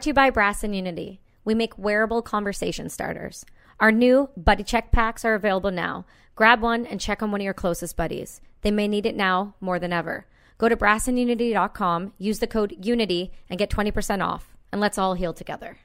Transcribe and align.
brought 0.00 0.04
to 0.04 0.08
you 0.08 0.14
by 0.14 0.30
Brass 0.30 0.64
and 0.64 0.74
Unity. 0.74 1.20
We 1.44 1.54
make 1.54 1.76
wearable 1.76 2.22
conversation 2.22 2.88
starters. 2.88 3.44
Our 3.80 3.92
new 3.92 4.30
Buddy 4.34 4.62
Check 4.64 4.92
packs 4.92 5.26
are 5.26 5.34
available 5.34 5.70
now. 5.70 6.06
Grab 6.34 6.62
one 6.62 6.86
and 6.86 6.98
check 6.98 7.22
on 7.22 7.30
one 7.30 7.42
of 7.42 7.44
your 7.44 7.52
closest 7.52 7.98
buddies. 7.98 8.40
They 8.62 8.70
may 8.70 8.88
need 8.88 9.04
it 9.04 9.14
now 9.14 9.56
more 9.60 9.78
than 9.78 9.92
ever. 9.92 10.24
Go 10.56 10.70
to 10.70 10.76
brassandunity.com, 10.76 12.14
use 12.16 12.38
the 12.38 12.46
code 12.46 12.74
UNITY, 12.80 13.30
and 13.50 13.58
get 13.58 13.68
20% 13.68 14.24
off. 14.24 14.56
And 14.72 14.80
let's 14.80 14.96
all 14.96 15.12
heal 15.12 15.34
together. 15.34 15.76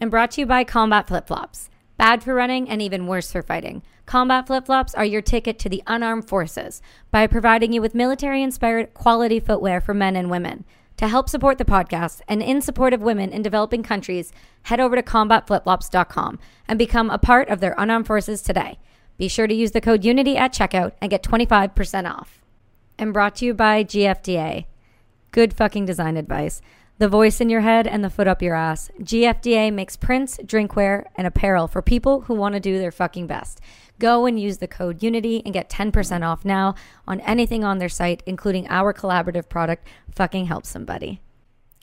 And 0.00 0.12
brought 0.12 0.30
to 0.32 0.42
you 0.42 0.46
by 0.46 0.62
Combat 0.62 1.08
Flip 1.08 1.26
Flops. 1.26 1.70
Bad 1.96 2.22
for 2.22 2.34
running 2.34 2.70
and 2.70 2.80
even 2.80 3.08
worse 3.08 3.32
for 3.32 3.42
fighting. 3.42 3.82
Combat 4.06 4.46
flip 4.46 4.66
flops 4.66 4.94
are 4.94 5.04
your 5.04 5.20
ticket 5.20 5.58
to 5.58 5.68
the 5.68 5.82
unarmed 5.88 6.28
forces 6.28 6.80
by 7.10 7.26
providing 7.26 7.72
you 7.72 7.82
with 7.82 7.96
military 7.96 8.44
inspired 8.44 8.94
quality 8.94 9.40
footwear 9.40 9.80
for 9.80 9.92
men 9.92 10.14
and 10.14 10.30
women. 10.30 10.64
To 10.98 11.06
help 11.06 11.28
support 11.28 11.58
the 11.58 11.64
podcast 11.64 12.22
and 12.26 12.42
in 12.42 12.60
support 12.60 12.92
of 12.92 13.02
women 13.02 13.30
in 13.30 13.40
developing 13.40 13.84
countries, 13.84 14.32
head 14.62 14.80
over 14.80 14.96
to 14.96 15.02
combatflipflops.com 15.02 16.40
and 16.66 16.76
become 16.76 17.08
a 17.08 17.18
part 17.18 17.48
of 17.48 17.60
their 17.60 17.76
unarmed 17.78 18.08
forces 18.08 18.42
today. 18.42 18.80
Be 19.16 19.28
sure 19.28 19.46
to 19.46 19.54
use 19.54 19.70
the 19.70 19.80
code 19.80 20.02
UNITY 20.02 20.36
at 20.36 20.52
checkout 20.52 20.92
and 21.00 21.08
get 21.08 21.22
25% 21.22 22.10
off. 22.10 22.42
And 22.98 23.12
brought 23.12 23.36
to 23.36 23.44
you 23.44 23.54
by 23.54 23.84
GFDA. 23.84 24.66
Good 25.30 25.54
fucking 25.54 25.86
design 25.86 26.16
advice 26.16 26.60
the 26.98 27.08
voice 27.08 27.40
in 27.40 27.48
your 27.48 27.60
head 27.60 27.86
and 27.86 28.04
the 28.04 28.10
foot 28.10 28.26
up 28.26 28.42
your 28.42 28.54
ass. 28.54 28.90
GFDA 29.00 29.72
makes 29.72 29.96
prints, 29.96 30.38
drinkware, 30.38 31.04
and 31.16 31.26
apparel 31.26 31.68
for 31.68 31.80
people 31.80 32.22
who 32.22 32.34
want 32.34 32.54
to 32.54 32.60
do 32.60 32.78
their 32.78 32.90
fucking 32.90 33.26
best. 33.26 33.60
Go 33.98 34.26
and 34.26 34.38
use 34.38 34.58
the 34.58 34.68
code 34.68 35.00
UNITY 35.00 35.42
and 35.44 35.54
get 35.54 35.70
10% 35.70 36.26
off 36.26 36.44
now 36.44 36.74
on 37.06 37.20
anything 37.20 37.64
on 37.64 37.78
their 37.78 37.88
site, 37.88 38.22
including 38.26 38.66
our 38.68 38.92
collaborative 38.92 39.48
product, 39.48 39.86
Fucking 40.14 40.46
Help 40.46 40.66
Somebody. 40.66 41.20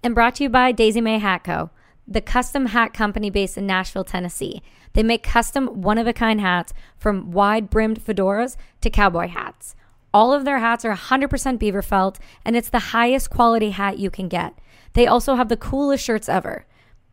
And 0.03 0.13
brought 0.13 0.35
to 0.35 0.43
you 0.43 0.49
by 0.49 0.71
Daisy 0.71 1.01
May 1.01 1.19
Hat 1.19 1.43
Co., 1.43 1.71
the 2.07 2.21
custom 2.21 2.67
hat 2.67 2.93
company 2.93 3.29
based 3.29 3.57
in 3.57 3.65
Nashville, 3.65 4.03
Tennessee. 4.03 4.61
They 4.93 5.01
make 5.01 5.23
custom 5.23 5.81
one 5.81 5.97
of 5.97 6.07
a 6.07 6.13
kind 6.13 6.39
hats 6.39 6.71
from 6.97 7.31
wide 7.31 7.69
brimmed 7.69 7.99
fedoras 7.99 8.57
to 8.81 8.89
cowboy 8.89 9.27
hats. 9.27 9.75
All 10.13 10.31
of 10.31 10.45
their 10.45 10.59
hats 10.59 10.85
are 10.85 10.95
100% 10.95 11.59
beaver 11.59 11.81
felt, 11.81 12.19
and 12.45 12.55
it's 12.55 12.69
the 12.69 12.79
highest 12.79 13.29
quality 13.29 13.71
hat 13.71 13.97
you 13.97 14.09
can 14.09 14.29
get. 14.29 14.53
They 14.95 15.07
also 15.07 15.35
have 15.35 15.49
the 15.49 15.57
coolest 15.57 16.03
shirts 16.03 16.27
ever. 16.27 16.65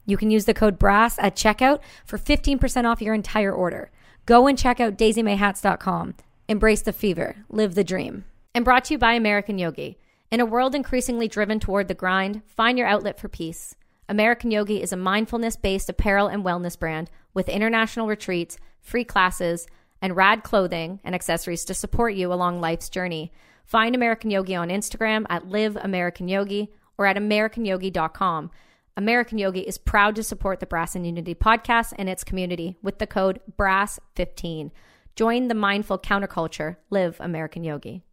You 0.06 0.16
can 0.16 0.30
use 0.30 0.47
the 0.47 0.55
code 0.55 0.78
BRASS 0.78 1.19
at 1.19 1.36
checkout 1.36 1.80
for 2.06 2.16
15% 2.16 2.84
off 2.84 3.02
your 3.02 3.14
entire 3.14 3.52
order. 3.52 3.91
Go 4.24 4.47
and 4.47 4.56
check 4.56 4.80
out 4.80 4.97
daisymayhats.com. 4.97 6.14
Embrace 6.48 6.83
the 6.83 6.92
fever, 6.92 7.36
live 7.48 7.74
the 7.74 7.84
dream. 7.84 8.24
And 8.55 8.64
brought 8.64 8.84
to 8.86 8.94
you 8.94 8.98
by 8.98 9.14
American 9.14 9.58
Yogi. 9.58 9.98
In 10.30 10.41
a 10.41 10.47
world 10.47 10.74
increasingly 10.74 11.28
driven 11.28 11.61
toward 11.61 11.89
the 11.89 11.94
grind, 11.94 12.42
find 12.47 12.78
your 12.78 12.86
outlet 12.86 13.19
for 13.19 13.28
peace. 13.28 13.74
American 14.08 14.50
Yogi 14.50 14.80
is 14.80 14.92
a 14.92 14.96
mindfulness 14.96 15.56
based 15.56 15.89
apparel 15.89 16.28
and 16.28 16.44
wellness 16.44 16.78
brand 16.78 17.11
with 17.34 17.48
international 17.48 18.06
retreats, 18.06 18.58
free 18.80 19.05
classes, 19.05 19.67
and 20.00 20.17
rad 20.17 20.42
clothing 20.42 21.00
and 21.05 21.14
accessories 21.14 21.64
to 21.64 21.74
support 21.74 22.14
you 22.14 22.33
along 22.33 22.61
life's 22.61 22.89
journey. 22.89 23.33
Find 23.64 23.94
American 23.94 24.30
Yogi 24.30 24.55
on 24.55 24.69
Instagram 24.69 25.27
at 25.28 25.48
Live 25.48 25.77
American 25.77 26.28
Yogi 26.28 26.70
or 27.03 27.06
at 27.06 27.17
AmericanYogi.com. 27.17 28.50
American 28.97 29.36
Yogi 29.39 29.61
is 29.61 29.77
proud 29.77 30.14
to 30.14 30.22
support 30.22 30.61
the 30.61 30.67
Brass 30.67 30.95
and 30.95 31.05
Unity 31.05 31.34
podcast 31.34 31.92
and 31.98 32.08
its 32.08 32.22
community 32.22 32.77
with 32.81 32.98
the 32.98 33.08
code 33.08 33.41
BRASS15. 33.58 34.70
Join 35.17 35.48
the 35.48 35.55
mindful 35.55 35.98
counterculture. 35.98 36.77
Live 36.91 37.17
American 37.19 37.64
Yogi. 37.64 38.05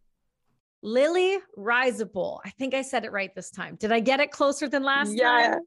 Lily 0.82 1.38
Risible. 1.56 2.40
I 2.44 2.50
think 2.50 2.74
I 2.74 2.82
said 2.82 3.04
it 3.04 3.12
right 3.12 3.32
this 3.32 3.50
time. 3.50 3.76
Did 3.76 3.92
I 3.92 4.00
get 4.00 4.18
it 4.18 4.32
closer 4.32 4.68
than 4.68 4.82
last 4.82 5.12
yeah, 5.12 5.22
time? 5.22 5.40
Yeah, 5.40 5.58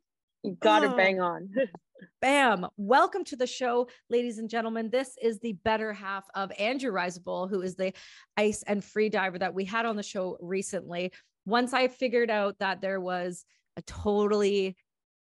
you 0.43 0.57
got 0.59 0.83
Oh. 0.83 0.87
it 0.87 0.91
ah. 0.91 0.95
bang 0.97 1.21
on. 1.21 1.49
Bam. 2.21 2.67
Welcome 2.75 3.23
to 3.25 3.37
the 3.37 3.47
show, 3.47 3.87
ladies 4.09 4.37
and 4.37 4.49
gentlemen. 4.49 4.89
This 4.89 5.15
is 5.21 5.39
the 5.39 5.53
better 5.63 5.93
half 5.93 6.25
of 6.35 6.51
Andrew 6.59 6.91
Risible, 6.91 7.47
who 7.47 7.61
is 7.61 7.75
the 7.75 7.93
ice 8.35 8.63
and 8.67 8.83
free 8.83 9.07
diver 9.07 9.39
that 9.39 9.53
we 9.53 9.63
had 9.63 9.85
on 9.85 9.95
the 9.95 10.03
show 10.03 10.37
recently. 10.41 11.13
Once 11.45 11.73
I 11.73 11.87
figured 11.87 12.29
out 12.29 12.59
that 12.59 12.81
there 12.81 12.99
was 12.99 13.45
a 13.77 13.81
totally 13.83 14.75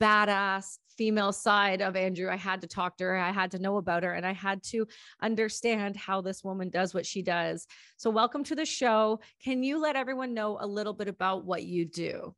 badass 0.01 0.77
female 0.97 1.31
side 1.31 1.81
of 1.81 1.95
Andrew, 1.95 2.29
I 2.29 2.35
had 2.35 2.61
to 2.61 2.67
talk 2.67 2.97
to 2.97 3.03
her. 3.03 3.17
I 3.17 3.31
had 3.31 3.51
to 3.51 3.59
know 3.59 3.77
about 3.77 4.03
her 4.03 4.13
and 4.13 4.25
I 4.25 4.33
had 4.33 4.63
to 4.63 4.87
understand 5.21 5.95
how 5.95 6.21
this 6.21 6.43
woman 6.43 6.69
does 6.69 6.93
what 6.93 7.05
she 7.05 7.21
does. 7.21 7.67
So, 7.97 8.09
welcome 8.09 8.43
to 8.45 8.55
the 8.55 8.65
show. 8.65 9.19
Can 9.43 9.63
you 9.63 9.79
let 9.79 9.95
everyone 9.95 10.33
know 10.33 10.57
a 10.59 10.67
little 10.67 10.93
bit 10.93 11.07
about 11.07 11.45
what 11.45 11.63
you 11.63 11.85
do? 11.85 12.33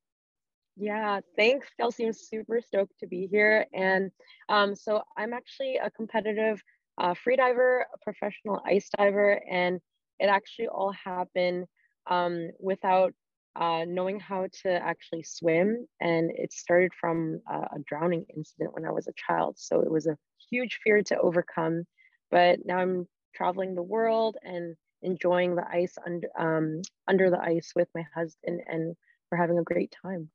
yeah, 0.77 1.19
thanks, 1.35 1.67
Kelsey. 1.77 2.05
I'm 2.05 2.13
super 2.13 2.61
stoked 2.61 2.99
to 2.99 3.07
be 3.07 3.27
here. 3.29 3.65
And 3.73 4.11
um, 4.49 4.75
so 4.75 5.03
I'm 5.17 5.33
actually 5.33 5.77
a 5.77 5.91
competitive 5.91 6.61
uh, 6.97 7.13
free 7.13 7.35
diver, 7.35 7.85
a 7.93 7.97
professional 7.99 8.61
ice 8.65 8.89
diver, 8.97 9.41
and 9.49 9.79
it 10.19 10.25
actually 10.25 10.67
all 10.67 10.91
happened 10.91 11.65
um, 12.09 12.49
without 12.59 13.13
uh, 13.55 13.85
knowing 13.87 14.19
how 14.19 14.47
to 14.63 14.69
actually 14.69 15.23
swim. 15.23 15.85
And 15.99 16.31
it 16.33 16.53
started 16.53 16.91
from 16.99 17.41
a, 17.49 17.79
drowning 17.85 18.25
incident 18.35 18.73
when 18.73 18.85
I 18.85 18.91
was 18.91 19.07
a 19.07 19.13
child. 19.15 19.55
So 19.57 19.81
it 19.81 19.91
was 19.91 20.07
a 20.07 20.17
huge 20.49 20.79
fear 20.83 21.01
to 21.03 21.19
overcome. 21.19 21.83
But 22.29 22.59
now 22.65 22.77
I'm 22.77 23.07
traveling 23.35 23.75
the 23.75 23.83
world 23.83 24.37
and 24.43 24.75
enjoying 25.01 25.55
the 25.55 25.65
ice 25.67 25.95
under 26.05 26.27
um, 26.37 26.81
under 27.07 27.29
the 27.29 27.41
ice 27.41 27.73
with 27.75 27.87
my 27.95 28.03
husband, 28.15 28.61
and 28.67 28.95
we're 29.31 29.37
having 29.37 29.57
a 29.57 29.63
great 29.63 29.93
time. 30.01 30.29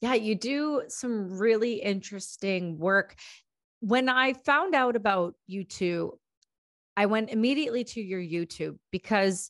Yeah, 0.00 0.14
you 0.14 0.34
do 0.34 0.82
some 0.88 1.38
really 1.38 1.74
interesting 1.74 2.78
work. 2.78 3.14
When 3.80 4.08
I 4.08 4.32
found 4.32 4.74
out 4.74 4.96
about 4.96 5.34
you 5.46 5.64
two, 5.64 6.18
I 6.96 7.06
went 7.06 7.30
immediately 7.30 7.84
to 7.84 8.00
your 8.00 8.20
YouTube 8.20 8.78
because 8.90 9.48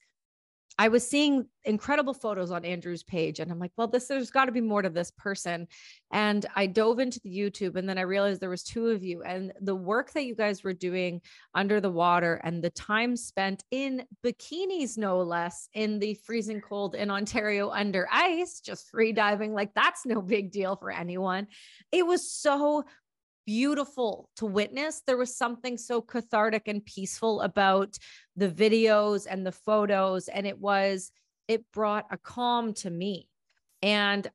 I 0.78 0.88
was 0.88 1.06
seeing 1.06 1.46
incredible 1.64 2.14
photos 2.14 2.50
on 2.50 2.64
Andrew's 2.64 3.02
page. 3.02 3.40
And 3.40 3.50
I'm 3.50 3.58
like, 3.58 3.72
well, 3.76 3.86
this 3.86 4.06
there's 4.06 4.30
got 4.30 4.46
to 4.46 4.52
be 4.52 4.60
more 4.60 4.82
to 4.82 4.88
this 4.88 5.10
person. 5.10 5.68
And 6.10 6.44
I 6.56 6.66
dove 6.66 6.98
into 6.98 7.20
the 7.22 7.30
YouTube 7.30 7.76
and 7.76 7.88
then 7.88 7.98
I 7.98 8.02
realized 8.02 8.40
there 8.40 8.50
was 8.50 8.62
two 8.62 8.88
of 8.88 9.02
you 9.02 9.22
and 9.22 9.52
the 9.60 9.74
work 9.74 10.12
that 10.12 10.24
you 10.24 10.34
guys 10.34 10.64
were 10.64 10.72
doing 10.72 11.20
under 11.54 11.80
the 11.80 11.90
water 11.90 12.40
and 12.42 12.62
the 12.62 12.70
time 12.70 13.16
spent 13.16 13.64
in 13.70 14.04
bikinis, 14.24 14.98
no 14.98 15.18
less, 15.20 15.68
in 15.74 15.98
the 15.98 16.14
freezing 16.14 16.60
cold 16.60 16.94
in 16.94 17.10
Ontario 17.10 17.70
under 17.70 18.08
ice, 18.10 18.60
just 18.60 18.88
free 18.90 19.12
diving. 19.12 19.52
Like 19.52 19.74
that's 19.74 20.06
no 20.06 20.22
big 20.22 20.50
deal 20.50 20.76
for 20.76 20.90
anyone. 20.90 21.46
It 21.92 22.06
was 22.06 22.30
so 22.30 22.84
beautiful 23.46 24.28
to 24.36 24.46
witness. 24.46 25.02
There 25.06 25.16
was 25.16 25.36
something 25.36 25.76
so 25.76 26.00
cathartic 26.00 26.68
and 26.68 26.84
peaceful 26.84 27.40
about 27.40 27.98
the 28.36 28.48
videos 28.48 29.26
and 29.28 29.46
the 29.46 29.52
photos. 29.52 30.28
And 30.28 30.46
it 30.46 30.58
was, 30.58 31.10
it 31.48 31.64
brought 31.72 32.06
a 32.10 32.18
calm 32.18 32.74
to 32.74 32.90
me. 32.90 33.28
And 33.82 34.30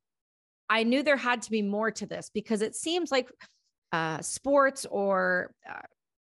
I 0.70 0.84
knew 0.84 1.04
there 1.04 1.18
had 1.18 1.42
to 1.44 1.52
be 1.52 1.62
more 1.62 1.92
to 1.92 2.06
this 2.06 2.30
because 2.34 2.62
it 2.62 2.76
seems 2.76 3.12
like 3.12 3.30
uh, 3.94 4.22
sports 4.22 4.86
or 4.90 5.54
uh, 5.70 5.80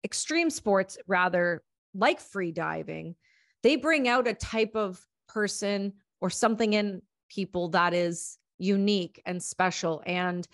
extreme 0.04 0.50
sports, 0.50 0.99
rather 1.06 1.62
like 1.94 2.20
free 2.20 2.53
diving, 2.53 3.14
they 3.62 3.76
bring 3.76 4.09
out 4.09 4.26
a 4.26 4.34
type 4.34 4.72
of 4.75 5.00
person 5.28 5.93
or 6.20 6.31
something 6.31 6.72
in 6.72 7.03
people 7.28 7.69
that 7.69 7.94
is 7.94 8.38
unique 8.59 9.22
and 9.25 9.43
special. 9.43 10.03
And 10.06 10.47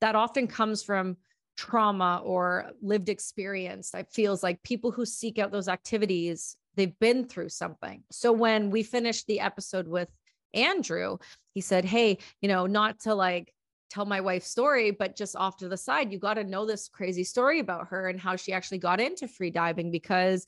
that 0.00 0.14
often 0.14 0.46
comes 0.46 0.82
from 0.82 1.16
trauma 1.58 2.22
or 2.24 2.70
lived 2.80 3.08
experience. 3.08 3.92
It 3.92 4.06
feels 4.12 4.44
like 4.44 4.62
people 4.62 4.92
who 4.92 5.04
seek 5.04 5.40
out 5.40 5.50
those 5.50 5.66
activities, 5.66 6.56
they've 6.76 6.96
been 7.00 7.24
through 7.24 7.48
something. 7.48 8.04
So 8.12 8.30
when 8.32 8.70
we 8.70 8.84
finished 8.84 9.26
the 9.26 9.40
episode 9.40 9.88
with 9.88 10.08
Andrew, 10.54 11.18
he 11.54 11.60
said, 11.60 11.84
Hey, 11.84 12.18
you 12.40 12.48
know, 12.48 12.66
not 12.66 13.00
to 13.00 13.14
like 13.14 13.52
tell 13.90 14.06
my 14.06 14.20
wife's 14.20 14.48
story, 14.48 14.92
but 14.92 15.16
just 15.16 15.34
off 15.34 15.56
to 15.56 15.68
the 15.68 15.76
side, 15.76 16.12
you 16.12 16.20
got 16.20 16.34
to 16.34 16.44
know 16.44 16.64
this 16.64 16.88
crazy 16.88 17.24
story 17.24 17.58
about 17.58 17.88
her 17.88 18.08
and 18.08 18.20
how 18.20 18.36
she 18.36 18.52
actually 18.52 18.78
got 18.78 19.00
into 19.00 19.26
free 19.26 19.50
diving 19.50 19.90
because 19.90 20.46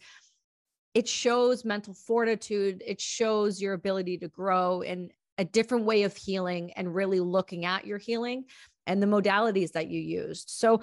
it 0.95 1.09
shows 1.09 1.65
mental 1.65 1.95
fortitude. 1.95 2.85
It 2.87 3.01
shows 3.01 3.61
your 3.61 3.75
ability 3.75 4.19
to 4.19 4.29
grow 4.29 4.83
and 4.83 5.11
a 5.39 5.45
different 5.45 5.87
way 5.87 6.05
of 6.05 6.17
healing 6.17 6.71
and 6.73 6.95
really 6.95 7.19
looking 7.19 7.65
at 7.65 7.87
your 7.87 7.99
healing 7.99 8.45
and 8.91 9.01
the 9.01 9.07
modalities 9.07 9.71
that 9.73 9.89
you 9.89 10.01
used. 10.01 10.51
So, 10.51 10.81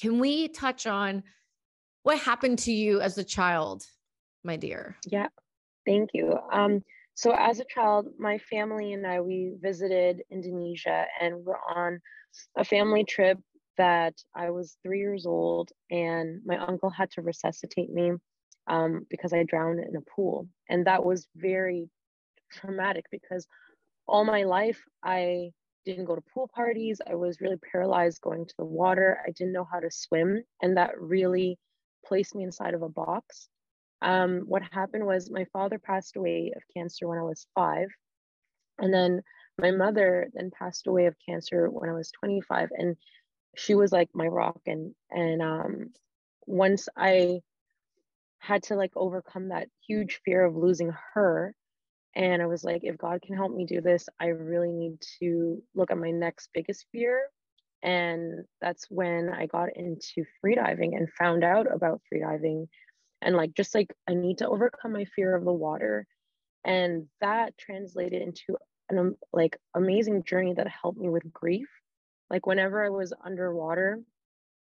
can 0.00 0.18
we 0.18 0.48
touch 0.48 0.86
on 0.86 1.22
what 2.02 2.18
happened 2.18 2.58
to 2.60 2.72
you 2.72 3.02
as 3.02 3.18
a 3.18 3.24
child, 3.24 3.84
my 4.42 4.56
dear? 4.56 4.96
Yeah, 5.06 5.28
thank 5.86 6.10
you. 6.14 6.38
Um, 6.50 6.82
so 7.14 7.34
as 7.36 7.60
a 7.60 7.66
child, 7.68 8.06
my 8.18 8.38
family 8.38 8.94
and 8.94 9.06
I 9.06 9.20
we 9.20 9.52
visited 9.60 10.22
Indonesia 10.30 11.04
and 11.20 11.44
we're 11.44 11.66
on 11.76 12.00
a 12.56 12.64
family 12.64 13.04
trip 13.04 13.38
that 13.76 14.14
I 14.34 14.48
was 14.48 14.78
three 14.82 15.00
years 15.00 15.26
old 15.26 15.70
and 15.90 16.40
my 16.46 16.56
uncle 16.56 16.88
had 16.88 17.10
to 17.12 17.22
resuscitate 17.22 17.90
me 17.90 18.12
um, 18.68 19.06
because 19.10 19.34
I 19.34 19.42
drowned 19.42 19.80
in 19.80 19.96
a 19.96 20.10
pool. 20.16 20.48
And 20.70 20.86
that 20.86 21.04
was 21.04 21.28
very 21.36 21.90
traumatic 22.50 23.04
because 23.10 23.46
all 24.08 24.24
my 24.24 24.44
life 24.44 24.80
I 25.04 25.50
didn't 25.84 26.04
go 26.04 26.14
to 26.14 26.22
pool 26.32 26.50
parties. 26.54 27.00
I 27.08 27.14
was 27.14 27.40
really 27.40 27.58
paralyzed 27.72 28.20
going 28.20 28.46
to 28.46 28.54
the 28.58 28.64
water. 28.64 29.18
I 29.26 29.30
didn't 29.30 29.52
know 29.52 29.66
how 29.70 29.80
to 29.80 29.90
swim. 29.90 30.42
And 30.62 30.76
that 30.76 31.00
really 31.00 31.58
placed 32.04 32.34
me 32.34 32.44
inside 32.44 32.74
of 32.74 32.82
a 32.82 32.88
box. 32.88 33.48
Um, 34.02 34.42
what 34.46 34.62
happened 34.70 35.06
was 35.06 35.30
my 35.30 35.46
father 35.52 35.78
passed 35.78 36.16
away 36.16 36.52
of 36.56 36.62
cancer 36.74 37.06
when 37.06 37.18
I 37.18 37.22
was 37.22 37.46
five. 37.54 37.88
And 38.78 38.92
then 38.92 39.22
my 39.58 39.70
mother 39.70 40.30
then 40.32 40.50
passed 40.50 40.86
away 40.86 41.06
of 41.06 41.16
cancer 41.26 41.68
when 41.68 41.90
I 41.90 41.94
was 41.94 42.10
25. 42.12 42.70
And 42.72 42.96
she 43.56 43.74
was 43.74 43.92
like 43.92 44.08
my 44.14 44.26
rock. 44.26 44.60
And, 44.66 44.94
and 45.10 45.42
um, 45.42 45.90
once 46.46 46.88
I 46.96 47.40
had 48.38 48.62
to 48.64 48.74
like 48.74 48.92
overcome 48.96 49.48
that 49.48 49.68
huge 49.86 50.20
fear 50.24 50.44
of 50.44 50.56
losing 50.56 50.92
her, 51.14 51.54
and 52.14 52.42
I 52.42 52.46
was 52.46 52.64
like, 52.64 52.82
if 52.82 52.98
God 52.98 53.22
can 53.22 53.36
help 53.36 53.52
me 53.52 53.64
do 53.64 53.80
this, 53.80 54.08
I 54.18 54.26
really 54.26 54.72
need 54.72 55.00
to 55.20 55.62
look 55.74 55.90
at 55.90 55.98
my 55.98 56.10
next 56.10 56.50
biggest 56.52 56.86
fear. 56.90 57.22
And 57.82 58.44
that's 58.60 58.86
when 58.90 59.30
I 59.30 59.46
got 59.46 59.76
into 59.76 60.24
freediving 60.44 60.96
and 60.96 61.08
found 61.18 61.44
out 61.44 61.72
about 61.72 62.02
freediving. 62.12 62.66
And 63.22 63.36
like, 63.36 63.54
just 63.54 63.74
like, 63.74 63.94
I 64.08 64.14
need 64.14 64.38
to 64.38 64.48
overcome 64.48 64.92
my 64.92 65.04
fear 65.04 65.36
of 65.36 65.44
the 65.44 65.52
water. 65.52 66.06
And 66.64 67.06
that 67.20 67.56
translated 67.56 68.20
into 68.20 68.58
an 68.90 69.16
like 69.32 69.56
amazing 69.74 70.24
journey 70.24 70.54
that 70.54 70.66
helped 70.68 70.98
me 70.98 71.08
with 71.08 71.32
grief. 71.32 71.68
Like, 72.28 72.46
whenever 72.46 72.84
I 72.84 72.90
was 72.90 73.12
underwater, 73.24 74.00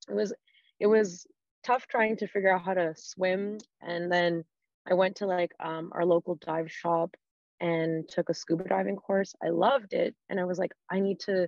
it 0.10 0.14
was, 0.14 0.34
it 0.80 0.88
was 0.88 1.26
tough 1.64 1.88
trying 1.88 2.18
to 2.18 2.28
figure 2.28 2.54
out 2.54 2.64
how 2.64 2.74
to 2.74 2.94
swim. 2.98 3.60
And 3.82 4.12
then 4.12 4.44
I 4.90 4.94
went 4.94 5.18
to 5.18 5.26
like 5.26 5.54
um, 5.60 5.92
our 5.94 6.06
local 6.06 6.36
dive 6.36 6.72
shop 6.72 7.16
and 7.60 8.08
took 8.08 8.30
a 8.30 8.34
scuba 8.34 8.64
diving 8.64 8.96
course. 8.96 9.36
I 9.44 9.50
loved 9.50 9.94
it. 9.94 10.16
And 10.30 10.40
I 10.40 10.46
was 10.46 10.58
like, 10.58 10.72
I 10.90 11.00
need 11.00 11.20
to, 11.22 11.48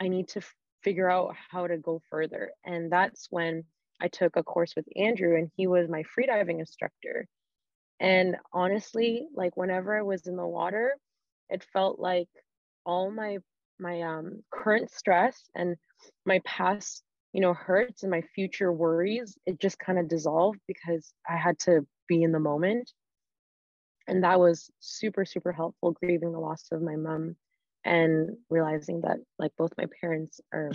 I 0.00 0.08
need 0.08 0.28
to 0.28 0.40
figure 0.82 1.10
out 1.10 1.34
how 1.50 1.66
to 1.66 1.76
go 1.76 2.02
further. 2.10 2.52
And 2.64 2.90
that's 2.90 3.26
when 3.30 3.64
I 4.00 4.08
took 4.08 4.36
a 4.36 4.42
course 4.42 4.74
with 4.76 4.86
Andrew 4.96 5.36
and 5.36 5.50
he 5.56 5.66
was 5.66 5.88
my 5.88 6.04
freediving 6.04 6.60
instructor. 6.60 7.26
And 7.98 8.36
honestly, 8.52 9.26
like 9.34 9.56
whenever 9.56 9.98
I 9.98 10.02
was 10.02 10.26
in 10.26 10.36
the 10.36 10.46
water, 10.46 10.96
it 11.50 11.64
felt 11.72 11.98
like 11.98 12.28
all 12.86 13.10
my 13.10 13.38
my 13.78 14.02
um, 14.02 14.42
current 14.50 14.90
stress 14.90 15.48
and 15.54 15.76
my 16.26 16.40
past 16.44 17.02
you 17.32 17.40
know 17.40 17.54
hurts 17.54 18.02
and 18.02 18.10
my 18.10 18.22
future 18.34 18.72
worries 18.72 19.36
it 19.46 19.60
just 19.60 19.78
kind 19.78 19.98
of 19.98 20.08
dissolved 20.08 20.58
because 20.66 21.12
i 21.28 21.36
had 21.36 21.58
to 21.58 21.86
be 22.08 22.22
in 22.22 22.32
the 22.32 22.40
moment 22.40 22.90
and 24.06 24.24
that 24.24 24.40
was 24.40 24.70
super 24.80 25.24
super 25.24 25.52
helpful 25.52 25.92
grieving 25.92 26.32
the 26.32 26.38
loss 26.38 26.66
of 26.72 26.82
my 26.82 26.96
mom 26.96 27.36
and 27.84 28.36
realizing 28.50 29.00
that 29.02 29.18
like 29.38 29.52
both 29.56 29.72
my 29.78 29.86
parents 30.00 30.40
are 30.52 30.70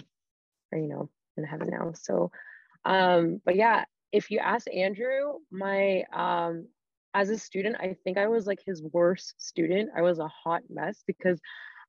are 0.72 0.78
you 0.78 0.88
know 0.88 1.10
in 1.38 1.44
heaven 1.44 1.70
now. 1.70 1.92
So 1.94 2.32
um 2.86 3.42
but 3.46 3.56
yeah 3.56 3.86
if 4.12 4.32
you 4.32 4.40
ask 4.40 4.68
andrew 4.74 5.34
my 5.52 6.04
um 6.14 6.68
as 7.14 7.30
a 7.30 7.38
student 7.38 7.76
i 7.80 7.96
think 8.04 8.18
i 8.18 8.28
was 8.28 8.46
like 8.46 8.60
his 8.66 8.82
worst 8.94 9.34
student. 9.38 9.90
I 9.96 10.02
was 10.02 10.20
a 10.20 10.28
hot 10.28 10.64
mess 10.70 11.04
because 11.08 11.40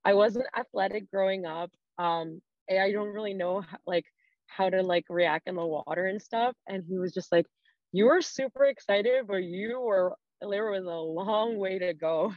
i 0.05 0.15
wasn't 0.15 0.47
athletic 0.57 1.11
growing 1.11 1.47
up. 1.47 1.71
Um 1.99 2.41
i 2.71 2.91
don't 2.93 3.09
really 3.09 3.35
know 3.35 3.61
how, 3.61 3.79
like 3.87 4.05
how 4.47 4.71
to 4.71 4.83
like 4.83 5.05
react 5.09 5.49
in 5.49 5.57
the 5.57 5.67
water 5.67 6.07
and 6.07 6.21
stuff. 6.21 6.55
And 6.67 6.85
he 6.89 6.99
was 6.99 7.13
just 7.13 7.31
like 7.33 7.47
you 7.93 8.07
were 8.07 8.23
super 8.23 8.65
excited 8.65 9.27
but 9.27 9.43
you 9.43 9.81
were 9.81 10.17
there 10.41 10.71
was 10.71 10.85
a 10.85 10.91
long 10.91 11.59
way 11.59 11.79
to 11.79 11.95
go. 11.95 12.33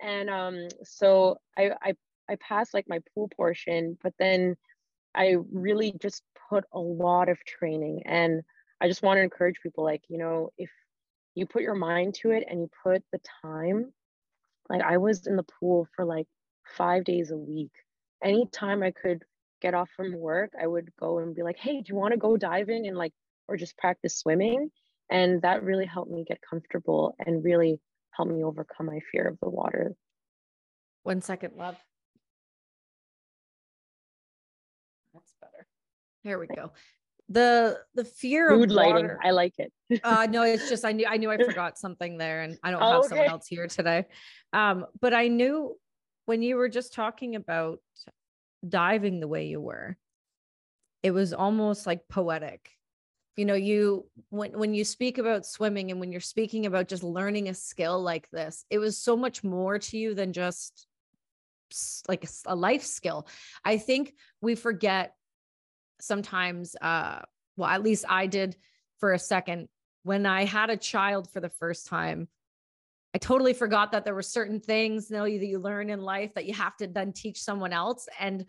And 0.00 0.28
um, 0.28 0.68
so 0.84 1.38
I, 1.56 1.70
I, 1.82 1.92
I 2.28 2.36
passed 2.36 2.74
like 2.74 2.88
my 2.88 3.00
pool 3.14 3.30
portion, 3.36 3.96
but 4.02 4.12
then 4.18 4.56
I 5.14 5.36
really 5.52 5.94
just 6.00 6.22
put 6.48 6.64
a 6.72 6.78
lot 6.78 7.28
of 7.28 7.38
training. 7.44 8.02
And 8.06 8.42
I 8.80 8.88
just 8.88 9.02
want 9.02 9.18
to 9.18 9.22
encourage 9.22 9.60
people 9.62 9.84
like, 9.84 10.02
you 10.08 10.18
know, 10.18 10.50
if 10.58 10.70
you 11.34 11.46
put 11.46 11.62
your 11.62 11.74
mind 11.74 12.14
to 12.14 12.30
it 12.30 12.44
and 12.48 12.60
you 12.60 12.70
put 12.82 13.02
the 13.12 13.20
time, 13.42 13.92
like 14.68 14.82
I 14.82 14.98
was 14.98 15.26
in 15.26 15.36
the 15.36 15.46
pool 15.60 15.86
for 15.94 16.04
like 16.04 16.26
five 16.76 17.04
days 17.04 17.30
a 17.30 17.36
week. 17.36 17.72
Anytime 18.22 18.82
I 18.82 18.92
could 18.92 19.22
get 19.60 19.74
off 19.74 19.90
from 19.96 20.16
work, 20.16 20.52
I 20.60 20.66
would 20.66 20.90
go 20.98 21.18
and 21.18 21.34
be 21.34 21.42
like, 21.42 21.58
hey, 21.58 21.80
do 21.80 21.84
you 21.92 21.96
want 21.96 22.12
to 22.12 22.18
go 22.18 22.36
diving 22.36 22.86
and 22.86 22.96
like, 22.96 23.12
or 23.48 23.56
just 23.56 23.76
practice 23.76 24.16
swimming? 24.16 24.70
And 25.12 25.42
that 25.42 25.62
really 25.62 25.84
helped 25.84 26.10
me 26.10 26.24
get 26.26 26.38
comfortable 26.40 27.14
and 27.24 27.44
really 27.44 27.78
helped 28.12 28.32
me 28.32 28.42
overcome 28.42 28.86
my 28.86 29.00
fear 29.12 29.28
of 29.28 29.38
the 29.42 29.50
water. 29.50 29.94
One 31.02 31.20
second, 31.20 31.52
love. 31.54 31.76
That's 35.12 35.34
better. 35.40 35.66
Here 36.22 36.38
we 36.38 36.46
go. 36.46 36.72
The 37.28 37.78
the 37.94 38.06
fear 38.06 38.56
Mood 38.56 38.70
of 38.70 38.76
lighting. 38.76 38.94
water. 38.94 39.18
I 39.22 39.32
like 39.32 39.52
it. 39.58 39.70
uh 40.02 40.26
no, 40.30 40.42
it's 40.44 40.68
just 40.70 40.84
I 40.84 40.92
knew 40.92 41.06
I 41.06 41.18
knew 41.18 41.30
I 41.30 41.36
forgot 41.44 41.76
something 41.78 42.16
there 42.16 42.40
and 42.40 42.58
I 42.62 42.70
don't 42.70 42.80
have 42.80 43.02
Oh, 43.04 43.08
someone 43.08 43.28
else 43.28 43.46
here 43.46 43.66
today. 43.66 44.06
Um, 44.54 44.86
but 45.00 45.12
I 45.12 45.28
knew 45.28 45.76
when 46.24 46.40
you 46.40 46.56
were 46.56 46.70
just 46.70 46.94
talking 46.94 47.36
about 47.36 47.80
diving 48.66 49.20
the 49.20 49.28
way 49.28 49.46
you 49.46 49.60
were, 49.60 49.98
it 51.02 51.10
was 51.10 51.34
almost 51.34 51.86
like 51.86 52.08
poetic 52.08 52.70
you 53.36 53.44
know 53.44 53.54
you 53.54 54.06
when 54.30 54.52
when 54.58 54.74
you 54.74 54.84
speak 54.84 55.18
about 55.18 55.46
swimming 55.46 55.90
and 55.90 56.00
when 56.00 56.12
you're 56.12 56.20
speaking 56.20 56.66
about 56.66 56.88
just 56.88 57.02
learning 57.02 57.48
a 57.48 57.54
skill 57.54 58.02
like 58.02 58.28
this 58.30 58.64
it 58.70 58.78
was 58.78 58.98
so 58.98 59.16
much 59.16 59.42
more 59.42 59.78
to 59.78 59.96
you 59.96 60.14
than 60.14 60.32
just 60.32 60.86
like 62.08 62.28
a, 62.46 62.54
life 62.54 62.82
skill. 62.82 63.26
I 63.64 63.78
think 63.78 64.14
we 64.40 64.54
forget 64.54 65.14
sometimes 66.00 66.74
uh 66.80 67.20
well 67.56 67.70
at 67.70 67.82
least 67.82 68.04
i 68.08 68.26
did 68.26 68.56
for 68.98 69.12
a 69.12 69.18
second 69.18 69.68
when 70.02 70.26
i 70.26 70.44
had 70.44 70.68
a 70.68 70.76
child 70.76 71.30
for 71.30 71.38
the 71.38 71.48
first 71.48 71.86
time 71.86 72.26
i 73.14 73.18
totally 73.18 73.52
forgot 73.52 73.92
that 73.92 74.04
there 74.04 74.14
were 74.14 74.20
certain 74.20 74.58
things 74.58 75.10
you 75.10 75.16
know, 75.16 75.22
that 75.22 75.46
you 75.46 75.60
learn 75.60 75.90
in 75.90 76.00
life 76.00 76.34
that 76.34 76.44
you 76.44 76.54
have 76.54 76.76
to 76.76 76.88
then 76.88 77.12
teach 77.12 77.40
someone 77.40 77.72
else 77.72 78.08
and 78.18 78.44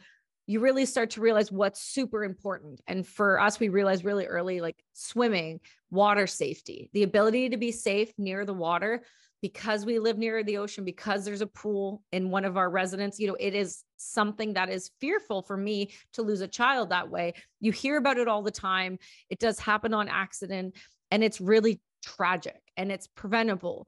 you 0.45 0.59
really 0.59 0.85
start 0.85 1.11
to 1.11 1.21
realize 1.21 1.51
what's 1.51 1.81
super 1.81 2.23
important. 2.23 2.81
And 2.87 3.07
for 3.07 3.39
us, 3.39 3.59
we 3.59 3.69
realized 3.69 4.03
really 4.03 4.25
early 4.25 4.61
like 4.61 4.83
swimming, 4.93 5.59
water 5.89 6.27
safety, 6.27 6.89
the 6.93 7.03
ability 7.03 7.49
to 7.49 7.57
be 7.57 7.71
safe 7.71 8.11
near 8.17 8.45
the 8.45 8.53
water 8.53 9.03
because 9.41 9.85
we 9.85 9.99
live 9.99 10.17
near 10.17 10.41
the 10.41 10.57
ocean, 10.57 10.85
because 10.85 11.25
there's 11.25 11.41
a 11.41 11.47
pool 11.47 12.01
in 12.13 12.29
one 12.29 12.45
of 12.45 12.55
our 12.55 12.69
residents. 12.69 13.19
You 13.19 13.27
know, 13.27 13.37
it 13.37 13.53
is 13.53 13.83
something 13.97 14.53
that 14.53 14.69
is 14.69 14.91
fearful 15.01 15.41
for 15.41 15.57
me 15.57 15.91
to 16.13 16.21
lose 16.21 16.39
a 16.39 16.47
child 16.47 16.89
that 16.89 17.09
way. 17.09 17.33
You 17.59 17.73
hear 17.73 17.97
about 17.97 18.17
it 18.17 18.29
all 18.29 18.41
the 18.41 18.51
time. 18.51 18.99
It 19.29 19.39
does 19.39 19.59
happen 19.59 19.93
on 19.93 20.07
accident 20.07 20.75
and 21.11 21.23
it's 21.23 21.41
really 21.41 21.81
tragic 22.01 22.61
and 22.77 22.89
it's 22.89 23.07
preventable. 23.07 23.87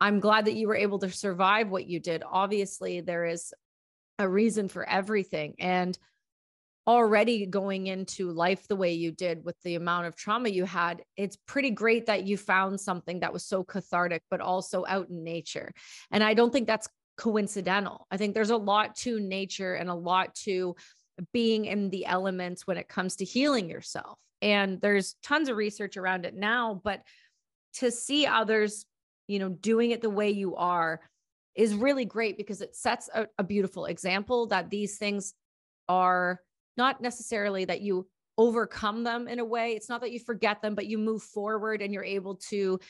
I'm 0.00 0.20
glad 0.20 0.44
that 0.44 0.54
you 0.54 0.68
were 0.68 0.76
able 0.76 0.98
to 1.00 1.10
survive 1.10 1.68
what 1.68 1.86
you 1.86 2.00
did. 2.00 2.22
Obviously, 2.28 3.00
there 3.00 3.24
is 3.24 3.52
a 4.18 4.28
reason 4.28 4.68
for 4.68 4.88
everything. 4.88 5.54
And 5.58 5.98
already 6.86 7.46
going 7.46 7.86
into 7.86 8.30
life 8.30 8.66
the 8.66 8.76
way 8.76 8.92
you 8.92 9.12
did 9.12 9.44
with 9.44 9.56
the 9.62 9.76
amount 9.76 10.06
of 10.06 10.16
trauma 10.16 10.48
you 10.48 10.64
had, 10.64 11.02
it's 11.16 11.36
pretty 11.46 11.70
great 11.70 12.06
that 12.06 12.24
you 12.24 12.36
found 12.36 12.80
something 12.80 13.20
that 13.20 13.32
was 13.32 13.44
so 13.44 13.62
cathartic, 13.62 14.22
but 14.30 14.40
also 14.40 14.84
out 14.88 15.08
in 15.08 15.22
nature. 15.22 15.72
And 16.10 16.24
I 16.24 16.34
don't 16.34 16.52
think 16.52 16.66
that's 16.66 16.88
coincidental. 17.16 18.06
I 18.10 18.16
think 18.16 18.34
there's 18.34 18.50
a 18.50 18.56
lot 18.56 18.96
to 18.96 19.20
nature 19.20 19.74
and 19.74 19.88
a 19.88 19.94
lot 19.94 20.34
to 20.36 20.74
being 21.32 21.66
in 21.66 21.90
the 21.90 22.06
elements 22.06 22.66
when 22.66 22.76
it 22.76 22.88
comes 22.88 23.16
to 23.16 23.24
healing 23.24 23.68
yourself. 23.68 24.18
And 24.40 24.80
there's 24.80 25.14
tons 25.22 25.48
of 25.48 25.56
research 25.56 25.96
around 25.96 26.24
it 26.24 26.34
now, 26.34 26.80
but 26.82 27.02
to 27.74 27.90
see 27.92 28.26
others, 28.26 28.84
you 29.28 29.38
know, 29.38 29.50
doing 29.50 29.92
it 29.92 30.02
the 30.02 30.10
way 30.10 30.30
you 30.30 30.56
are 30.56 31.00
is 31.54 31.74
really 31.74 32.04
great 32.04 32.36
because 32.36 32.60
it 32.60 32.74
sets 32.74 33.08
a, 33.14 33.26
a 33.38 33.44
beautiful 33.44 33.86
example 33.86 34.46
that 34.46 34.70
these 34.70 34.96
things 34.98 35.34
are 35.88 36.40
not 36.76 37.00
necessarily 37.00 37.64
that 37.64 37.82
you 37.82 38.06
overcome 38.38 39.04
them 39.04 39.28
in 39.28 39.38
a 39.38 39.44
way. 39.44 39.72
It's 39.72 39.88
not 39.88 40.00
that 40.00 40.12
you 40.12 40.18
forget 40.18 40.62
them, 40.62 40.74
but 40.74 40.86
you 40.86 40.98
move 40.98 41.22
forward 41.22 41.82
and 41.82 41.92
you're 41.92 42.04
able 42.04 42.36
to, 42.48 42.80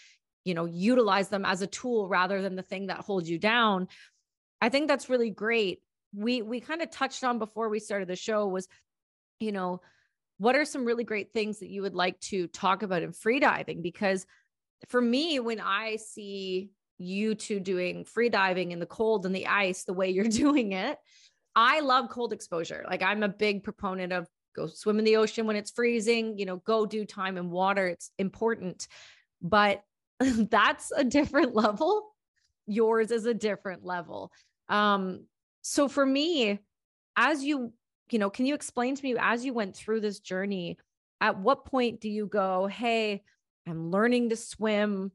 you 0.44 0.54
know, 0.54 0.66
utilize 0.66 1.28
them 1.28 1.44
as 1.44 1.62
a 1.62 1.66
tool 1.66 2.08
rather 2.08 2.40
than 2.42 2.54
the 2.54 2.62
thing 2.62 2.86
that 2.86 2.98
holds 2.98 3.28
you 3.28 3.38
down. 3.38 3.88
I 4.60 4.68
think 4.68 4.86
that's 4.86 5.10
really 5.10 5.30
great. 5.30 5.80
We 6.14 6.42
we 6.42 6.60
kind 6.60 6.82
of 6.82 6.90
touched 6.90 7.24
on 7.24 7.38
before 7.38 7.68
we 7.68 7.80
started 7.80 8.08
the 8.08 8.16
show 8.16 8.46
was, 8.46 8.68
you 9.40 9.50
know, 9.50 9.80
what 10.38 10.54
are 10.54 10.64
some 10.64 10.84
really 10.84 11.04
great 11.04 11.32
things 11.32 11.58
that 11.58 11.70
you 11.70 11.82
would 11.82 11.94
like 11.94 12.20
to 12.20 12.46
talk 12.48 12.82
about 12.82 13.02
in 13.02 13.12
freediving? 13.12 13.82
Because 13.82 14.26
for 14.88 15.00
me, 15.00 15.40
when 15.40 15.60
I 15.60 15.96
see 15.96 16.70
you 17.02 17.34
two 17.34 17.60
doing 17.60 18.04
free 18.04 18.28
diving 18.28 18.72
in 18.72 18.78
the 18.78 18.86
cold 18.86 19.26
and 19.26 19.34
the 19.34 19.46
ice 19.46 19.84
the 19.84 19.92
way 19.92 20.10
you're 20.10 20.24
doing 20.28 20.72
it, 20.72 20.98
I 21.54 21.80
love 21.80 22.08
cold 22.08 22.32
exposure. 22.32 22.84
Like 22.88 23.02
I'm 23.02 23.22
a 23.22 23.28
big 23.28 23.62
proponent 23.62 24.12
of 24.12 24.26
go 24.54 24.66
swim 24.66 24.98
in 24.98 25.04
the 25.04 25.16
ocean 25.16 25.46
when 25.46 25.56
it's 25.56 25.70
freezing, 25.70 26.38
you 26.38 26.46
know, 26.46 26.56
go 26.56 26.86
do 26.86 27.04
time 27.04 27.36
in 27.36 27.50
water. 27.50 27.88
It's 27.88 28.10
important. 28.18 28.88
But 29.40 29.82
that's 30.20 30.92
a 30.94 31.04
different 31.04 31.54
level. 31.54 32.14
Yours 32.66 33.10
is 33.10 33.26
a 33.26 33.34
different 33.34 33.84
level. 33.84 34.32
Um, 34.68 35.26
so 35.62 35.88
for 35.88 36.04
me, 36.04 36.60
as 37.16 37.44
you, 37.44 37.72
you 38.10 38.18
know, 38.18 38.30
can 38.30 38.46
you 38.46 38.54
explain 38.54 38.94
to 38.94 39.02
me 39.02 39.16
as 39.18 39.44
you 39.44 39.52
went 39.52 39.76
through 39.76 40.00
this 40.00 40.20
journey, 40.20 40.78
at 41.20 41.38
what 41.38 41.64
point 41.64 42.00
do 42.00 42.08
you 42.08 42.26
go, 42.26 42.66
hey, 42.66 43.22
I'm 43.66 43.90
learning 43.90 44.30
to 44.30 44.36
swim. 44.36 45.12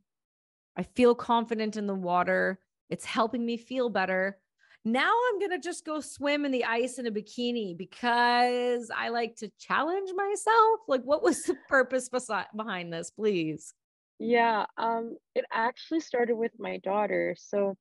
I 0.78 0.84
feel 0.84 1.16
confident 1.16 1.76
in 1.76 1.88
the 1.88 1.96
water. 1.96 2.60
It's 2.90 3.04
helping 3.04 3.46
me 3.46 3.58
feel 3.58 3.90
better. 3.90 4.38
Now 4.86 5.12
I'm 5.12 5.40
going 5.40 5.52
to 5.52 5.60
just 5.60 5.86
go 5.86 6.00
swim 6.00 6.46
in 6.46 6.52
the 6.52 6.64
ice 6.64 7.00
in 7.00 7.08
a 7.08 7.12
bikini 7.12 7.76
because 7.76 8.90
I 8.96 9.10
like 9.10 9.36
to 9.38 9.52
challenge 9.60 10.12
myself. 10.16 10.80
Like, 10.88 11.02
what 11.02 11.24
was 11.24 11.44
the 11.44 11.56
purpose 11.68 12.10
behind 12.56 12.94
this, 12.94 13.10
please? 13.10 13.74
Yeah, 14.20 14.66
um, 14.78 15.18
it 15.36 15.46
actually 15.52 16.00
started 16.00 16.36
with 16.36 16.54
my 16.58 16.78
daughter. 16.78 17.36
So, 17.38 17.76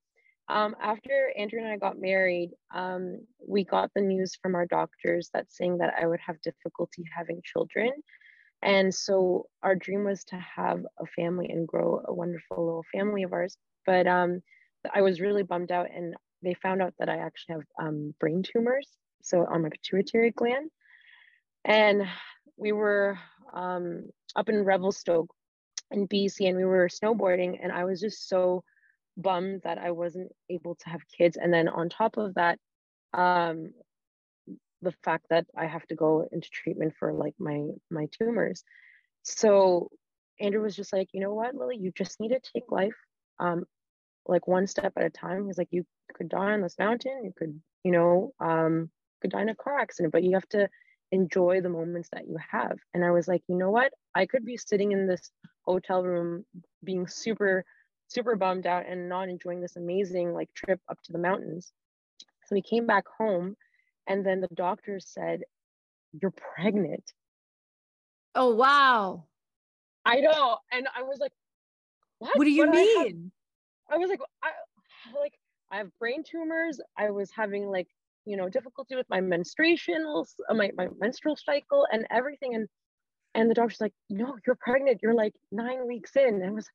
um, 0.49 0.75
after 0.81 1.33
Andrew 1.37 1.61
and 1.61 1.69
I 1.69 1.77
got 1.77 2.01
married, 2.01 2.51
um, 2.75 3.21
we 3.47 3.65
got 3.65 3.91
the 3.95 4.01
news 4.01 4.37
from 4.41 4.55
our 4.55 4.67
doctors 4.67 5.29
that 5.35 5.53
saying 5.53 5.79
that 5.79 5.95
I 6.01 6.07
would 6.07 6.21
have 6.27 6.41
difficulty 6.43 7.05
having 7.15 7.41
children. 7.45 7.91
And 8.63 8.95
so 8.95 9.47
our 9.63 9.75
dream 9.75 10.05
was 10.05 10.25
to 10.25 10.37
have 10.37 10.85
a 10.99 11.07
family 11.07 11.49
and 11.51 11.69
grow 11.69 12.03
a 12.05 12.13
wonderful 12.13 12.65
little 12.65 12.85
family 12.93 13.23
of 13.23 13.33
ours. 13.33 13.57
But 13.85 14.07
um, 14.07 14.41
I 14.93 15.03
was 15.03 15.21
really 15.21 15.43
bummed 15.43 15.71
out, 15.71 15.89
and 15.95 16.15
they 16.43 16.55
found 16.55 16.83
out 16.83 16.95
that 16.99 17.09
I 17.09 17.19
actually 17.19 17.55
have 17.55 17.87
um, 17.87 18.15
brain 18.19 18.43
tumors, 18.43 18.89
so 19.23 19.47
on 19.47 19.63
my 19.63 19.69
pituitary 19.69 20.31
gland. 20.31 20.71
And 21.65 22.03
we 22.57 22.73
were 22.73 23.19
um, 23.53 24.05
up 24.35 24.49
in 24.49 24.65
Revelstoke 24.65 25.31
in 25.91 26.09
BC, 26.09 26.49
and 26.49 26.57
we 26.57 26.65
were 26.65 26.89
snowboarding, 26.89 27.59
and 27.63 27.71
I 27.71 27.85
was 27.85 28.01
just 28.01 28.29
so 28.29 28.65
bummed 29.17 29.63
that 29.65 29.79
I 29.79 29.91
wasn't 29.91 30.31
able 30.51 30.75
to 30.77 30.89
have 30.89 31.01
kids. 31.17 31.37
And 31.37 31.53
then 31.53 31.69
on 31.69 31.89
top 31.89 32.17
of 32.17 32.35
that, 32.35 32.59
um, 33.15 33.73
the 34.83 34.93
fact 35.05 35.27
that 35.31 35.47
I 35.57 35.67
have 35.67 35.87
to 35.89 35.95
go 35.95 36.27
into 36.31 36.49
treatment 36.51 36.95
for 36.99 37.13
like 37.13 37.35
my 37.39 37.69
my 37.91 38.07
tumors. 38.19 38.63
So 39.23 39.91
Andrew 40.41 40.63
was 40.63 40.77
just 40.77 40.93
like, 40.93 41.09
you 41.13 41.21
know 41.21 41.35
what, 41.35 41.55
Lily, 41.55 41.77
you 41.79 41.93
just 41.93 42.21
need 42.21 42.29
to 42.29 42.41
take 42.41 42.71
life 42.71 42.95
um, 43.39 43.65
like 44.27 44.47
one 44.47 44.67
step 44.67 44.93
at 44.97 45.05
a 45.05 45.11
time. 45.11 45.47
He's 45.47 45.59
like, 45.59 45.69
you 45.71 45.85
could 46.15 46.29
die 46.29 46.53
on 46.53 46.63
this 46.63 46.79
mountain, 46.79 47.25
you 47.25 47.33
could, 47.37 47.61
you 47.85 47.93
know, 47.93 48.33
um, 48.41 48.91
could 49.21 49.31
die 49.31 49.43
in 49.43 49.49
a 49.49 49.55
car 49.55 49.79
accident, 49.79 50.13
but 50.13 50.23
you 50.23 50.35
have 50.35 50.49
to 50.51 50.69
enjoy 51.13 51.61
the 51.61 51.69
moments 51.69 52.09
that 52.13 52.27
you 52.27 52.37
have. 52.51 52.79
And 52.93 53.05
I 53.05 53.11
was 53.11 53.29
like, 53.29 53.43
you 53.49 53.57
know 53.57 53.71
what? 53.71 53.93
I 54.15 54.27
could 54.27 54.45
be 54.45 54.57
sitting 54.57 54.93
in 54.93 55.07
this 55.07 55.31
hotel 55.65 56.03
room 56.03 56.45
being 56.85 57.07
super, 57.07 57.65
super 58.09 58.37
bummed 58.37 58.67
out 58.67 58.85
and 58.89 59.09
not 59.09 59.29
enjoying 59.29 59.61
this 59.61 59.77
amazing 59.77 60.33
like 60.33 60.49
trip 60.55 60.81
up 60.89 60.99
to 61.05 61.13
the 61.13 61.19
mountains. 61.19 61.73
So 62.47 62.55
we 62.55 62.63
came 62.63 62.87
back 62.87 63.05
home 63.19 63.57
and 64.07 64.25
then 64.25 64.41
the 64.41 64.49
doctor 64.55 65.01
said, 65.01 65.43
You're 66.21 66.35
pregnant. 66.55 67.05
Oh 68.35 68.55
wow. 68.55 69.25
I 70.05 70.21
know. 70.21 70.59
And 70.73 70.87
I 70.97 71.03
was 71.03 71.19
like, 71.19 71.33
What? 72.19 72.37
What 72.37 72.45
do 72.45 72.51
you 72.51 72.67
what 72.67 72.77
mean? 72.77 73.33
I, 73.91 73.95
I 73.95 73.99
was 73.99 74.11
like, 74.11 74.21
I 74.43 74.51
like 75.19 75.35
I 75.71 75.79
have 75.79 75.91
brain 75.99 76.23
tumors. 76.23 76.81
I 76.97 77.11
was 77.11 77.31
having 77.31 77.67
like 77.67 77.89
you 78.27 78.37
know 78.37 78.49
difficulty 78.49 78.97
with 78.97 79.07
my 79.09 79.21
menstruation 79.21 80.05
uh, 80.49 80.55
my, 80.55 80.71
my 80.77 80.89
menstrual 80.99 81.37
cycle 81.37 81.87
and 81.91 82.07
everything 82.11 82.55
and 82.55 82.69
and 83.35 83.49
the 83.49 83.55
doctor's 83.55 83.81
like 83.81 83.95
no 84.11 84.37
you're 84.47 84.57
pregnant 84.57 85.01
you're 85.03 85.15
like 85.15 85.33
nine 85.53 85.87
weeks 85.87 86.17
in 86.17 86.35
and 86.35 86.45
it 86.45 86.53
was 86.53 86.69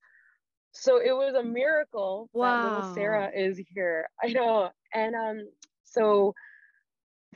so 0.71 0.97
it 0.97 1.11
was 1.11 1.35
a 1.35 1.43
miracle 1.43 2.29
wow. 2.33 2.63
that 2.63 2.77
little 2.77 2.93
sarah 2.95 3.29
is 3.35 3.61
here 3.73 4.07
i 4.23 4.27
know 4.29 4.69
and 4.93 5.13
um 5.13 5.45
so 5.83 6.33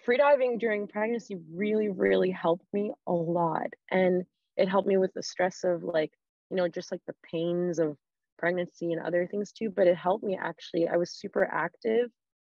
freediving 0.05 0.59
during 0.59 0.87
pregnancy 0.87 1.37
really 1.53 1.89
really 1.89 2.31
helped 2.31 2.65
me 2.73 2.91
a 3.07 3.11
lot 3.11 3.67
and 3.91 4.23
it 4.57 4.69
helped 4.69 4.87
me 4.87 4.97
with 4.97 5.13
the 5.13 5.23
stress 5.23 5.63
of 5.63 5.83
like 5.83 6.11
you 6.49 6.57
know 6.57 6.67
just 6.67 6.91
like 6.91 7.01
the 7.07 7.15
pains 7.29 7.79
of 7.79 7.97
pregnancy 8.37 8.91
and 8.91 9.01
other 9.01 9.27
things 9.27 9.51
too 9.51 9.69
but 9.69 9.87
it 9.87 9.95
helped 9.95 10.23
me 10.23 10.37
actually 10.39 10.87
i 10.87 10.97
was 10.97 11.11
super 11.11 11.47
active 11.51 12.09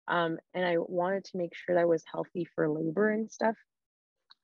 um, 0.08 0.38
and 0.52 0.64
I 0.64 0.76
wanted 0.78 1.25
to 1.26 1.37
make 1.37 1.54
sure 1.54 1.75
that 1.75 1.82
I 1.82 1.87
was 1.87 2.04
healthy 2.11 2.46
for 2.54 2.68
labor 2.68 3.11
and 3.11 3.30
stuff. 3.30 3.56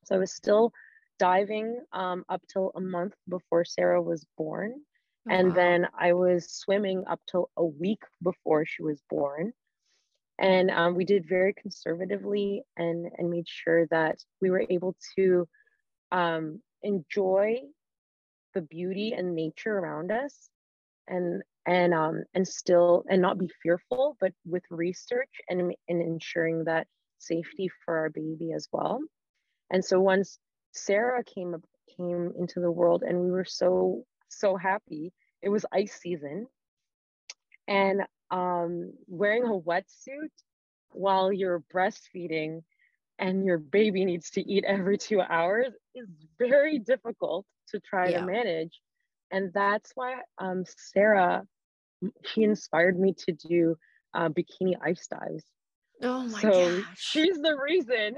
So 0.05 0.15
I 0.15 0.19
was 0.19 0.33
still 0.33 0.73
diving 1.19 1.81
um, 1.93 2.25
up 2.29 2.43
till 2.51 2.73
a 2.75 2.81
month 2.81 3.15
before 3.29 3.65
Sarah 3.65 4.03
was 4.03 4.25
born. 4.39 4.75
Oh, 5.29 5.33
and 5.33 5.49
wow. 5.49 5.55
then 5.55 5.87
I 5.99 6.15
was 6.15 6.51
swimming 6.51 7.05
up 7.07 7.21
till 7.31 7.51
a 7.57 7.65
week 7.65 8.03
before 8.23 8.65
she 8.65 8.83
was 8.83 9.03
born. 9.11 9.53
And 10.41 10.71
um, 10.71 10.95
we 10.95 11.05
did 11.05 11.29
very 11.29 11.53
conservatively 11.53 12.63
and, 12.77 13.11
and 13.19 13.31
made 13.31 13.47
sure 13.47 13.87
that 13.89 14.19
we 14.41 14.51
were 14.51 14.65
able 14.71 14.97
to 15.17 15.47
um, 16.11 16.63
enjoy 16.83 17.59
the 18.55 18.63
beauty 18.63 19.13
and 19.13 19.35
nature 19.35 19.79
around 19.79 20.11
us 20.11 20.49
and 21.09 21.43
and 21.67 21.93
um 21.93 22.25
and 22.35 22.47
still 22.49 23.05
and 23.09 23.21
not 23.21 23.39
be 23.39 23.49
fearful 23.63 24.17
but 24.21 24.33
with 24.47 24.63
research 24.71 25.31
and 25.49 25.61
and 25.89 26.03
ensuring 26.03 26.65
that 26.65 26.87
safety 27.19 27.71
for 27.85 27.99
our 27.99 28.11
baby 28.11 28.53
as 28.53 28.67
well. 28.73 29.01
And 29.71 29.85
so 29.85 30.01
once 30.01 30.39
sarah 30.73 31.23
came 31.23 31.55
came 31.97 32.33
into 32.39 32.61
the 32.61 32.71
world 32.71 33.03
and 33.07 33.21
we 33.21 33.31
were 33.31 33.45
so 33.45 34.05
so 34.29 34.57
happy 34.57 35.13
it 35.43 35.49
was 35.49 35.67
ice 35.73 35.99
season. 36.01 36.47
And 37.69 38.03
um 38.31 38.93
wearing 39.07 39.45
a 39.45 39.59
wetsuit 39.59 40.31
while 40.93 41.33
you're 41.33 41.63
breastfeeding 41.73 42.63
and 43.19 43.45
your 43.45 43.59
baby 43.59 44.05
needs 44.05 44.31
to 44.31 44.41
eat 44.41 44.65
every 44.65 44.97
two 44.97 45.21
hours 45.21 45.73
is 45.95 46.09
very 46.39 46.79
difficult 46.79 47.45
to 47.69 47.81
try 47.81 48.09
yeah. 48.09 48.21
to 48.21 48.27
manage 48.27 48.81
and 49.31 49.53
that's 49.53 49.93
why 49.95 50.17
um, 50.39 50.65
Sarah, 50.67 51.45
she 52.25 52.43
inspired 52.43 52.99
me 52.99 53.15
to 53.27 53.33
do 53.33 53.77
uh, 54.15 54.29
bikini 54.29 54.75
ice 54.83 55.07
dives. 55.07 55.45
Oh 56.03 56.27
my 56.27 56.41
so 56.41 56.51
gosh. 56.51 56.85
she's 56.97 57.37
the 57.41 57.57
reason. 57.57 58.17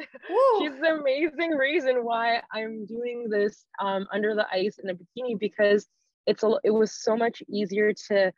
She's 0.58 0.80
the 0.80 0.98
amazing 1.00 1.50
reason 1.50 2.04
why 2.04 2.40
I'm 2.52 2.86
doing 2.86 3.28
this 3.28 3.64
um, 3.80 4.06
under 4.12 4.34
the 4.34 4.46
ice 4.50 4.78
in 4.82 4.90
a 4.90 4.94
bikini 4.94 5.38
because 5.38 5.86
it's 6.26 6.44
a, 6.44 6.52
it 6.62 6.70
was 6.70 6.92
so 6.92 7.16
much 7.16 7.42
easier 7.48 7.92
to 8.08 8.32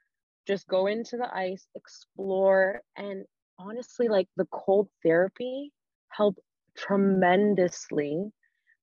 just 0.47 0.67
go 0.69 0.85
mm-hmm. 0.85 0.99
into 0.99 1.17
the 1.17 1.35
ice, 1.35 1.67
explore, 1.75 2.81
and 2.97 3.25
honestly, 3.59 4.09
like 4.09 4.29
the 4.37 4.47
cold 4.47 4.89
therapy 5.03 5.73
helped 6.09 6.41
tremendously 6.77 8.31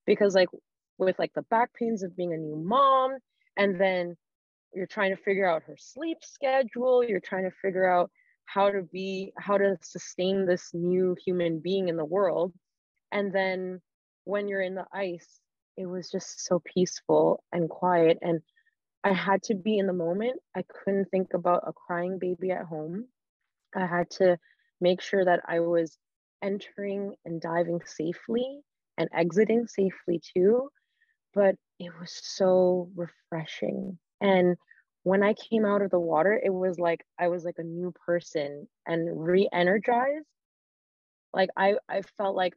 because 0.06 0.36
like 0.36 0.50
with 0.98 1.18
like 1.20 1.34
the 1.34 1.44
back 1.44 1.74
pains 1.74 2.03
of 2.03 2.15
being 2.15 2.34
a 2.34 2.38
new 2.38 2.56
mom 2.56 3.12
and 3.58 3.80
then 3.80 4.15
you're 4.74 4.88
trying 4.88 5.13
to 5.15 5.22
figure 5.22 5.48
out 5.48 5.63
her 5.63 5.75
sleep 5.77 6.18
schedule 6.22 7.03
you're 7.03 7.20
trying 7.20 7.44
to 7.44 7.56
figure 7.62 7.89
out 7.89 8.10
how 8.46 8.70
to 8.70 8.82
be 8.94 9.32
how 9.38 9.58
to 9.58 9.75
sustain 9.82 10.46
this 10.46 10.70
new 10.74 11.15
human 11.25 11.60
being 11.60 11.89
in 11.89 11.98
the 11.98 12.06
world 12.06 12.53
and 13.12 13.34
then 13.34 13.80
when 14.24 14.48
you're 14.48 14.62
in 14.62 14.75
the 14.75 14.86
ice 14.94 15.39
it 15.77 15.86
was 15.86 16.10
just 16.10 16.46
so 16.46 16.62
peaceful 16.74 17.44
and 17.51 17.70
quiet 17.70 18.18
and 18.22 18.41
i 19.03 19.13
had 19.13 19.41
to 19.43 19.55
be 19.55 19.77
in 19.77 19.88
the 19.88 19.93
moment 19.93 20.39
i 20.55 20.63
couldn't 20.63 21.05
think 21.12 21.34
about 21.34 21.63
a 21.67 21.74
crying 21.74 22.17
baby 22.20 22.51
at 22.51 22.65
home 22.65 23.05
i 23.75 23.86
had 23.86 24.10
to 24.10 24.38
make 24.81 25.01
sure 25.01 25.25
that 25.25 25.41
i 25.48 25.60
was 25.60 25.98
entering 26.43 27.13
and 27.25 27.41
diving 27.41 27.79
safely 27.86 28.62
and 28.98 29.10
exiting 29.13 29.67
safely 29.67 30.22
too 30.36 30.70
but 31.34 31.55
it 31.79 31.91
was 32.00 32.12
so 32.24 32.89
refreshing. 32.96 33.98
And 34.22 34.58
when 35.03 35.24
I 35.24 35.34
came 35.34 35.65
out 35.65 35.81
of 35.81 35.91
the 35.91 36.00
water, 36.00 36.39
it 36.43 36.53
was 36.53 36.79
like 36.79 37.01
I 37.20 37.29
was 37.29 37.43
like 37.43 37.58
a 37.60 37.63
new 37.63 37.93
person 38.05 38.67
and 38.88 39.10
re-energized. 39.25 40.25
Like 41.34 41.50
I, 41.58 41.75
I 41.89 42.01
felt 42.17 42.36
like 42.36 42.53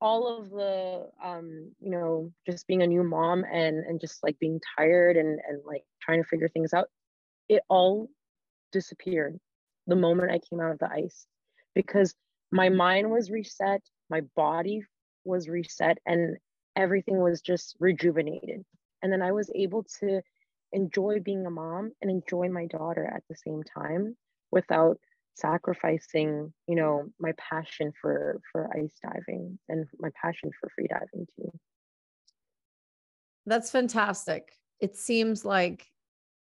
all 0.00 0.38
of 0.38 0.50
the 0.50 1.08
um, 1.22 1.72
you 1.80 1.90
know, 1.90 2.32
just 2.46 2.66
being 2.66 2.82
a 2.82 2.86
new 2.86 3.02
mom 3.02 3.44
and 3.52 3.84
and 3.84 4.00
just 4.00 4.22
like 4.22 4.38
being 4.38 4.60
tired 4.76 5.16
and 5.16 5.40
and 5.48 5.62
like 5.64 5.84
trying 6.00 6.22
to 6.22 6.28
figure 6.28 6.48
things 6.48 6.72
out, 6.72 6.88
it 7.48 7.62
all 7.68 8.08
disappeared 8.72 9.38
the 9.86 9.96
moment 9.96 10.30
I 10.30 10.38
came 10.38 10.60
out 10.60 10.72
of 10.72 10.78
the 10.78 10.90
ice 10.90 11.26
because 11.74 12.14
my 12.52 12.68
mind 12.68 13.10
was 13.10 13.30
reset, 13.30 13.82
my 14.10 14.22
body 14.36 14.82
was 15.24 15.48
reset, 15.48 15.98
and 16.06 16.36
everything 16.76 17.20
was 17.20 17.40
just 17.40 17.76
rejuvenated. 17.80 18.64
And 19.02 19.12
then 19.12 19.22
I 19.22 19.32
was 19.32 19.50
able 19.54 19.84
to 20.00 20.22
enjoy 20.72 21.20
being 21.20 21.46
a 21.46 21.50
mom 21.50 21.92
and 22.02 22.10
enjoy 22.10 22.48
my 22.48 22.66
daughter 22.66 23.04
at 23.04 23.22
the 23.28 23.36
same 23.36 23.62
time 23.62 24.16
without 24.50 24.98
sacrificing, 25.38 26.52
you 26.66 26.76
know, 26.76 27.08
my 27.18 27.32
passion 27.38 27.92
for 28.00 28.40
for 28.50 28.68
ice 28.76 28.98
diving 29.02 29.58
and 29.68 29.86
my 29.98 30.10
passion 30.20 30.50
for 30.60 30.68
free 30.74 30.86
diving 30.88 31.26
too. 31.36 31.50
That's 33.46 33.70
fantastic. 33.70 34.52
It 34.80 34.96
seems 34.96 35.44
like, 35.44 35.86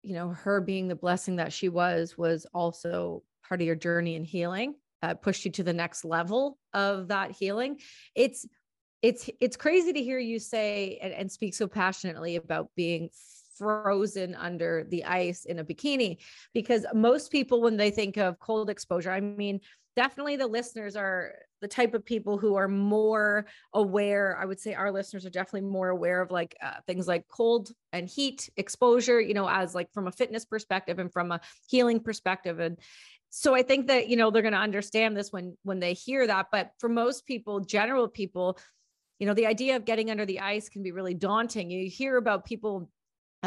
you 0.02 0.14
know, 0.14 0.30
her 0.30 0.60
being 0.60 0.88
the 0.88 0.96
blessing 0.96 1.36
that 1.36 1.52
she 1.52 1.68
was 1.68 2.18
was 2.18 2.46
also 2.52 3.22
part 3.48 3.60
of 3.60 3.66
your 3.66 3.76
journey 3.76 4.16
and 4.16 4.26
healing 4.26 4.74
uh, 5.02 5.14
pushed 5.14 5.44
you 5.44 5.50
to 5.52 5.62
the 5.62 5.72
next 5.72 6.04
level 6.04 6.58
of 6.72 7.08
that 7.08 7.30
healing. 7.30 7.78
It's 8.14 8.46
it's 9.02 9.30
it's 9.40 9.56
crazy 9.56 9.92
to 9.92 10.02
hear 10.02 10.18
you 10.18 10.38
say 10.38 10.98
and, 11.02 11.12
and 11.12 11.30
speak 11.30 11.54
so 11.54 11.66
passionately 11.66 12.36
about 12.36 12.70
being 12.74 13.10
frozen 13.56 14.34
under 14.34 14.84
the 14.90 15.04
ice 15.04 15.44
in 15.44 15.58
a 15.58 15.64
bikini 15.64 16.18
because 16.54 16.86
most 16.94 17.30
people 17.30 17.60
when 17.60 17.76
they 17.76 17.90
think 17.90 18.16
of 18.16 18.38
cold 18.38 18.70
exposure 18.70 19.10
i 19.10 19.20
mean 19.20 19.60
definitely 19.96 20.36
the 20.36 20.46
listeners 20.46 20.94
are 20.94 21.32
the 21.62 21.68
type 21.68 21.94
of 21.94 22.04
people 22.04 22.36
who 22.36 22.54
are 22.54 22.68
more 22.68 23.46
aware. 23.72 24.38
I 24.38 24.44
would 24.44 24.60
say 24.60 24.74
our 24.74 24.92
listeners 24.92 25.24
are 25.24 25.30
definitely 25.30 25.68
more 25.68 25.88
aware 25.88 26.20
of 26.20 26.30
like 26.30 26.54
uh, 26.62 26.74
things 26.86 27.08
like 27.08 27.26
cold 27.28 27.70
and 27.92 28.08
heat 28.08 28.50
exposure 28.56 29.20
you 29.20 29.34
know 29.34 29.48
as 29.48 29.74
like 29.74 29.92
from 29.92 30.06
a 30.06 30.12
fitness 30.12 30.44
perspective 30.44 30.98
and 30.98 31.12
from 31.12 31.32
a 31.32 31.40
healing 31.68 32.00
perspective. 32.00 32.60
And 32.60 32.78
so 33.30 33.54
i 33.54 33.62
think 33.62 33.88
that 33.88 34.08
you 34.08 34.16
know 34.16 34.30
they're 34.30 34.42
going 34.42 34.52
to 34.52 34.58
understand 34.58 35.16
this 35.16 35.32
when 35.32 35.56
when 35.62 35.80
they 35.80 35.94
hear 35.94 36.26
that. 36.26 36.46
But 36.52 36.72
for 36.78 36.88
most 36.88 37.26
people 37.26 37.60
general 37.60 38.06
people 38.06 38.58
you 39.18 39.26
know 39.26 39.34
the 39.34 39.46
idea 39.46 39.76
of 39.76 39.86
getting 39.86 40.10
under 40.10 40.26
the 40.26 40.40
ice 40.40 40.68
can 40.68 40.82
be 40.82 40.92
really 40.92 41.14
daunting. 41.14 41.70
You 41.70 41.88
hear 41.88 42.18
about 42.18 42.44
people 42.44 42.90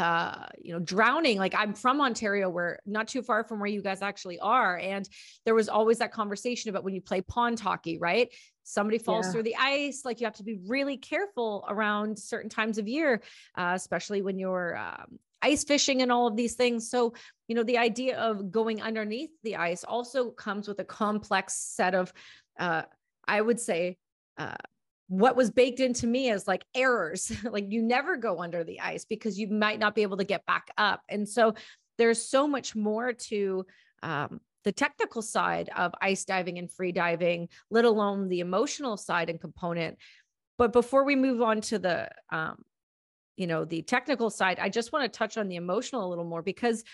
uh, 0.00 0.46
you 0.60 0.72
know, 0.72 0.80
drowning. 0.80 1.38
Like 1.38 1.54
I'm 1.54 1.74
from 1.74 2.00
Ontario, 2.00 2.48
where 2.48 2.78
not 2.86 3.06
too 3.06 3.22
far 3.22 3.44
from 3.44 3.60
where 3.60 3.68
you 3.68 3.82
guys 3.82 4.02
actually 4.02 4.38
are. 4.38 4.78
And 4.78 5.08
there 5.44 5.54
was 5.54 5.68
always 5.68 5.98
that 5.98 6.12
conversation 6.12 6.70
about 6.70 6.84
when 6.84 6.94
you 6.94 7.02
play 7.02 7.20
pond 7.20 7.60
hockey, 7.60 7.98
right? 7.98 8.32
Somebody 8.64 8.98
falls 8.98 9.26
yeah. 9.26 9.32
through 9.32 9.42
the 9.44 9.56
ice. 9.56 10.02
Like 10.04 10.20
you 10.20 10.26
have 10.26 10.36
to 10.36 10.44
be 10.44 10.58
really 10.66 10.96
careful 10.96 11.64
around 11.68 12.18
certain 12.18 12.48
times 12.48 12.78
of 12.78 12.88
year, 12.88 13.20
uh, 13.56 13.72
especially 13.74 14.22
when 14.22 14.38
you're 14.38 14.76
um, 14.76 15.18
ice 15.42 15.64
fishing 15.64 16.02
and 16.02 16.10
all 16.10 16.26
of 16.26 16.36
these 16.36 16.54
things. 16.54 16.88
So, 16.88 17.14
you 17.48 17.54
know, 17.54 17.62
the 17.62 17.78
idea 17.78 18.18
of 18.18 18.50
going 18.50 18.80
underneath 18.80 19.30
the 19.42 19.56
ice 19.56 19.84
also 19.84 20.30
comes 20.30 20.66
with 20.66 20.78
a 20.80 20.84
complex 20.84 21.54
set 21.54 21.94
of, 21.94 22.12
uh, 22.58 22.82
I 23.26 23.40
would 23.40 23.60
say, 23.60 23.98
uh, 24.38 24.54
what 25.10 25.34
was 25.34 25.50
baked 25.50 25.80
into 25.80 26.06
me 26.06 26.30
as 26.30 26.46
like 26.46 26.64
errors. 26.72 27.32
Like 27.50 27.66
you 27.68 27.82
never 27.82 28.16
go 28.16 28.40
under 28.40 28.62
the 28.62 28.78
ice 28.78 29.04
because 29.04 29.36
you 29.36 29.48
might 29.48 29.80
not 29.80 29.96
be 29.96 30.02
able 30.02 30.18
to 30.18 30.24
get 30.24 30.46
back 30.46 30.68
up. 30.78 31.00
And 31.08 31.28
so 31.28 31.54
there's 31.98 32.22
so 32.22 32.46
much 32.46 32.76
more 32.76 33.12
to 33.12 33.66
um, 34.04 34.40
the 34.62 34.70
technical 34.70 35.20
side 35.20 35.68
of 35.76 35.92
ice 36.00 36.24
diving 36.24 36.58
and 36.58 36.70
free 36.70 36.92
diving 36.92 37.48
let 37.72 37.84
alone 37.84 38.28
the 38.28 38.38
emotional 38.38 38.96
side 38.96 39.28
and 39.28 39.40
component. 39.40 39.98
But 40.58 40.72
before 40.72 41.04
we 41.04 41.16
move 41.16 41.42
on 41.42 41.60
to 41.62 41.80
the 41.80 42.08
um, 42.30 42.62
you 43.36 43.48
know 43.48 43.64
the 43.64 43.80
technical 43.80 44.28
side 44.28 44.58
i 44.60 44.68
just 44.68 44.92
want 44.92 45.10
to 45.10 45.18
touch 45.18 45.38
on 45.38 45.48
the 45.48 45.56
emotional 45.56 46.06
a 46.06 46.10
little 46.10 46.26
more 46.26 46.42
because 46.42 46.84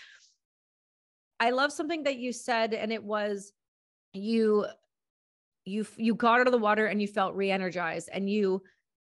i 1.41 1.49
love 1.49 1.73
something 1.73 2.03
that 2.03 2.15
you 2.15 2.31
said 2.31 2.73
and 2.73 2.93
it 2.93 3.03
was 3.03 3.51
you 4.13 4.65
you 5.67 5.85
you 5.97 6.15
got 6.15 6.39
out 6.39 6.47
of 6.47 6.53
the 6.53 6.57
water 6.57 6.87
and 6.87 7.01
you 7.01 7.07
felt 7.07 7.35
re-energized 7.35 8.09
and 8.11 8.29
you 8.29 8.63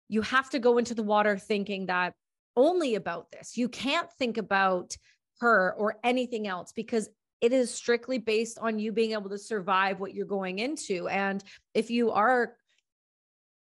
you 0.09 0.23
have 0.23 0.51
to 0.51 0.59
go 0.59 0.79
into 0.79 0.95
the 0.95 1.03
water 1.03 1.37
thinking 1.37 1.87
that 1.87 2.15
only 2.57 2.95
about 2.95 3.31
this. 3.31 3.57
You 3.57 3.69
can't 3.69 4.11
think 4.19 4.39
about 4.39 4.97
her 5.41 5.75
or 5.77 5.99
anything 6.03 6.47
else 6.47 6.73
because 6.73 7.09
it 7.41 7.53
is 7.53 7.73
strictly 7.73 8.19
based 8.19 8.59
on 8.59 8.79
you 8.79 8.93
being 8.93 9.13
able 9.13 9.29
to 9.29 9.39
survive 9.39 10.01
what 10.01 10.15
you're 10.15 10.27
going 10.27 10.59
into. 10.59 11.07
And 11.09 11.43
if 11.75 11.91
you 11.91 12.11
are 12.13 12.55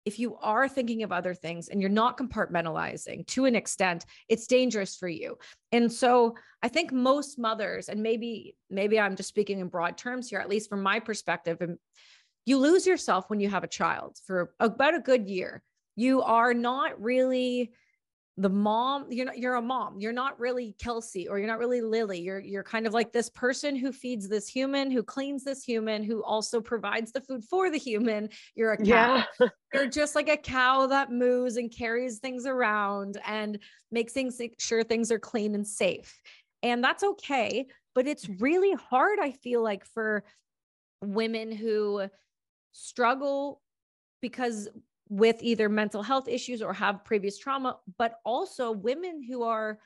if 0.06 0.18
you 0.18 0.34
are 0.36 0.66
thinking 0.66 1.02
of 1.02 1.12
other 1.12 1.34
things 1.34 1.68
and 1.68 1.80
you're 1.80 1.90
not 1.90 2.16
compartmentalizing 2.16 3.26
to 3.26 3.44
an 3.44 3.54
extent 3.54 4.06
it's 4.28 4.46
dangerous 4.46 4.96
for 4.96 5.08
you. 5.08 5.36
And 5.72 5.92
so 5.92 6.34
i 6.62 6.68
think 6.68 6.92
most 6.92 7.38
mothers 7.38 7.88
and 7.88 8.02
maybe 8.02 8.56
maybe 8.68 8.98
i'm 8.98 9.16
just 9.16 9.28
speaking 9.28 9.60
in 9.60 9.68
broad 9.68 9.96
terms 9.96 10.28
here 10.28 10.40
at 10.40 10.48
least 10.48 10.68
from 10.68 10.82
my 10.82 10.98
perspective 11.00 11.58
and 11.60 11.78
you 12.46 12.58
lose 12.58 12.86
yourself 12.86 13.28
when 13.28 13.40
you 13.40 13.48
have 13.48 13.64
a 13.64 13.68
child 13.68 14.16
for 14.26 14.52
about 14.60 14.94
a 14.94 15.00
good 15.00 15.28
year. 15.28 15.62
You 15.96 16.22
are 16.22 16.54
not 16.54 17.00
really 17.00 17.72
the 18.36 18.48
mom 18.48 19.04
you're 19.10 19.26
not 19.26 19.38
you're 19.38 19.56
a 19.56 19.62
mom. 19.62 20.00
You're 20.00 20.12
not 20.12 20.40
really 20.40 20.74
kelsey 20.78 21.28
or 21.28 21.38
you're 21.38 21.48
not 21.48 21.58
really 21.58 21.82
lily. 21.82 22.20
You're 22.20 22.38
you're 22.38 22.62
kind 22.62 22.86
of 22.86 22.94
like 22.94 23.12
this 23.12 23.28
person 23.28 23.76
who 23.76 23.92
feeds 23.92 24.28
this 24.28 24.48
human 24.48 24.90
who 24.90 25.02
cleans 25.02 25.44
this 25.44 25.62
human 25.62 26.02
who 26.02 26.22
also 26.24 26.60
provides 26.60 27.12
the 27.12 27.20
food 27.20 27.44
for 27.44 27.70
the 27.70 27.78
human. 27.78 28.30
You're 28.54 28.72
a 28.72 28.76
cow. 28.78 29.24
Yeah. 29.38 29.48
you're 29.74 29.88
just 29.88 30.14
like 30.14 30.28
a 30.28 30.38
cow 30.38 30.86
that 30.86 31.12
moves 31.12 31.56
and 31.56 31.70
carries 31.70 32.18
things 32.18 32.46
around 32.46 33.20
and 33.26 33.58
makes 33.90 34.12
things 34.12 34.40
sure 34.58 34.84
things 34.84 35.12
are 35.12 35.18
clean 35.18 35.54
and 35.54 35.66
safe. 35.66 36.18
And 36.62 36.82
that's 36.82 37.04
okay 37.04 37.66
but 37.94 38.06
it's 38.06 38.28
really 38.38 38.72
hard 38.72 39.18
i 39.20 39.30
feel 39.30 39.62
like 39.62 39.84
for 39.84 40.24
women 41.02 41.52
who 41.52 42.02
struggle 42.72 43.60
because 44.20 44.68
with 45.08 45.36
either 45.40 45.68
mental 45.68 46.02
health 46.02 46.28
issues 46.28 46.62
or 46.62 46.72
have 46.72 47.04
previous 47.04 47.38
trauma, 47.38 47.78
but 47.98 48.14
also 48.24 48.70
women 48.70 49.22
who 49.22 49.42
are, 49.42 49.78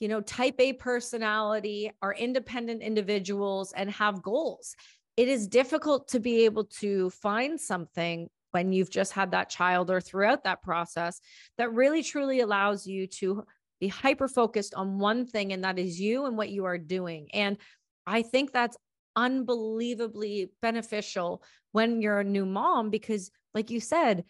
you 0.00 0.08
know, 0.08 0.20
type 0.22 0.54
A 0.58 0.72
personality, 0.72 1.92
are 2.00 2.14
independent 2.14 2.82
individuals 2.82 3.72
and 3.76 3.90
have 3.90 4.22
goals. 4.22 4.74
It 5.16 5.28
is 5.28 5.46
difficult 5.46 6.08
to 6.08 6.20
be 6.20 6.44
able 6.46 6.64
to 6.80 7.10
find 7.10 7.60
something 7.60 8.28
when 8.52 8.72
you've 8.72 8.90
just 8.90 9.12
had 9.12 9.30
that 9.32 9.50
child 9.50 9.90
or 9.90 10.00
throughout 10.00 10.44
that 10.44 10.62
process 10.62 11.20
that 11.58 11.72
really 11.72 12.02
truly 12.02 12.40
allows 12.40 12.86
you 12.86 13.06
to 13.06 13.44
be 13.80 13.88
hyper 13.88 14.28
focused 14.28 14.74
on 14.74 14.98
one 14.98 15.26
thing, 15.26 15.52
and 15.52 15.64
that 15.64 15.78
is 15.78 16.00
you 16.00 16.24
and 16.24 16.36
what 16.36 16.50
you 16.50 16.64
are 16.64 16.78
doing. 16.78 17.28
And 17.34 17.58
I 18.06 18.22
think 18.22 18.52
that's 18.52 18.76
unbelievably 19.16 20.50
beneficial 20.60 21.42
when 21.72 22.00
you're 22.00 22.20
a 22.20 22.24
new 22.24 22.46
mom 22.46 22.90
because 22.90 23.30
like 23.54 23.70
you 23.70 23.80
said 23.80 24.24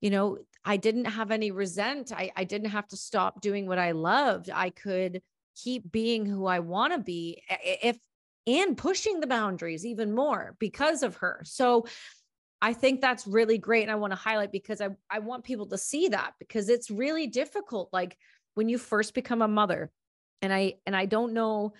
you 0.00 0.10
know 0.10 0.38
i 0.64 0.76
didn't 0.76 1.04
have 1.04 1.30
any 1.30 1.50
resent. 1.50 2.12
I, 2.12 2.30
I 2.36 2.44
didn't 2.44 2.70
have 2.70 2.88
to 2.88 2.96
stop 2.96 3.40
doing 3.40 3.66
what 3.66 3.78
i 3.78 3.92
loved. 3.92 4.50
I 4.50 4.70
could 4.70 5.22
keep 5.62 5.90
being 5.90 6.26
who 6.26 6.46
i 6.46 6.58
want 6.58 6.92
to 6.92 6.98
be 6.98 7.42
if 7.50 7.98
and 8.46 8.76
pushing 8.76 9.20
the 9.20 9.26
boundaries 9.26 9.84
even 9.84 10.14
more 10.14 10.54
because 10.60 11.02
of 11.02 11.16
her. 11.16 11.42
So 11.44 11.86
i 12.60 12.72
think 12.72 13.00
that's 13.00 13.26
really 13.26 13.58
great 13.58 13.82
and 13.82 13.90
i 13.90 13.96
want 13.96 14.12
to 14.12 14.18
highlight 14.18 14.52
because 14.52 14.80
i, 14.80 14.88
I 15.10 15.18
want 15.18 15.44
people 15.44 15.66
to 15.66 15.78
see 15.78 16.08
that 16.08 16.32
because 16.38 16.68
it's 16.68 16.90
really 16.90 17.26
difficult 17.26 17.90
like 17.92 18.16
when 18.54 18.68
you 18.68 18.78
first 18.78 19.14
become 19.14 19.42
a 19.42 19.48
mother 19.48 19.90
and 20.42 20.52
i 20.52 20.74
and 20.86 20.96
i 20.96 21.06
don't 21.06 21.32
know 21.32 21.74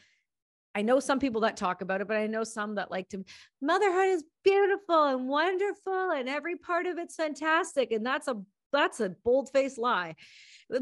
I 0.76 0.82
know 0.82 1.00
some 1.00 1.18
people 1.18 1.40
that 1.40 1.56
talk 1.56 1.80
about 1.80 2.02
it, 2.02 2.06
but 2.06 2.18
I 2.18 2.26
know 2.26 2.44
some 2.44 2.74
that 2.74 2.90
like 2.90 3.08
to 3.08 3.24
motherhood 3.62 4.08
is 4.08 4.24
beautiful 4.44 5.04
and 5.04 5.26
wonderful 5.26 6.10
and 6.10 6.28
every 6.28 6.56
part 6.56 6.84
of 6.84 6.98
it's 6.98 7.16
fantastic. 7.16 7.92
And 7.92 8.04
that's 8.04 8.28
a 8.28 8.36
that's 8.72 9.00
a 9.00 9.08
bold-faced 9.24 9.78
lie. 9.78 10.16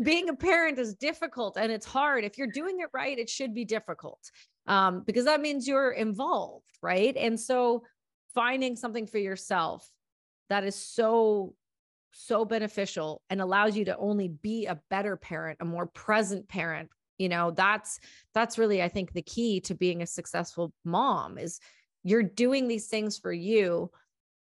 Being 0.02 0.30
a 0.30 0.35
parent 0.35 0.80
is 0.80 0.96
difficult 0.96 1.57
and 1.57 1.70
it's 1.70 1.87
hard. 1.87 2.24
If 2.24 2.38
you're 2.38 2.48
doing 2.48 2.80
it 2.80 2.88
right, 2.92 3.16
it 3.16 3.30
should 3.30 3.54
be 3.54 3.64
difficult. 3.64 4.18
Um, 4.66 5.04
because 5.07 5.26
that 5.26 5.40
means 5.40 5.68
you're 5.68 5.92
involved, 5.92 6.66
right? 6.83 7.16
And 7.16 7.38
so 7.38 7.85
finding 8.35 8.74
something 8.74 9.07
for 9.07 9.18
yourself 9.18 9.88
that 10.48 10.64
is 10.64 10.74
so 10.74 11.54
so 12.11 12.44
beneficial 12.44 13.22
and 13.30 13.40
allows 13.40 13.76
you 13.76 13.85
to 13.85 13.96
only 13.96 14.26
be 14.28 14.66
a 14.66 14.80
better 14.90 15.16
parent, 15.16 15.59
a 15.61 15.64
more 15.64 15.87
present 15.87 16.48
parent, 16.48 16.88
you 17.18 17.29
know 17.29 17.50
that's 17.50 18.00
that's 18.35 18.59
really 18.59 18.83
i 18.83 18.88
think 18.88 19.12
the 19.12 19.22
key 19.22 19.61
to 19.61 19.74
being 19.74 20.03
a 20.03 20.07
successful 20.07 20.72
mom 20.85 21.38
is 21.38 21.61
you're 22.03 22.22
doing 22.22 22.68
these 22.68 22.87
things 22.87 23.18
for 23.18 23.33
you 23.33 23.90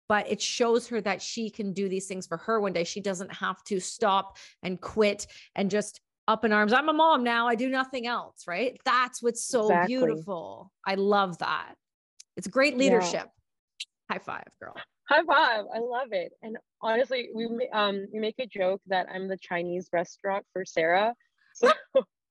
but 0.09 0.31
it 0.31 0.41
shows 0.41 0.87
her 0.89 1.01
that 1.01 1.21
she 1.21 1.51
can 1.51 1.73
do 1.73 1.89
these 1.89 2.07
things 2.07 2.27
for 2.27 2.37
her 2.39 2.61
one 2.61 2.73
day. 2.73 2.85
She 2.85 3.01
doesn't 3.01 3.33
have 3.35 3.63
to 3.65 3.81
stop 3.81 4.37
and 4.63 4.81
quit 4.81 5.27
and 5.55 5.71
just 5.71 6.01
up 6.29 6.45
in 6.45 6.53
arms 6.53 6.73
i'm 6.73 6.89
a 6.89 6.93
mom 6.93 7.23
now 7.23 7.47
i 7.47 7.55
do 7.55 7.69
nothing 7.69 8.09
else 8.09 8.49
right? 8.49 8.77
That's 8.85 9.23
what's 9.23 9.45
so 9.45 9.67
exactly. 9.67 9.95
beautiful. 9.95 10.73
I 10.85 10.97
love 10.97 11.39
that. 11.39 11.75
It's 12.37 12.49
great 12.49 12.77
leadership. 12.77 13.27
Yeah. 13.29 14.15
high 14.17 14.19
five 14.19 14.49
girl. 14.61 14.75
High 15.09 15.23
five 15.23 15.67
i 15.73 15.79
love 15.79 16.09
it. 16.11 16.33
And 16.43 16.57
honestly 16.83 17.29
we 17.33 17.47
um 17.73 18.07
we 18.13 18.19
make 18.19 18.35
a 18.41 18.47
joke 18.47 18.81
that 18.89 19.07
i'm 19.13 19.29
the 19.29 19.39
chinese 19.39 19.89
restaurant 19.93 20.45
for 20.53 20.65
sarah. 20.65 21.15
So 21.55 21.73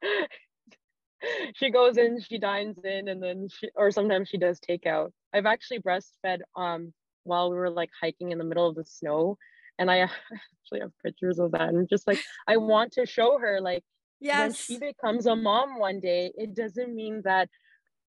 she 1.56 1.70
goes 1.70 1.98
in, 1.98 2.22
she 2.22 2.38
dines 2.38 2.78
in, 2.84 3.08
and 3.08 3.22
then 3.22 3.48
she, 3.50 3.70
or 3.76 3.92
sometimes 3.92 4.30
she 4.30 4.38
does 4.38 4.60
takeout. 4.60 5.12
I've 5.34 5.46
actually 5.46 5.80
breastfed 5.80 6.40
um 6.56 6.94
while 7.24 7.50
we 7.50 7.58
were 7.58 7.70
like 7.70 7.90
hiking 8.00 8.32
in 8.32 8.38
the 8.38 8.44
middle 8.44 8.68
of 8.68 8.76
the 8.76 8.86
snow, 8.86 9.38
and 9.80 9.90
I 9.90 10.00
actually 10.00 10.82
have 10.82 10.92
pictures 11.04 11.40
of 11.40 11.52
that. 11.52 11.70
And 11.70 11.90
just 11.90 12.08
like 12.08 12.20
I 12.48 12.58
want 12.58 12.94
to 12.94 13.06
show 13.06 13.38
her, 13.40 13.60
like, 13.62 13.84
yes. 14.20 14.40
when 14.40 14.54
she 14.54 14.80
becomes 14.80 15.26
a 15.26 15.36
mom 15.36 15.80
one 15.80 16.00
day, 16.00 16.32
it 16.38 16.56
doesn't 16.56 16.94
mean 16.94 17.22
that 17.26 17.50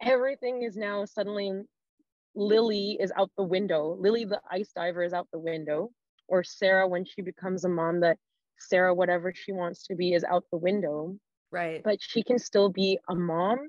everything 0.03 0.63
is 0.63 0.77
now 0.77 1.05
suddenly 1.05 1.53
Lily 2.35 2.99
is 3.01 3.13
out 3.17 3.31
the 3.37 3.43
window. 3.43 3.97
Lily, 3.99 4.27
the 4.27 4.41
ice 4.51 4.71
diver, 4.75 5.03
is 5.03 5.15
out 5.15 5.29
the 5.33 5.39
window, 5.39 5.91
or 6.29 6.45
Sarah 6.45 6.87
when 6.87 7.05
she 7.05 7.23
becomes 7.23 7.65
a 7.65 7.69
mom 7.69 8.01
that 8.01 8.19
Sarah, 8.59 8.95
whatever 8.95 9.33
she 9.35 9.53
wants 9.53 9.87
to 9.87 9.95
be, 9.95 10.13
is 10.13 10.23
out 10.23 10.45
the 10.51 10.59
window 10.59 11.17
Right. 11.57 11.83
But 11.83 11.99
she 12.01 12.23
can 12.23 12.39
still 12.39 12.69
be 12.69 12.99
a 13.09 13.15
mom 13.15 13.69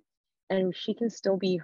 and 0.50 0.76
she 0.76 0.94
can 0.94 1.10
still 1.10 1.38
be 1.38 1.62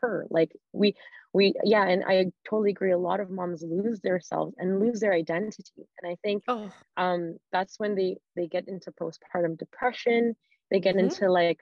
her 0.00 0.26
like 0.30 0.52
we 0.72 0.94
we 1.32 1.54
yeah 1.64 1.84
and 1.86 2.04
i 2.06 2.26
totally 2.48 2.70
agree 2.70 2.92
a 2.92 2.98
lot 2.98 3.20
of 3.20 3.30
moms 3.30 3.62
lose 3.62 4.00
their 4.00 4.20
selves 4.20 4.54
and 4.58 4.80
lose 4.80 5.00
their 5.00 5.12
identity 5.12 5.86
and 6.00 6.12
i 6.12 6.16
think 6.22 6.42
oh. 6.48 6.70
um 6.96 7.36
that's 7.52 7.78
when 7.78 7.94
they 7.94 8.16
they 8.34 8.46
get 8.46 8.68
into 8.68 8.92
postpartum 8.92 9.56
depression 9.58 10.34
they 10.70 10.80
get 10.80 10.96
mm-hmm. 10.96 11.06
into 11.06 11.30
like 11.30 11.60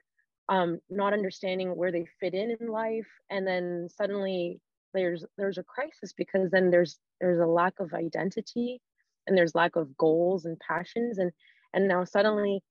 um 0.48 0.78
not 0.90 1.12
understanding 1.12 1.76
where 1.76 1.92
they 1.92 2.06
fit 2.20 2.34
in 2.34 2.56
in 2.60 2.68
life 2.68 3.08
and 3.30 3.46
then 3.46 3.88
suddenly 3.94 4.60
there's 4.92 5.24
there's 5.36 5.58
a 5.58 5.64
crisis 5.64 6.12
because 6.12 6.50
then 6.50 6.70
there's 6.70 6.98
there's 7.20 7.40
a 7.40 7.46
lack 7.46 7.74
of 7.80 7.94
identity 7.94 8.80
and 9.26 9.36
there's 9.36 9.54
lack 9.54 9.76
of 9.76 9.96
goals 9.96 10.44
and 10.44 10.58
passions 10.60 11.18
and 11.18 11.32
and 11.72 11.88
now 11.88 12.04
suddenly 12.04 12.62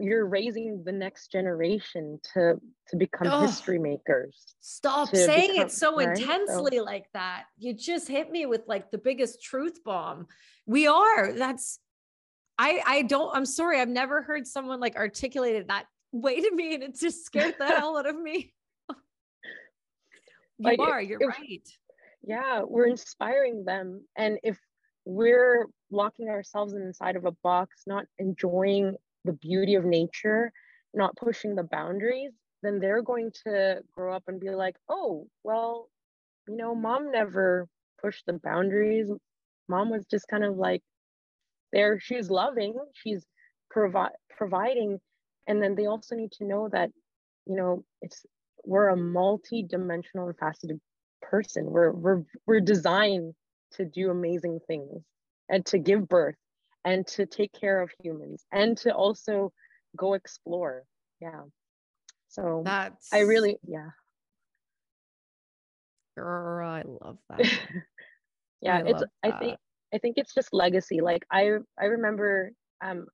you're 0.00 0.26
raising 0.26 0.82
the 0.84 0.92
next 0.92 1.30
generation 1.30 2.18
to 2.34 2.54
to 2.88 2.96
become 2.96 3.26
oh, 3.28 3.40
history 3.42 3.78
makers 3.78 4.54
stop 4.60 5.14
saying 5.14 5.52
become, 5.52 5.66
it 5.66 5.72
so 5.72 5.96
right? 5.96 6.16
intensely 6.16 6.78
so, 6.78 6.84
like 6.84 7.06
that. 7.12 7.44
You 7.58 7.74
just 7.74 8.08
hit 8.08 8.30
me 8.30 8.46
with 8.46 8.62
like 8.66 8.90
the 8.90 8.98
biggest 8.98 9.42
truth 9.42 9.82
bomb. 9.84 10.26
We 10.66 10.86
are. 10.86 11.32
That's 11.32 11.78
i 12.58 12.82
i 12.86 13.02
don't 13.02 13.34
i'm 13.34 13.46
sorry. 13.46 13.80
I've 13.80 13.88
never 13.88 14.22
heard 14.22 14.46
someone 14.46 14.80
like 14.80 14.96
articulated 14.96 15.68
that 15.68 15.86
way 16.12 16.40
to 16.40 16.54
me 16.54 16.74
and 16.74 16.82
it 16.82 16.98
just 16.98 17.24
scared 17.24 17.54
the 17.58 17.66
hell 17.66 17.96
out 17.96 18.08
of 18.08 18.20
me. 18.20 18.52
You 20.62 20.76
like, 20.76 20.78
are. 20.78 21.00
You're 21.00 21.22
if, 21.22 21.38
right. 21.38 21.68
Yeah 22.22 22.60
we're 22.68 22.86
inspiring 22.86 23.64
them. 23.64 24.02
And 24.14 24.38
if 24.42 24.58
we're 25.06 25.66
locking 25.90 26.28
ourselves 26.28 26.74
inside 26.74 27.16
of 27.16 27.24
a 27.24 27.32
box 27.42 27.84
not 27.86 28.04
enjoying 28.18 28.94
the 29.24 29.32
beauty 29.32 29.74
of 29.74 29.84
nature, 29.84 30.52
not 30.94 31.16
pushing 31.16 31.54
the 31.54 31.62
boundaries, 31.62 32.32
then 32.62 32.78
they're 32.78 33.02
going 33.02 33.30
to 33.46 33.82
grow 33.94 34.14
up 34.14 34.24
and 34.28 34.40
be 34.40 34.50
like, 34.50 34.76
oh, 34.88 35.26
well, 35.44 35.88
you 36.48 36.56
know, 36.56 36.74
mom 36.74 37.10
never 37.10 37.66
pushed 38.02 38.24
the 38.26 38.34
boundaries. 38.34 39.10
Mom 39.68 39.90
was 39.90 40.04
just 40.10 40.26
kind 40.28 40.44
of 40.44 40.56
like 40.56 40.82
there. 41.72 42.00
She's 42.00 42.30
loving, 42.30 42.74
she's 42.94 43.24
provi- 43.70 44.14
providing. 44.36 44.98
And 45.46 45.62
then 45.62 45.74
they 45.74 45.86
also 45.86 46.14
need 46.16 46.32
to 46.32 46.44
know 46.44 46.68
that, 46.72 46.90
you 47.46 47.56
know, 47.56 47.84
it's 48.02 48.24
we're 48.64 48.88
a 48.88 48.96
multi-dimensional 48.96 50.28
and 50.28 50.38
faceted 50.38 50.80
person. 51.22 51.66
We're 51.66 51.92
we're 51.92 52.22
we're 52.46 52.60
designed 52.60 53.34
to 53.72 53.84
do 53.84 54.10
amazing 54.10 54.60
things 54.66 55.02
and 55.48 55.64
to 55.66 55.78
give 55.78 56.08
birth 56.08 56.36
and 56.84 57.06
to 57.06 57.26
take 57.26 57.52
care 57.52 57.80
of 57.80 57.90
humans 58.02 58.44
and 58.52 58.76
to 58.78 58.94
also 58.94 59.52
go 59.96 60.14
explore. 60.14 60.84
Yeah. 61.20 61.42
So 62.28 62.62
that's 62.64 63.12
i 63.12 63.20
really 63.20 63.58
yeah. 63.66 63.90
Girl 66.16 66.68
i 66.68 66.82
love 66.82 67.18
that. 67.28 67.46
Yeah 68.60 68.78
I 68.78 68.88
it's 68.88 69.02
i 69.22 69.30
think 69.32 69.58
i 69.92 69.98
think 69.98 70.16
it's 70.16 70.34
just 70.34 70.52
legacy. 70.52 71.00
Like 71.00 71.24
i 71.30 71.56
i 71.78 71.86
remember 71.86 72.52
um 72.82 73.06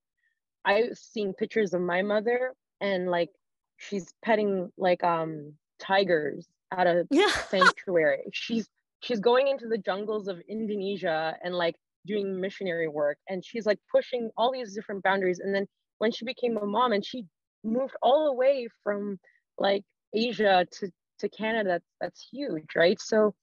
i've 0.64 0.96
seen 0.96 1.33
pictures 1.33 1.72
of 1.74 1.81
my 1.81 2.02
mother 2.02 2.52
and 2.81 3.09
like 3.11 3.31
she's 3.79 4.12
petting 4.24 4.70
like 4.76 5.02
um 5.02 5.55
tigers 5.79 6.46
at 6.76 6.87
a 6.87 7.07
yeah. 7.11 7.29
sanctuary. 7.48 8.24
She's 8.33 8.68
she's 9.00 9.20
going 9.20 9.48
into 9.48 9.68
the 9.68 9.79
jungles 9.79 10.26
of 10.26 10.40
indonesia 10.48 11.37
and 11.42 11.55
like 11.55 11.76
doing 12.06 12.40
missionary 12.40 12.88
work 12.88 13.18
and 13.28 13.44
she's 13.44 13.66
like 13.66 13.78
pushing 13.90 14.30
all 14.36 14.52
these 14.52 14.74
different 14.74 15.02
boundaries 15.02 15.40
and 15.40 15.54
then 15.54 15.66
when 15.98 16.12
she 16.12 16.24
became 16.24 16.56
a 16.56 16.66
mom 16.66 16.92
and 16.92 17.04
she 17.04 17.24
moved 17.64 17.94
all 18.02 18.26
the 18.26 18.32
way 18.32 18.68
from 18.82 19.18
like 19.58 19.82
asia 20.14 20.66
to 20.70 20.90
to 21.18 21.28
canada 21.30 21.80
that's, 22.00 22.28
huge 22.30 22.76
right? 22.76 23.00
So 23.00 23.34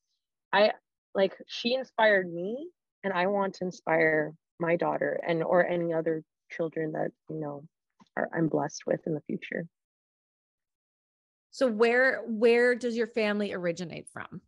i 0.52 0.72
like 1.16 1.36
she 1.48 1.74
inspired 1.74 2.32
me 2.32 2.68
and 3.04 3.14
i 3.14 3.28
want 3.28 3.56
to 3.56 3.66
inspire 3.66 4.34
my 4.60 4.76
daughter 4.76 5.20
and 5.28 5.44
or 5.44 5.66
any 5.66 5.94
other 5.94 6.24
children 6.52 6.92
that 6.94 7.12
you 7.30 7.40
know 7.40 7.64
are, 8.16 8.30
i'm 8.34 8.48
blessed 8.48 8.84
with 8.86 9.02
in 9.08 9.14
the 9.14 9.22
future. 9.22 9.66
So 11.52 11.68
where 11.68 12.22
where 12.26 12.76
does 12.76 12.96
your 12.96 13.08
family 13.08 13.54
originate 13.54 14.08
from 14.12 14.42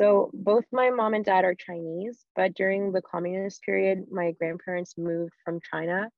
so 0.00 0.30
both 0.32 0.64
my 0.72 0.88
mom 0.88 1.12
and 1.12 1.26
dad 1.26 1.44
are 1.44 1.54
Chinese, 1.54 2.24
but 2.34 2.54
during 2.54 2.90
the 2.90 3.02
communist 3.02 3.62
period, 3.62 4.06
my 4.10 4.32
grandparents 4.32 4.94
moved 4.96 5.34
from 5.44 5.60
China 5.70 6.08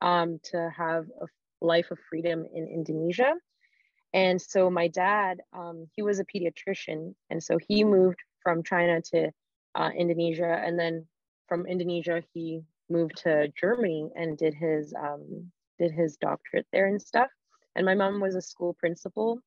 um, 0.00 0.40
to 0.50 0.68
have 0.76 1.04
a 1.22 1.26
life 1.64 1.92
of 1.92 1.98
freedom 2.10 2.44
in 2.52 2.66
Indonesia. 2.66 3.34
And 4.12 4.42
so 4.42 4.70
my 4.70 4.88
dad, 4.88 5.38
um, 5.52 5.86
he 5.94 6.02
was 6.02 6.18
a 6.18 6.24
pediatrician, 6.24 7.14
and 7.30 7.40
so 7.40 7.58
he 7.68 7.84
moved 7.84 8.18
from 8.42 8.64
China 8.64 9.00
to 9.12 9.30
uh, 9.76 9.90
Indonesia, 9.96 10.60
and 10.66 10.76
then 10.76 11.06
from 11.46 11.64
Indonesia 11.64 12.24
he 12.34 12.62
moved 12.90 13.18
to 13.18 13.52
Germany 13.56 14.10
and 14.16 14.36
did 14.36 14.54
his 14.54 14.92
um, 15.00 15.52
did 15.78 15.92
his 15.92 16.16
doctorate 16.16 16.66
there 16.72 16.88
and 16.88 17.00
stuff. 17.00 17.30
And 17.76 17.86
my 17.86 17.94
mom 17.94 18.18
was 18.18 18.34
a 18.34 18.42
school 18.42 18.74
principal, 18.80 19.38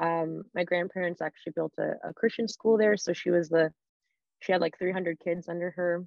um, 0.00 0.42
my 0.54 0.64
grandparents 0.64 1.20
actually 1.20 1.52
built 1.54 1.74
a, 1.78 2.08
a 2.08 2.14
Christian 2.14 2.48
school 2.48 2.78
there. 2.78 2.96
So 2.96 3.12
she 3.12 3.30
was 3.30 3.48
the, 3.48 3.70
she 4.40 4.52
had 4.52 4.60
like 4.60 4.78
300 4.78 5.20
kids 5.20 5.48
under 5.48 5.70
her. 5.72 6.04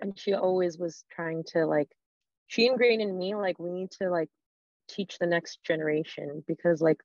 And 0.00 0.18
she 0.18 0.34
always 0.34 0.76
was 0.76 1.04
trying 1.10 1.44
to 1.52 1.66
like, 1.66 1.88
she 2.48 2.66
ingrained 2.66 3.00
in 3.00 3.16
me, 3.16 3.34
like, 3.36 3.58
we 3.58 3.70
need 3.70 3.92
to 4.02 4.10
like 4.10 4.28
teach 4.88 5.18
the 5.18 5.26
next 5.26 5.62
generation 5.64 6.44
because 6.46 6.80
like 6.80 7.00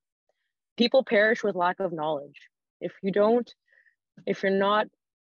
people 0.78 1.04
perish 1.04 1.43
with 1.43 1.56
lack 1.56 1.80
of 1.80 1.93
knowledge. 1.93 2.39
If 2.82 2.93
you 3.04 3.12
don't, 3.12 3.50
if 4.26 4.41
you're 4.43 4.52
not, 4.52 4.88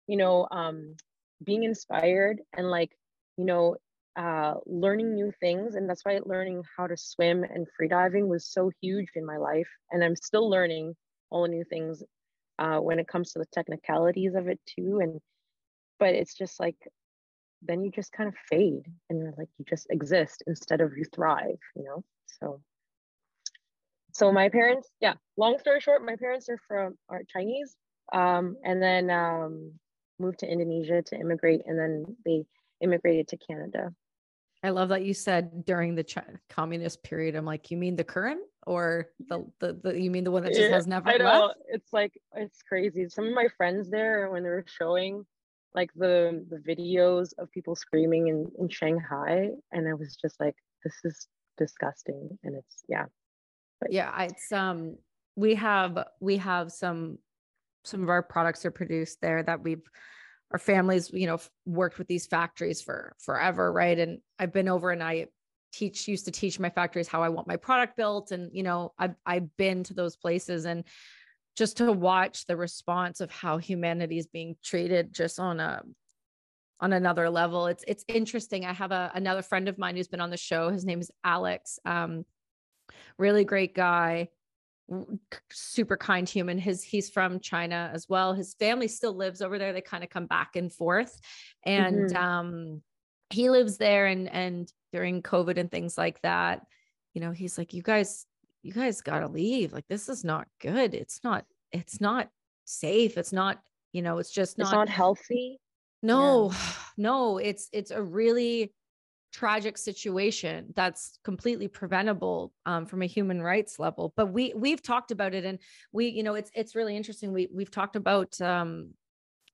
you 0.07 0.17
know, 0.17 0.47
um, 0.49 0.95
being 1.43 1.63
inspired 1.63 2.39
and 2.55 2.69
like, 2.69 2.91
you 3.37 3.45
know, 3.45 3.75
uh, 4.15 4.55
learning 4.65 5.13
new 5.13 5.31
things. 5.39 5.75
And 5.75 5.89
that's 5.89 6.03
why 6.03 6.19
learning 6.23 6.63
how 6.75 6.87
to 6.87 6.97
swim 6.97 7.43
and 7.43 7.67
freediving 7.79 8.27
was 8.27 8.45
so 8.45 8.71
huge 8.81 9.07
in 9.15 9.25
my 9.25 9.37
life. 9.37 9.67
And 9.91 10.03
I'm 10.03 10.15
still 10.15 10.49
learning 10.49 10.95
all 11.29 11.43
the 11.43 11.49
new 11.49 11.63
things 11.63 12.03
uh, 12.57 12.77
when 12.77 12.99
it 12.99 13.07
comes 13.07 13.31
to 13.31 13.39
the 13.39 13.45
technicalities 13.53 14.35
of 14.35 14.47
it 14.47 14.59
too. 14.65 14.99
And, 15.01 15.19
but 15.99 16.15
it's 16.15 16.33
just 16.33 16.59
like, 16.59 16.75
then 17.61 17.83
you 17.83 17.91
just 17.91 18.11
kind 18.11 18.29
of 18.29 18.35
fade 18.49 18.85
and 19.09 19.19
you're 19.19 19.33
like, 19.37 19.49
you 19.57 19.65
just 19.67 19.87
exist 19.89 20.43
instead 20.47 20.81
of 20.81 20.97
you 20.97 21.05
thrive, 21.13 21.59
you 21.75 21.83
know? 21.83 22.03
So, 22.39 22.61
so 24.13 24.31
my 24.31 24.49
parents, 24.49 24.89
yeah, 25.01 25.13
long 25.37 25.59
story 25.59 25.81
short, 25.81 26.05
my 26.05 26.15
parents 26.15 26.49
are 26.49 26.59
from, 26.67 26.97
are 27.09 27.21
Chinese. 27.27 27.75
Um, 28.11 28.57
and 28.63 28.81
then 28.81 29.09
um, 29.11 29.73
moved 30.17 30.39
to 30.39 30.51
Indonesia 30.51 31.01
to 31.01 31.15
immigrate. 31.15 31.61
And 31.65 31.77
then 31.77 32.17
they 32.25 32.45
immigrated 32.81 33.27
to 33.29 33.37
Canada. 33.37 33.93
I 34.63 34.71
love 34.71 34.89
that 34.89 35.03
you 35.03 35.13
said 35.13 35.65
during 35.65 35.95
the 35.95 36.03
Ch- 36.03 36.17
communist 36.49 37.01
period. 37.03 37.35
I'm 37.35 37.45
like, 37.45 37.71
you 37.71 37.77
mean 37.77 37.95
the 37.95 38.03
current 38.03 38.41
or 38.67 39.07
the, 39.29 39.45
the, 39.59 39.79
the 39.81 39.99
you 39.99 40.11
mean 40.11 40.25
the 40.25 40.31
one 40.31 40.43
that 40.43 40.53
just 40.53 40.69
yeah, 40.69 40.75
has 40.75 40.85
never 40.85 41.09
I 41.09 41.17
know. 41.17 41.45
Left? 41.47 41.59
It's 41.69 41.93
like 41.93 42.11
it's 42.35 42.61
crazy. 42.61 43.07
Some 43.07 43.27
of 43.27 43.33
my 43.33 43.47
friends 43.55 43.89
there 43.89 44.29
when 44.29 44.43
they 44.43 44.49
were 44.49 44.65
showing 44.67 45.25
like 45.73 45.91
the 45.95 46.45
the 46.49 46.57
videos 46.57 47.29
of 47.37 47.49
people 47.51 47.75
screaming 47.75 48.27
in, 48.27 48.51
in 48.59 48.69
Shanghai, 48.69 49.49
and 49.71 49.87
I 49.87 49.93
was 49.93 50.17
just 50.21 50.39
like, 50.39 50.55
this 50.83 50.95
is 51.03 51.27
disgusting. 51.57 52.37
And 52.43 52.55
it's 52.55 52.83
yeah. 52.89 53.05
But 53.79 53.93
yeah, 53.93 54.23
it's 54.23 54.51
um 54.51 54.97
we 55.35 55.55
have 55.55 56.05
we 56.19 56.37
have 56.37 56.71
some 56.71 57.17
some 57.85 58.03
of 58.03 58.09
our 58.09 58.21
products 58.21 58.65
are 58.65 58.71
produced 58.71 59.21
there 59.21 59.41
that 59.43 59.63
we've 59.63 59.83
our 60.51 60.59
families, 60.59 61.11
you 61.11 61.27
know, 61.27 61.39
worked 61.65 61.97
with 61.97 62.07
these 62.07 62.25
factories 62.25 62.81
for 62.81 63.15
forever, 63.19 63.71
right? 63.71 63.97
And 63.97 64.19
I've 64.39 64.53
been 64.53 64.67
over 64.67 64.91
and 64.91 65.03
I 65.03 65.27
teach 65.71 66.07
used 66.07 66.25
to 66.25 66.31
teach 66.31 66.59
my 66.59 66.69
factories 66.69 67.07
how 67.07 67.21
I 67.21 67.29
want 67.29 67.47
my 67.47 67.57
product 67.57 67.95
built 67.95 68.31
and 68.31 68.49
you 68.53 68.63
know, 68.63 68.93
I've 68.97 69.15
I've 69.25 69.55
been 69.57 69.83
to 69.85 69.93
those 69.93 70.15
places 70.15 70.65
and 70.65 70.83
just 71.55 71.77
to 71.77 71.91
watch 71.91 72.45
the 72.45 72.55
response 72.55 73.21
of 73.21 73.31
how 73.31 73.57
humanity 73.57 74.17
is 74.17 74.27
being 74.27 74.55
treated 74.63 75.13
just 75.13 75.39
on 75.39 75.59
a 75.59 75.83
on 76.79 76.93
another 76.93 77.29
level. 77.29 77.67
It's 77.67 77.83
it's 77.87 78.05
interesting. 78.07 78.65
I 78.65 78.73
have 78.73 78.91
a 78.91 79.11
another 79.13 79.41
friend 79.43 79.67
of 79.67 79.77
mine 79.77 79.95
who's 79.95 80.07
been 80.07 80.21
on 80.21 80.29
the 80.31 80.37
show. 80.37 80.69
His 80.69 80.85
name 80.85 81.01
is 81.01 81.11
Alex. 81.23 81.77
Um, 81.85 82.25
really 83.17 83.43
great 83.43 83.75
guy 83.75 84.29
super 85.51 85.97
kind 85.97 86.27
human. 86.27 86.57
His 86.57 86.83
he's 86.83 87.09
from 87.09 87.39
china 87.39 87.91
as 87.93 88.07
well. 88.09 88.33
His 88.33 88.53
family 88.55 88.87
still 88.87 89.13
lives 89.13 89.41
over 89.41 89.57
there. 89.57 89.73
They 89.73 89.81
kind 89.81 90.03
of 90.03 90.09
come 90.09 90.25
back 90.25 90.55
and 90.55 90.71
forth. 90.71 91.19
And 91.63 92.09
mm-hmm. 92.11 92.17
um 92.17 92.81
he 93.29 93.49
lives 93.49 93.77
there 93.77 94.07
and 94.07 94.27
and 94.29 94.71
during 94.91 95.21
covid 95.21 95.57
and 95.57 95.69
things 95.69 95.99
like 95.99 96.19
that 96.23 96.65
you 97.13 97.21
know 97.21 97.29
he's 97.29 97.59
like 97.59 97.75
you 97.75 97.83
guys 97.83 98.25
you 98.61 98.73
guys 98.73 99.01
got 99.01 99.19
to 99.19 99.27
leave. 99.27 99.73
Like 99.73 99.87
this 99.87 100.09
is 100.09 100.23
not 100.23 100.47
good. 100.59 100.93
It's 100.93 101.21
not 101.23 101.45
it's 101.71 102.01
not 102.01 102.29
safe. 102.65 103.17
It's 103.17 103.33
not 103.33 103.59
you 103.93 104.01
know 104.01 104.17
it's 104.17 104.31
just 104.31 104.57
not 104.57 104.67
it's 104.67 104.73
not 104.73 104.89
healthy? 104.89 105.59
No 106.01 106.51
yeah. 106.51 106.57
no 106.97 107.37
it's 107.37 107.69
it's 107.71 107.91
a 107.91 108.01
really 108.01 108.73
tragic 109.31 109.77
situation 109.77 110.73
that's 110.75 111.19
completely 111.23 111.67
preventable 111.67 112.51
um, 112.65 112.85
from 112.85 113.01
a 113.01 113.05
human 113.05 113.41
rights 113.41 113.77
level 113.77 114.11
but 114.15 114.27
we 114.27 114.53
we've 114.55 114.81
talked 114.81 115.11
about 115.11 115.33
it 115.35 115.45
and 115.45 115.59
we 115.91 116.07
you 116.07 116.23
know 116.23 116.35
it's 116.35 116.51
it's 116.53 116.75
really 116.75 116.95
interesting. 116.95 117.31
We 117.31 117.47
we've 117.53 117.71
talked 117.71 117.95
about 117.95 118.39
um, 118.41 118.91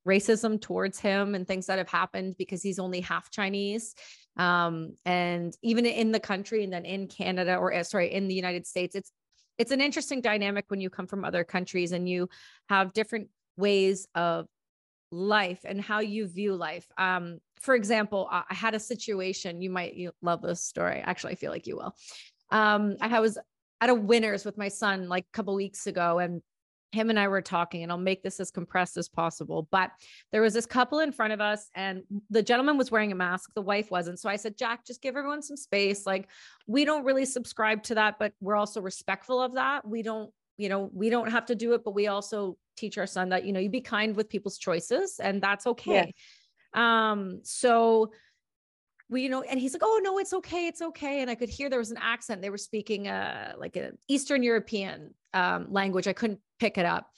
racism 0.07 0.61
towards 0.61 0.99
him 0.99 1.35
and 1.35 1.47
things 1.47 1.65
that 1.65 1.77
have 1.77 1.89
happened 1.89 2.35
because 2.37 2.61
he's 2.61 2.79
only 2.79 3.01
half 3.01 3.29
chinese 3.31 3.95
um, 4.37 4.95
and 5.05 5.55
even 5.63 5.85
in 5.85 6.11
the 6.11 6.19
country 6.19 6.63
and 6.63 6.71
then 6.71 6.85
in 6.85 7.07
canada 7.07 7.55
or 7.55 7.73
uh, 7.73 7.83
sorry 7.83 8.13
in 8.13 8.27
the 8.27 8.35
united 8.35 8.65
states 8.67 8.95
it's 8.95 9.11
it's 9.57 9.71
an 9.71 9.81
interesting 9.81 10.21
dynamic 10.21 10.65
when 10.67 10.81
you 10.81 10.89
come 10.89 11.07
from 11.07 11.23
other 11.23 11.43
countries 11.43 11.91
and 11.91 12.07
you 12.07 12.29
have 12.69 12.93
different 12.93 13.29
ways 13.57 14.07
of 14.15 14.47
life 15.11 15.61
and 15.65 15.81
how 15.81 15.99
you 15.99 16.27
view 16.27 16.55
life. 16.55 16.87
Um, 16.97 17.39
for 17.59 17.75
example, 17.75 18.27
I 18.31 18.43
had 18.49 18.75
a 18.75 18.79
situation, 18.79 19.61
you 19.61 19.69
might 19.69 19.95
love 20.21 20.41
this 20.41 20.61
story. 20.61 21.01
Actually, 21.03 21.33
I 21.33 21.35
feel 21.35 21.51
like 21.51 21.67
you 21.67 21.77
will. 21.77 21.95
Um, 22.51 22.95
I 23.01 23.19
was 23.19 23.37
at 23.81 23.89
a 23.89 23.95
winners 23.95 24.45
with 24.45 24.57
my 24.57 24.67
son 24.67 25.09
like 25.09 25.25
a 25.25 25.35
couple 25.35 25.55
weeks 25.55 25.87
ago 25.87 26.19
and 26.19 26.41
him 26.91 27.09
and 27.09 27.19
I 27.19 27.27
were 27.27 27.41
talking, 27.41 27.83
and 27.83 27.91
I'll 27.91 27.97
make 27.97 28.23
this 28.23 28.39
as 28.39 28.49
compressed 28.49 28.97
as 28.97 29.09
possible. 29.09 29.67
But 29.69 29.91
there 30.31 30.41
was 30.41 30.53
this 30.53 30.65
couple 30.65 30.99
in 30.99 31.11
front 31.11 31.33
of 31.33 31.41
us, 31.41 31.69
and 31.75 32.03
the 32.29 32.41
gentleman 32.41 32.77
was 32.77 32.89
wearing 32.89 33.11
a 33.11 33.15
mask, 33.15 33.51
the 33.53 33.61
wife 33.61 33.91
wasn't. 33.91 34.19
So 34.19 34.29
I 34.29 34.37
said, 34.37 34.57
Jack, 34.57 34.85
just 34.85 35.01
give 35.01 35.17
everyone 35.17 35.41
some 35.41 35.57
space. 35.57 36.05
Like, 36.05 36.29
we 36.65 36.85
don't 36.85 37.03
really 37.03 37.25
subscribe 37.25 37.83
to 37.83 37.95
that, 37.95 38.15
but 38.17 38.31
we're 38.39 38.55
also 38.55 38.81
respectful 38.81 39.41
of 39.41 39.55
that. 39.55 39.85
We 39.85 40.01
don't, 40.01 40.31
you 40.57 40.69
know, 40.69 40.89
we 40.93 41.09
don't 41.09 41.31
have 41.31 41.45
to 41.47 41.55
do 41.55 41.73
it, 41.73 41.83
but 41.83 41.91
we 41.91 42.07
also 42.07 42.57
teach 42.77 42.97
our 42.97 43.07
son 43.07 43.29
that, 43.29 43.45
you 43.45 43.53
know, 43.53 43.59
you 43.59 43.69
be 43.69 43.81
kind 43.81 44.15
with 44.15 44.29
people's 44.29 44.57
choices, 44.57 45.19
and 45.19 45.41
that's 45.41 45.67
okay. 45.67 46.13
Yeah. 46.75 47.11
Um, 47.11 47.39
so 47.43 48.11
we 49.09 49.21
you 49.21 49.29
know 49.29 49.43
and 49.43 49.59
he's 49.59 49.73
like 49.73 49.83
oh 49.83 49.99
no 50.03 50.17
it's 50.17 50.33
okay 50.33 50.67
it's 50.67 50.81
okay. 50.81 51.21
And 51.21 51.29
i 51.29 51.35
could 51.35 51.49
hear 51.49 51.69
there 51.69 51.79
was 51.79 51.91
an 51.91 51.99
accent. 52.01 52.41
They 52.41 52.49
were 52.49 52.57
speaking 52.57 53.07
uh 53.07 53.53
like 53.57 53.75
an 53.75 53.97
eastern 54.07 54.43
european 54.43 55.13
um 55.33 55.67
language. 55.69 56.07
I 56.07 56.13
couldn't 56.13 56.39
pick 56.59 56.77
it 56.77 56.85
up. 56.85 57.09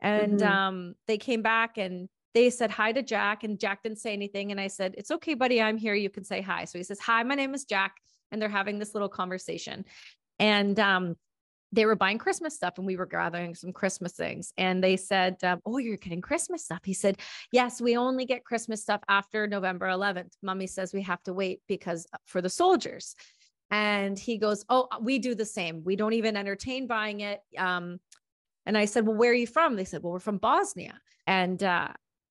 And 0.00 0.40
mm-hmm. 0.40 0.52
um 0.52 0.94
they 1.06 1.18
came 1.18 1.42
back 1.42 1.76
and 1.78 2.08
they 2.32 2.50
said 2.50 2.70
hi 2.70 2.92
to 2.92 3.02
jack 3.02 3.44
and 3.44 3.60
jack 3.60 3.82
didn't 3.82 3.98
say 3.98 4.12
anything. 4.12 4.50
And 4.52 4.60
i 4.60 4.68
said 4.68 4.94
it's 4.96 5.10
okay 5.10 5.34
buddy 5.34 5.60
i'm 5.60 5.76
here 5.76 5.94
you 5.94 6.10
can 6.10 6.24
say 6.24 6.40
hi. 6.40 6.64
So 6.64 6.78
he 6.78 6.84
says 6.84 6.98
hi 6.98 7.22
my 7.22 7.34
name 7.34 7.54
is 7.54 7.64
jack 7.64 7.96
and 8.32 8.40
they're 8.40 8.48
having 8.48 8.78
this 8.78 8.94
little 8.94 9.08
conversation. 9.08 9.84
And 10.38 10.78
um 10.80 11.16
they 11.74 11.86
were 11.86 11.96
buying 11.96 12.18
Christmas 12.18 12.54
stuff 12.54 12.78
and 12.78 12.86
we 12.86 12.96
were 12.96 13.06
gathering 13.06 13.54
some 13.54 13.72
Christmas 13.72 14.12
things. 14.12 14.52
And 14.56 14.82
they 14.82 14.96
said, 14.96 15.42
um, 15.42 15.60
Oh, 15.66 15.78
you're 15.78 15.96
getting 15.96 16.20
Christmas 16.20 16.64
stuff. 16.64 16.80
He 16.84 16.94
said, 16.94 17.18
Yes, 17.52 17.80
we 17.80 17.96
only 17.96 18.24
get 18.24 18.44
Christmas 18.44 18.82
stuff 18.82 19.00
after 19.08 19.46
November 19.46 19.88
11th. 19.88 20.32
Mommy 20.42 20.66
says 20.66 20.92
we 20.92 21.02
have 21.02 21.22
to 21.24 21.34
wait 21.34 21.60
because 21.66 22.06
uh, 22.12 22.18
for 22.26 22.40
the 22.40 22.48
soldiers. 22.48 23.14
And 23.70 24.18
he 24.18 24.38
goes, 24.38 24.64
Oh, 24.68 24.86
uh, 24.92 24.98
we 25.00 25.18
do 25.18 25.34
the 25.34 25.44
same. 25.44 25.82
We 25.84 25.96
don't 25.96 26.12
even 26.12 26.36
entertain 26.36 26.86
buying 26.86 27.20
it. 27.20 27.40
Um, 27.58 27.98
and 28.66 28.78
I 28.78 28.84
said, 28.84 29.06
Well, 29.06 29.16
where 29.16 29.32
are 29.32 29.34
you 29.34 29.46
from? 29.46 29.74
They 29.74 29.84
said, 29.84 30.02
Well, 30.02 30.12
we're 30.12 30.20
from 30.20 30.38
Bosnia. 30.38 30.98
And 31.26 31.62
uh, 31.62 31.88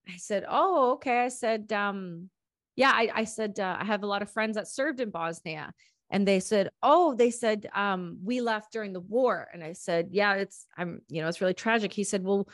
I 0.07 0.17
said, 0.17 0.45
Oh, 0.47 0.93
okay. 0.93 1.19
I 1.19 1.29
said, 1.29 1.71
um, 1.73 2.29
yeah, 2.75 2.91
I, 2.91 3.09
I 3.13 3.23
said, 3.25 3.59
uh, 3.59 3.77
I 3.79 3.85
have 3.85 4.01
a 4.01 4.07
lot 4.07 4.23
of 4.23 4.31
friends 4.31 4.55
that 4.55 4.67
served 4.67 4.99
in 4.99 5.11
Bosnia 5.11 5.73
and 6.13 6.27
they 6.27 6.39
said 6.39 6.69
oh 6.83 7.15
they 7.15 7.31
said 7.31 7.67
um, 7.75 8.17
we 8.23 8.39
left 8.39 8.71
during 8.71 8.93
the 8.93 9.01
war. 9.01 9.49
And 9.51 9.63
i 9.63 9.73
said 9.73 10.09
yeah 10.11 10.35
it's 10.35 10.65
i'm 10.77 11.01
you 11.09 11.21
know 11.21 11.27
it's 11.27 11.41
really 11.41 11.53
tragic. 11.55 11.91
He 11.91 12.05
said 12.05 12.23
well 12.23 12.47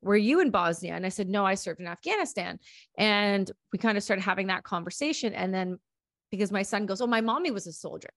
were 0.00 0.16
you 0.16 0.40
in 0.40 0.50
bosnia? 0.50 0.94
And 0.94 1.04
i 1.04 1.08
said 1.08 1.28
no 1.28 1.44
i 1.44 1.54
served 1.54 1.80
in 1.80 1.88
afghanistan. 1.88 2.60
And 2.96 3.50
we 3.72 3.78
kind 3.78 3.96
of 3.96 4.04
started 4.04 4.22
having 4.22 4.46
that 4.48 4.62
conversation. 4.62 5.32
And 5.32 5.52
then 5.52 5.78
because 6.30 6.52
my 6.52 6.62
son 6.62 6.86
goes 6.86 7.00
oh 7.00 7.06
my 7.06 7.22
mommy 7.22 7.50
was 7.50 7.66
a 7.66 7.72
soldier 7.72 8.10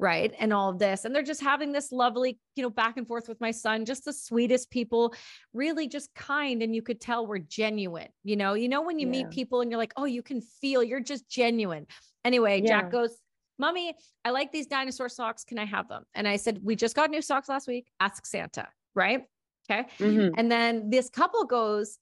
right 0.00 0.34
and 0.40 0.52
all 0.52 0.70
of 0.70 0.80
this. 0.80 1.04
And 1.04 1.14
they're 1.14 1.22
just 1.22 1.40
having 1.40 1.70
this 1.70 1.92
lovely 1.92 2.36
you 2.56 2.64
know 2.64 2.70
back 2.70 2.96
and 2.96 3.06
forth 3.06 3.28
with 3.28 3.40
my 3.40 3.52
son 3.52 3.84
just 3.84 4.04
the 4.04 4.12
sweetest 4.12 4.68
people 4.68 5.14
really 5.52 5.86
just 5.86 6.12
kind 6.16 6.60
and 6.60 6.74
you 6.74 6.82
could 6.82 7.00
tell 7.00 7.24
we're 7.24 7.38
genuine 7.38 8.08
you 8.24 8.34
know? 8.34 8.54
You 8.54 8.68
know 8.68 8.82
when 8.82 8.98
you 8.98 9.06
yeah. 9.06 9.12
meet 9.12 9.30
people 9.30 9.60
and 9.60 9.70
you're 9.70 9.78
like 9.78 9.94
oh 9.96 10.06
you 10.06 10.22
can 10.22 10.40
feel 10.40 10.82
you're 10.82 10.98
just 10.98 11.28
genuine. 11.28 11.86
Anyway 12.24 12.60
yeah. 12.60 12.80
jack 12.80 12.90
goes 12.90 13.16
Mommy, 13.58 13.94
I 14.24 14.30
like 14.30 14.52
these 14.52 14.66
dinosaur 14.66 15.08
socks. 15.08 15.44
Can 15.44 15.58
I 15.58 15.64
have 15.64 15.88
them? 15.88 16.04
And 16.14 16.26
I 16.26 16.36
said, 16.36 16.60
We 16.62 16.76
just 16.76 16.96
got 16.96 17.10
new 17.10 17.22
socks 17.22 17.48
last 17.48 17.68
week. 17.68 17.88
Ask 18.00 18.26
Santa. 18.26 18.68
Right. 18.94 19.24
Okay. 19.70 19.88
Mm-hmm. 19.98 20.34
And 20.36 20.50
then 20.50 20.90
this 20.90 21.08
couple 21.08 21.44
goes, 21.44 21.98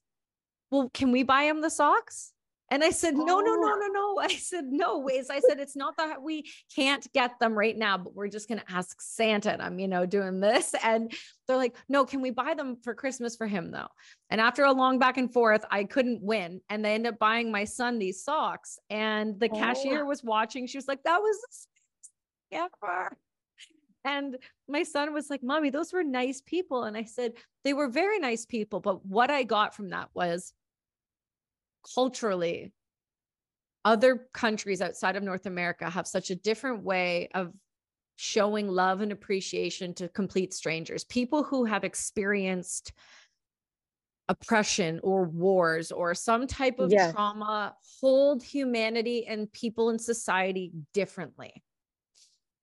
Well, 0.71 0.91
can 0.95 1.13
we 1.13 1.23
buy 1.23 1.45
him 1.45 1.61
the 1.61 1.71
socks? 1.71 2.33
And 2.73 2.83
I 2.83 2.89
said, 2.89 3.13
no, 3.13 3.25
no, 3.25 3.41
no, 3.41 3.53
oh. 3.53 3.79
no, 3.79 3.87
no. 3.89 4.19
I 4.23 4.29
said, 4.29 4.65
no 4.65 4.99
ways. 4.99 5.29
I 5.29 5.41
said, 5.41 5.61
it's 5.61 5.77
not 5.77 5.95
that 5.99 6.23
we 6.23 6.51
can't 6.75 7.07
get 7.13 7.39
them 7.39 7.53
right 7.53 7.77
now, 7.77 7.99
but 7.99 8.15
we're 8.15 8.29
just 8.29 8.49
going 8.49 8.61
to 8.61 8.73
ask 8.73 8.99
Santa. 8.99 9.53
And 9.53 9.61
I'm, 9.61 9.79
you 9.79 9.89
know, 9.89 10.07
doing 10.07 10.41
this. 10.41 10.75
And 10.85 11.13
they're 11.47 11.57
like, 11.57 11.77
no, 11.89 12.05
can 12.05 12.23
we 12.23 12.31
buy 12.31 12.55
them 12.55 12.77
for 12.83 12.95
Christmas 12.95 13.37
for 13.37 13.47
him 13.47 13.71
though? 13.71 13.89
And 14.31 14.41
after 14.41 14.65
a 14.65 14.73
long 14.73 14.99
back 14.99 15.17
and 15.17 15.33
forth, 15.33 15.65
I 15.71 15.85
couldn't 15.85 16.23
win. 16.23 16.61
And 16.71 16.85
they 16.85 16.95
ended 16.95 17.13
up 17.13 17.19
buying 17.19 17.53
my 17.53 17.65
son 17.65 17.99
these 17.99 18.25
socks. 18.25 18.79
And 18.89 19.39
the 19.39 19.51
oh. 19.53 19.59
cashier 19.59 20.05
was 20.05 20.25
watching. 20.25 20.67
She 20.67 20.79
was 20.79 20.89
like, 20.89 21.03
that 21.05 21.19
was 21.19 21.69
ever. 22.53 23.17
And 24.05 24.37
my 24.69 24.83
son 24.83 25.13
was 25.13 25.31
like, 25.31 25.43
Mommy, 25.43 25.71
those 25.71 25.93
were 25.93 26.03
nice 26.03 26.41
people. 26.41 26.85
And 26.85 26.97
I 26.97 27.05
said, 27.05 27.35
They 27.65 27.75
were 27.75 27.89
very 27.89 28.19
nice 28.19 28.47
people. 28.47 28.81
But 28.81 29.05
what 29.05 29.31
I 29.31 29.43
got 29.43 29.75
from 29.75 29.91
that 29.91 30.09
was 30.15 30.53
culturally, 31.95 32.73
other 33.85 34.29
countries 34.33 34.81
outside 34.81 35.17
of 35.17 35.23
North 35.23 35.47
America 35.47 35.89
have 35.91 36.07
such 36.07 36.31
a 36.31 36.37
different 36.37 36.83
way 36.85 37.29
of 37.35 37.53
showing 38.17 38.69
love 38.69 39.01
and 39.01 39.11
appreciation 39.11 39.95
to 39.95 40.09
complete 40.09 40.55
strangers, 40.55 41.05
people 41.05 41.43
who 41.43 41.65
have 41.65 41.85
experienced 41.85 42.93
oppression 44.29 45.01
or 45.03 45.25
wars 45.25 45.91
or 45.91 46.15
some 46.15 46.47
type 46.47 46.79
of 46.79 46.91
yeah. 46.93 47.11
trauma 47.13 47.75
hold 48.01 48.43
humanity 48.43 49.27
and 49.27 49.53
people 49.53 49.91
in 49.91 49.99
society 49.99 50.73
differently. 50.95 51.63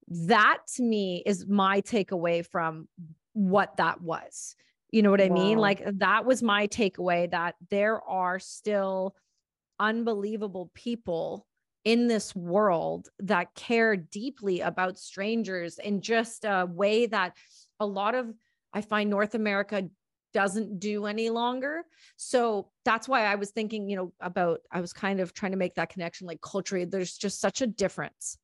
That 0.07 0.59
to 0.75 0.83
me 0.83 1.21
is 1.25 1.45
my 1.47 1.81
takeaway 1.81 2.45
from 2.45 2.87
what 3.33 3.77
that 3.77 4.01
was. 4.01 4.55
You 4.91 5.01
know 5.01 5.11
what 5.11 5.21
I 5.21 5.27
wow. 5.27 5.35
mean? 5.35 5.57
Like 5.57 5.83
that 5.99 6.25
was 6.25 6.41
my 6.41 6.67
takeaway 6.67 7.29
that 7.31 7.55
there 7.69 8.01
are 8.01 8.39
still 8.39 9.15
unbelievable 9.79 10.71
people 10.73 11.45
in 11.85 12.07
this 12.07 12.35
world 12.35 13.07
that 13.19 13.53
care 13.55 13.95
deeply 13.95 14.61
about 14.61 14.97
strangers 14.97 15.79
in 15.79 16.01
just 16.01 16.43
a 16.43 16.67
way 16.69 17.05
that 17.05 17.35
a 17.79 17.85
lot 17.85 18.15
of 18.15 18.33
I 18.73 18.81
find 18.81 19.09
North 19.09 19.33
America 19.35 19.89
doesn't 20.33 20.79
do 20.79 21.05
any 21.05 21.29
longer. 21.29 21.83
So 22.17 22.69
that's 22.85 23.07
why 23.07 23.25
I 23.25 23.35
was 23.35 23.51
thinking, 23.51 23.89
you 23.89 23.95
know, 23.95 24.13
about 24.19 24.59
I 24.71 24.81
was 24.81 24.93
kind 24.93 25.19
of 25.19 25.33
trying 25.33 25.53
to 25.53 25.57
make 25.57 25.75
that 25.75 25.89
connection 25.89 26.27
like 26.27 26.41
culturally 26.41 26.85
there's 26.85 27.17
just 27.17 27.39
such 27.39 27.61
a 27.61 27.67
difference 27.67 28.37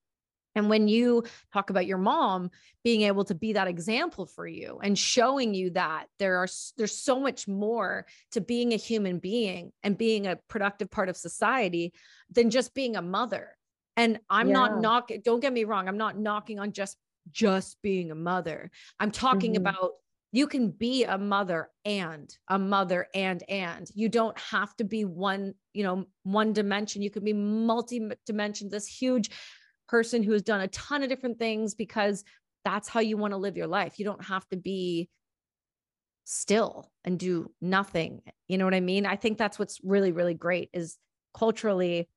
and 0.55 0.69
when 0.69 0.87
you 0.87 1.23
talk 1.53 1.69
about 1.69 1.85
your 1.85 1.97
mom 1.97 2.49
being 2.83 3.01
able 3.01 3.25
to 3.25 3.35
be 3.35 3.53
that 3.53 3.67
example 3.67 4.25
for 4.25 4.47
you 4.47 4.79
and 4.81 4.97
showing 4.97 5.53
you 5.53 5.71
that 5.71 6.07
there 6.17 6.37
are 6.37 6.47
there's 6.77 6.97
so 6.97 7.19
much 7.19 7.47
more 7.47 8.05
to 8.31 8.41
being 8.41 8.73
a 8.73 8.77
human 8.77 9.19
being 9.19 9.71
and 9.83 9.97
being 9.97 10.27
a 10.27 10.37
productive 10.47 10.89
part 10.89 11.09
of 11.09 11.17
society 11.17 11.93
than 12.31 12.49
just 12.49 12.73
being 12.73 12.95
a 12.95 13.01
mother. 13.01 13.49
And 13.97 14.19
I'm 14.29 14.47
yeah. 14.47 14.53
not 14.53 14.81
knocking 14.81 15.21
don't 15.23 15.41
get 15.41 15.53
me 15.53 15.65
wrong, 15.65 15.87
I'm 15.87 15.97
not 15.97 16.17
knocking 16.17 16.59
on 16.59 16.71
just 16.71 16.97
just 17.31 17.81
being 17.81 18.11
a 18.11 18.15
mother. 18.15 18.71
I'm 18.99 19.11
talking 19.11 19.53
mm-hmm. 19.53 19.67
about 19.67 19.91
you 20.35 20.47
can 20.47 20.69
be 20.69 21.05
a 21.05 21.17
mother 21.17 21.69
and 21.85 22.29
a 22.49 22.59
mother 22.59 23.07
and 23.15 23.41
and 23.49 23.89
you 23.95 24.09
don't 24.09 24.37
have 24.37 24.75
to 24.75 24.83
be 24.83 25.05
one 25.05 25.53
you 25.73 25.81
know 25.81 26.05
one 26.23 26.51
dimension 26.51 27.01
you 27.01 27.09
can 27.09 27.23
be 27.23 27.31
multi 27.31 28.09
dimension 28.25 28.67
this 28.67 28.85
huge 28.85 29.29
person 29.87 30.23
who 30.23 30.31
has 30.33 30.41
done 30.41 30.61
a 30.61 30.67
ton 30.69 31.03
of 31.03 31.09
different 31.09 31.39
things 31.39 31.75
because 31.75 32.23
that's 32.63 32.89
how 32.89 32.99
you 32.99 33.17
want 33.17 33.31
to 33.31 33.37
live 33.37 33.57
your 33.57 33.67
life. 33.67 33.99
You 33.99 34.05
don't 34.05 34.23
have 34.25 34.47
to 34.49 34.57
be 34.57 35.09
still 36.23 36.91
and 37.03 37.19
do 37.19 37.51
nothing. 37.61 38.21
You 38.47 38.57
know 38.57 38.65
what 38.65 38.73
I 38.73 38.79
mean? 38.79 39.05
I 39.05 39.15
think 39.15 39.37
that's 39.37 39.59
what's 39.59 39.79
really, 39.83 40.11
really 40.11 40.33
great 40.33 40.69
is 40.73 40.97
culturally, 41.33 42.09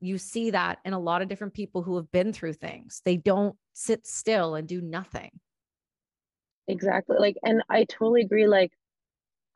you 0.00 0.16
see 0.16 0.50
that 0.50 0.78
in 0.84 0.92
a 0.92 0.98
lot 0.98 1.22
of 1.22 1.28
different 1.28 1.54
people 1.54 1.82
who 1.82 1.96
have 1.96 2.10
been 2.12 2.32
through 2.32 2.52
things. 2.52 3.02
They 3.04 3.16
don't 3.16 3.56
sit 3.72 4.06
still 4.06 4.54
and 4.54 4.68
do 4.68 4.80
nothing. 4.80 5.30
Exactly. 6.68 7.16
Like, 7.18 7.36
and 7.42 7.62
I 7.68 7.84
totally 7.84 8.20
agree. 8.20 8.46
Like, 8.46 8.72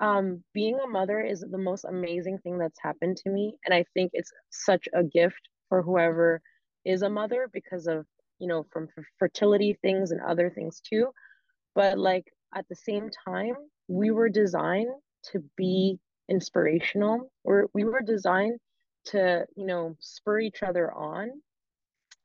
um, 0.01 0.43
being 0.53 0.79
a 0.83 0.89
mother 0.89 1.21
is 1.21 1.45
the 1.49 1.59
most 1.59 1.85
amazing 1.85 2.39
thing 2.39 2.59
that's 2.59 2.81
happened 2.83 3.19
to 3.19 3.31
me. 3.31 3.55
And 3.65 3.73
I 3.73 3.85
think 3.95 4.11
it's 4.15 4.33
such 4.51 4.89
a 4.93 5.05
gift 5.05 5.49
for 5.69 5.83
whoever 5.83 6.43
is 6.85 7.03
a 7.03 7.11
mother 7.11 7.49
because 7.53 7.87
of 7.87 8.07
you 8.39 8.49
know 8.49 8.67
from 8.73 8.89
fertility 9.19 9.79
things 9.83 10.11
and 10.11 10.21
other 10.21 10.51
things 10.51 10.81
too. 10.81 11.09
But 11.75 11.99
like 11.99 12.27
at 12.55 12.67
the 12.69 12.77
same 12.77 13.11
time 13.27 13.55
we 13.89 14.11
were 14.11 14.29
designed 14.29 14.91
to 15.33 15.43
be 15.57 15.99
inspirational 16.29 17.31
or 17.45 17.69
we 17.75 17.85
were 17.85 18.03
designed 18.03 18.59
to 19.07 19.45
you 19.57 19.67
know 19.67 19.97
spur 20.01 20.41
each 20.41 20.63
other 20.63 20.93
on. 20.93 21.31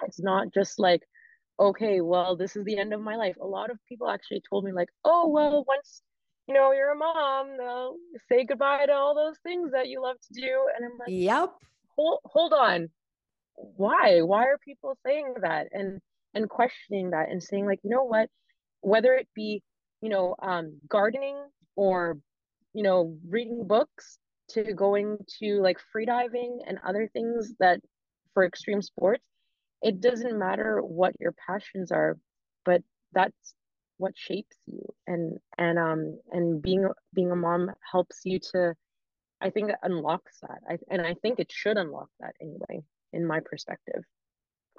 It's 0.06 0.20
not 0.20 0.54
just 0.54 0.80
like 0.80 1.02
okay 1.60 2.02
well 2.02 2.36
this 2.36 2.56
is 2.56 2.64
the 2.66 2.78
end 2.78 2.94
of 2.94 3.02
my 3.02 3.16
life. 3.16 3.36
A 3.42 3.48
lot 3.48 3.72
of 3.72 3.78
people 3.88 4.10
actually 4.10 4.42
told 4.50 4.64
me 4.64 4.72
like 4.72 4.90
oh 5.06 5.28
well 5.30 5.64
once 5.68 6.02
you 6.48 6.54
know 6.54 6.72
you're 6.72 6.92
a 6.92 6.96
mom 6.96 7.58
they'll 7.58 7.96
say 8.30 8.46
goodbye 8.46 8.86
to 8.86 8.94
all 8.94 9.16
those 9.16 9.38
things 9.44 9.72
that 9.72 9.88
you 9.88 10.02
love 10.02 10.18
to 10.20 10.42
do. 10.42 10.68
And 10.76 10.86
i'm 10.86 10.98
like 10.98 11.10
yep 11.10 11.52
hold 11.96 12.20
hold 12.26 12.54
on 12.54 12.90
why? 13.58 14.22
Why 14.22 14.46
are 14.46 14.58
people 14.64 14.98
saying 15.06 15.36
that 15.42 15.68
and 15.72 16.00
and 16.34 16.50
questioning 16.50 17.12
that 17.12 17.30
and 17.30 17.42
saying 17.42 17.66
like 17.66 17.80
you 17.84 17.90
know 17.90 18.04
what? 18.04 18.30
Whether 18.82 19.14
it 19.16 19.28
be 19.36 19.64
you 20.02 20.10
know 20.10 20.36
um 20.42 20.80
gardening 20.88 21.38
or 21.76 22.18
you 22.74 22.84
know 22.84 23.18
reading 23.28 23.68
books 23.68 24.20
to 24.50 24.74
going 24.74 25.18
to 25.40 25.60
like 25.62 25.78
freediving 25.96 26.60
and 26.68 26.80
other 26.88 27.10
things 27.12 27.54
that 27.60 27.82
for 28.34 28.46
extreme 28.46 28.82
sports 28.82 29.24
it 29.82 30.00
doesn't 30.00 30.40
matter 30.40 30.80
what 30.82 31.14
your 31.20 31.34
passions 31.48 31.92
are 31.92 32.18
but 32.66 32.82
that's 33.14 33.56
what 33.98 34.14
shapes 34.16 34.56
you. 34.68 34.82
And 35.08 35.38
and 35.58 35.80
um 35.80 36.20
and 36.32 36.62
being 36.62 36.88
being 37.14 37.32
a 37.32 37.36
mom 37.36 37.72
helps 37.92 38.22
you 38.24 38.40
to 38.52 38.74
i 39.42 39.50
think 39.50 39.72
unlocks 39.84 40.40
that. 40.42 40.60
I, 40.70 40.78
and 40.90 41.02
i 41.02 41.16
think 41.16 41.40
it 41.40 41.52
should 41.52 41.78
unlock 41.78 42.10
that 42.20 42.36
anyway 42.42 42.84
in 43.18 43.26
my 43.26 43.40
perspective 43.40 44.04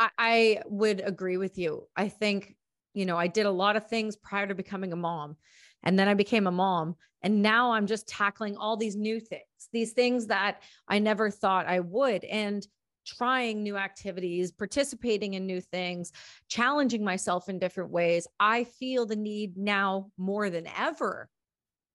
I, 0.01 0.11
I 0.19 0.63
would 0.67 1.03
agree 1.05 1.37
with 1.37 1.59
you 1.59 1.87
i 1.97 2.09
think 2.09 2.57
you 2.95 3.05
know 3.05 3.17
i 3.17 3.27
did 3.27 3.47
a 3.47 3.51
lot 3.51 3.77
of 3.77 3.89
things 3.89 4.17
prior 4.17 4.47
to 4.47 4.55
becoming 4.55 4.93
a 4.93 4.97
mom 4.97 5.37
and 5.83 5.99
then 5.99 6.09
i 6.09 6.15
became 6.15 6.47
a 6.47 6.53
mom 6.53 6.97
and 7.23 7.43
now 7.43 7.73
i'm 7.73 7.87
just 7.87 8.09
tackling 8.09 8.57
all 8.57 8.77
these 8.77 8.97
new 8.97 9.21
things 9.21 9.43
these 9.73 9.93
things 9.93 10.27
that 10.29 10.63
i 10.89 10.99
never 10.99 11.31
thought 11.31 11.67
i 11.67 11.81
would 11.81 12.25
and 12.25 12.67
trying 13.09 13.63
new 13.63 13.77
activities, 13.77 14.53
participating 14.53 15.35
in 15.35 15.47
new 15.47 15.61
things, 15.61 16.13
challenging 16.49 17.03
myself 17.03 17.49
in 17.49 17.59
different 17.59 17.91
ways. 17.91 18.27
I 18.39 18.65
feel 18.65 19.07
the 19.07 19.17
need 19.17 19.57
now 19.57 20.11
more 20.19 20.51
than 20.51 20.69
ever 20.77 21.29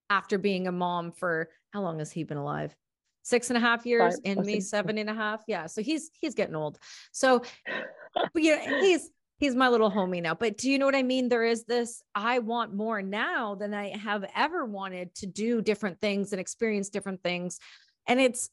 after 0.09 0.37
being 0.37 0.67
a 0.67 0.71
mom 0.71 1.11
for 1.11 1.49
how 1.71 1.81
long 1.81 1.99
has 1.99 2.11
he 2.11 2.23
been 2.23 2.37
alive? 2.37 2.75
Six 3.23 3.49
and 3.49 3.57
a 3.57 3.59
half 3.59 3.85
years 3.85 4.19
and 4.25 4.45
me 4.45 4.59
seven 4.59 4.97
and 4.97 5.09
a 5.09 5.13
half. 5.13 5.43
Yeah. 5.47 5.65
So 5.65 5.81
he's 5.81 6.11
he's 6.19 6.35
getting 6.35 6.55
old. 6.55 6.77
So 7.11 7.41
but 8.15 8.43
you 8.43 8.55
know, 8.55 8.81
he's 8.81 9.09
he's 9.43 9.55
my 9.55 9.67
little 9.67 9.91
homie 9.91 10.21
now. 10.21 10.33
But 10.33 10.57
do 10.57 10.71
you 10.71 10.79
know 10.79 10.85
what 10.85 10.95
I 10.95 11.03
mean? 11.03 11.29
There 11.29 11.43
is 11.43 11.65
this, 11.65 12.01
I 12.15 12.39
want 12.39 12.73
more 12.73 13.01
now 13.01 13.55
than 13.55 13.73
I 13.73 13.95
have 13.97 14.25
ever 14.35 14.65
wanted 14.65 15.13
to 15.15 15.25
do 15.25 15.61
different 15.61 15.99
things 15.99 16.31
and 16.31 16.39
experience 16.39 16.89
different 16.89 17.21
things. 17.23 17.59
And 18.07 18.21
it's 18.21 18.49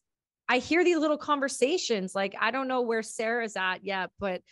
I 0.48 0.58
hear 0.58 0.82
these 0.82 0.98
little 0.98 1.16
conversations. 1.16 2.14
Like, 2.14 2.34
I 2.40 2.50
don't 2.50 2.66
know 2.66 2.80
where 2.80 3.04
Sarah's 3.04 3.56
at 3.56 3.84
yet, 3.84 4.10
but 4.18 4.42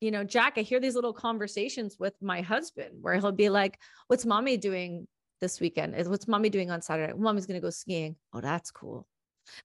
you 0.00 0.10
know, 0.10 0.22
Jack, 0.22 0.54
I 0.58 0.60
hear 0.60 0.80
these 0.80 0.94
little 0.94 1.14
conversations 1.14 1.96
with 1.98 2.14
my 2.20 2.42
husband 2.42 2.98
where 3.00 3.14
he'll 3.14 3.32
be 3.32 3.48
like, 3.48 3.78
What's 4.08 4.26
mommy 4.26 4.58
doing 4.58 5.08
this 5.40 5.60
weekend? 5.60 5.94
What's 6.08 6.28
mommy 6.28 6.50
doing 6.50 6.70
on 6.70 6.82
Saturday? 6.82 7.14
Mommy's 7.14 7.46
going 7.46 7.60
to 7.60 7.64
go 7.64 7.70
skiing. 7.70 8.16
Oh, 8.34 8.40
that's 8.40 8.70
cool. 8.70 9.06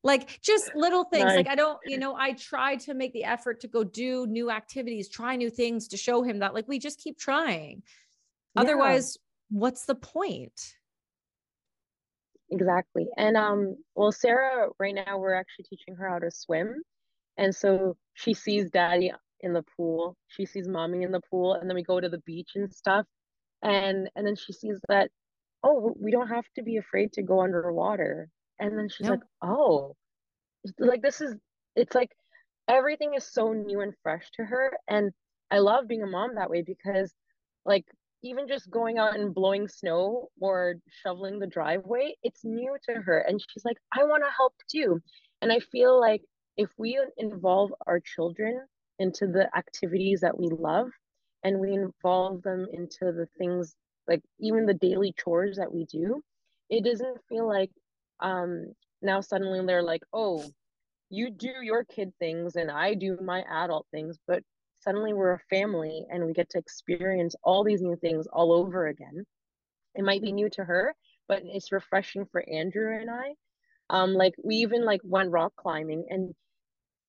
Like 0.03 0.41
just 0.41 0.75
little 0.75 1.03
things. 1.05 1.25
Nice. 1.25 1.37
Like 1.37 1.49
I 1.49 1.55
don't, 1.55 1.79
you 1.85 1.97
know, 1.97 2.15
I 2.15 2.33
try 2.33 2.75
to 2.77 2.93
make 2.93 3.13
the 3.13 3.23
effort 3.23 3.59
to 3.61 3.67
go 3.67 3.83
do 3.83 4.25
new 4.27 4.49
activities, 4.49 5.09
try 5.09 5.35
new 5.35 5.49
things 5.49 5.87
to 5.89 5.97
show 5.97 6.23
him 6.23 6.39
that 6.39 6.53
like 6.53 6.67
we 6.67 6.79
just 6.79 6.99
keep 6.99 7.17
trying. 7.17 7.83
Yeah. 8.55 8.61
Otherwise, 8.61 9.17
what's 9.49 9.85
the 9.85 9.95
point? 9.95 10.75
Exactly. 12.51 13.07
And 13.17 13.37
um 13.37 13.77
well 13.95 14.11
Sarah 14.11 14.69
right 14.79 14.95
now 14.95 15.17
we're 15.17 15.33
actually 15.33 15.65
teaching 15.69 15.95
her 15.95 16.09
how 16.09 16.19
to 16.19 16.31
swim. 16.31 16.81
And 17.37 17.55
so 17.55 17.97
she 18.13 18.33
sees 18.33 18.69
daddy 18.69 19.11
in 19.39 19.53
the 19.53 19.63
pool, 19.75 20.15
she 20.27 20.45
sees 20.45 20.67
mommy 20.67 21.03
in 21.03 21.11
the 21.11 21.21
pool 21.29 21.55
and 21.55 21.69
then 21.69 21.75
we 21.75 21.83
go 21.83 21.99
to 21.99 22.09
the 22.09 22.21
beach 22.25 22.51
and 22.55 22.71
stuff. 22.71 23.05
And 23.61 24.09
and 24.15 24.27
then 24.27 24.35
she 24.35 24.53
sees 24.53 24.79
that 24.87 25.09
oh, 25.63 25.95
we 25.99 26.11
don't 26.11 26.27
have 26.27 26.45
to 26.55 26.63
be 26.63 26.77
afraid 26.77 27.13
to 27.13 27.21
go 27.21 27.41
underwater. 27.41 28.29
And 28.59 28.77
then 28.77 28.89
she's 28.89 29.09
like, 29.09 29.21
"Oh, 29.41 29.95
like 30.79 31.01
this 31.01 31.21
is 31.21 31.35
it's 31.75 31.95
like 31.95 32.11
everything 32.67 33.13
is 33.15 33.25
so 33.25 33.53
new 33.53 33.81
and 33.81 33.93
fresh 34.03 34.29
to 34.35 34.45
her 34.45 34.71
and 34.87 35.11
I 35.51 35.59
love 35.59 35.87
being 35.87 36.03
a 36.03 36.07
mom 36.07 36.35
that 36.35 36.49
way 36.49 36.63
because 36.63 37.13
like 37.65 37.85
even 38.23 38.47
just 38.47 38.69
going 38.71 38.97
out 38.97 39.15
and 39.15 39.33
blowing 39.33 39.67
snow 39.67 40.29
or 40.39 40.75
shoveling 41.03 41.39
the 41.39 41.47
driveway, 41.47 42.15
it's 42.23 42.43
new 42.45 42.75
to 42.89 42.95
her. 43.01 43.19
And 43.19 43.39
she's 43.41 43.65
like, 43.65 43.77
I 43.93 44.03
want 44.05 44.23
to 44.23 44.31
help 44.35 44.53
too. 44.71 45.01
And 45.41 45.51
I 45.51 45.59
feel 45.59 45.99
like 45.99 46.21
if 46.57 46.69
we 46.77 46.99
involve 47.17 47.73
our 47.85 47.99
children 47.99 48.65
into 48.99 49.27
the 49.27 49.49
activities 49.57 50.21
that 50.21 50.37
we 50.39 50.47
love 50.49 50.89
and 51.43 51.59
we 51.59 51.73
involve 51.73 52.41
them 52.43 52.65
into 52.71 53.11
the 53.11 53.27
things 53.37 53.75
like 54.07 54.21
even 54.39 54.65
the 54.65 54.73
daily 54.73 55.13
chores 55.17 55.57
that 55.57 55.73
we 55.73 55.85
do, 55.85 56.21
it 56.69 56.83
doesn't 56.85 57.19
feel 57.29 57.47
like 57.47 57.71
um 58.19 58.73
now 59.01 59.21
suddenly 59.21 59.65
they're 59.65 59.83
like, 59.83 60.03
oh, 60.13 60.43
you 61.09 61.29
do 61.29 61.53
your 61.61 61.83
kid 61.83 62.11
things 62.19 62.55
and 62.55 62.71
I 62.71 62.93
do 62.95 63.17
my 63.21 63.43
adult 63.49 63.85
things, 63.91 64.17
but 64.27 64.41
suddenly 64.79 65.13
we're 65.13 65.33
a 65.33 65.39
family 65.49 66.05
and 66.09 66.25
we 66.25 66.33
get 66.33 66.49
to 66.51 66.57
experience 66.57 67.35
all 67.43 67.63
these 67.63 67.81
new 67.81 67.95
things 67.97 68.27
all 68.31 68.51
over 68.51 68.87
again. 68.87 69.25
It 69.95 70.03
might 70.03 70.21
be 70.21 70.31
new 70.31 70.49
to 70.51 70.63
her, 70.63 70.95
but 71.27 71.41
it's 71.45 71.71
refreshing 71.71 72.25
for 72.31 72.43
Andrew 72.49 72.99
and 72.99 73.09
I. 73.09 73.33
Um, 73.89 74.13
like 74.13 74.33
we 74.43 74.55
even 74.55 74.85
like 74.85 75.01
went 75.03 75.31
rock 75.31 75.53
climbing 75.55 76.05
and 76.09 76.33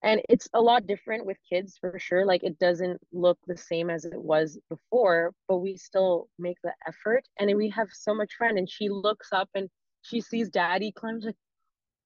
and 0.02 0.20
it's 0.28 0.48
a 0.52 0.60
lot 0.60 0.86
different 0.86 1.24
with 1.24 1.38
kids 1.48 1.78
for 1.80 1.98
sure. 1.98 2.26
Like 2.26 2.44
it 2.44 2.58
doesn't 2.58 3.00
look 3.12 3.38
the 3.46 3.56
same 3.56 3.88
as 3.88 4.04
it 4.04 4.22
was 4.22 4.58
before, 4.68 5.32
but 5.48 5.58
we 5.58 5.78
still 5.78 6.28
make 6.38 6.58
the 6.62 6.74
effort 6.86 7.24
and 7.38 7.56
we 7.56 7.70
have 7.70 7.88
so 7.90 8.14
much 8.14 8.32
fun. 8.38 8.58
And 8.58 8.68
she 8.68 8.90
looks 8.90 9.28
up 9.32 9.48
and 9.54 9.70
she 10.04 10.20
sees 10.20 10.48
daddy 10.50 10.92
climbs 10.92 11.24
like 11.24 11.36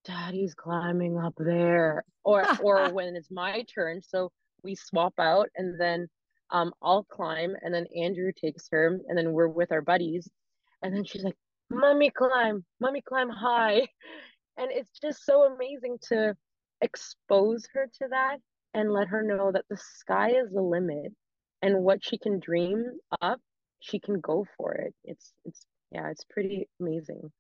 daddy's 0.05 0.55
climbing 0.55 1.19
up 1.19 1.35
there 1.37 2.03
or 2.25 2.45
or 2.63 2.93
when 2.93 3.15
it's 3.15 3.31
my 3.31 3.63
turn 3.75 4.01
so 4.01 4.31
we 4.63 4.75
swap 4.75 5.13
out 5.19 5.49
and 5.57 5.79
then 5.79 6.07
um 6.51 6.73
I'll 6.83 7.05
climb 7.05 7.55
and 7.61 7.75
then 7.75 7.87
Andrew 7.97 8.33
takes 8.33 8.69
her 8.73 8.99
and 9.07 9.19
then 9.19 9.33
we're 9.33 9.49
with 9.49 9.71
our 9.73 9.83
buddies 9.83 10.29
and 10.83 10.95
then 10.95 11.05
she's 11.05 11.25
like 11.25 11.37
mommy 11.71 12.11
climb 12.11 12.65
mommy 12.81 13.03
climb 13.03 13.29
high. 13.29 13.87
And 14.61 14.73
it's 14.73 14.99
just 15.01 15.25
so 15.25 15.45
amazing 15.45 15.99
to 16.09 16.35
expose 16.81 17.69
her 17.75 17.89
to 18.01 18.09
that 18.11 18.39
and 18.75 18.93
let 18.93 19.07
her 19.07 19.23
know 19.23 19.53
that 19.53 19.67
the 19.71 19.77
sky 19.77 20.31
is 20.31 20.51
the 20.51 20.61
limit 20.61 21.13
and 21.63 21.85
what 21.85 22.05
she 22.05 22.19
can 22.19 22.41
dream 22.41 22.85
up 23.23 23.41
she 23.79 24.01
can 24.01 24.19
go 24.19 24.45
for 24.57 24.73
it. 24.73 24.93
It's 25.05 25.33
it's 25.45 25.65
yeah 25.93 26.11
it's 26.11 26.25
pretty 26.29 26.69
amazing 26.81 27.31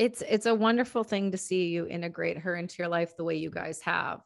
it's 0.00 0.22
it's 0.28 0.46
a 0.46 0.54
wonderful 0.54 1.04
thing 1.04 1.30
to 1.30 1.36
see 1.36 1.68
you 1.68 1.86
integrate 1.86 2.38
her 2.38 2.56
into 2.56 2.76
your 2.78 2.88
life 2.88 3.16
the 3.16 3.24
way 3.24 3.36
you 3.36 3.50
guys 3.50 3.80
have 3.82 4.20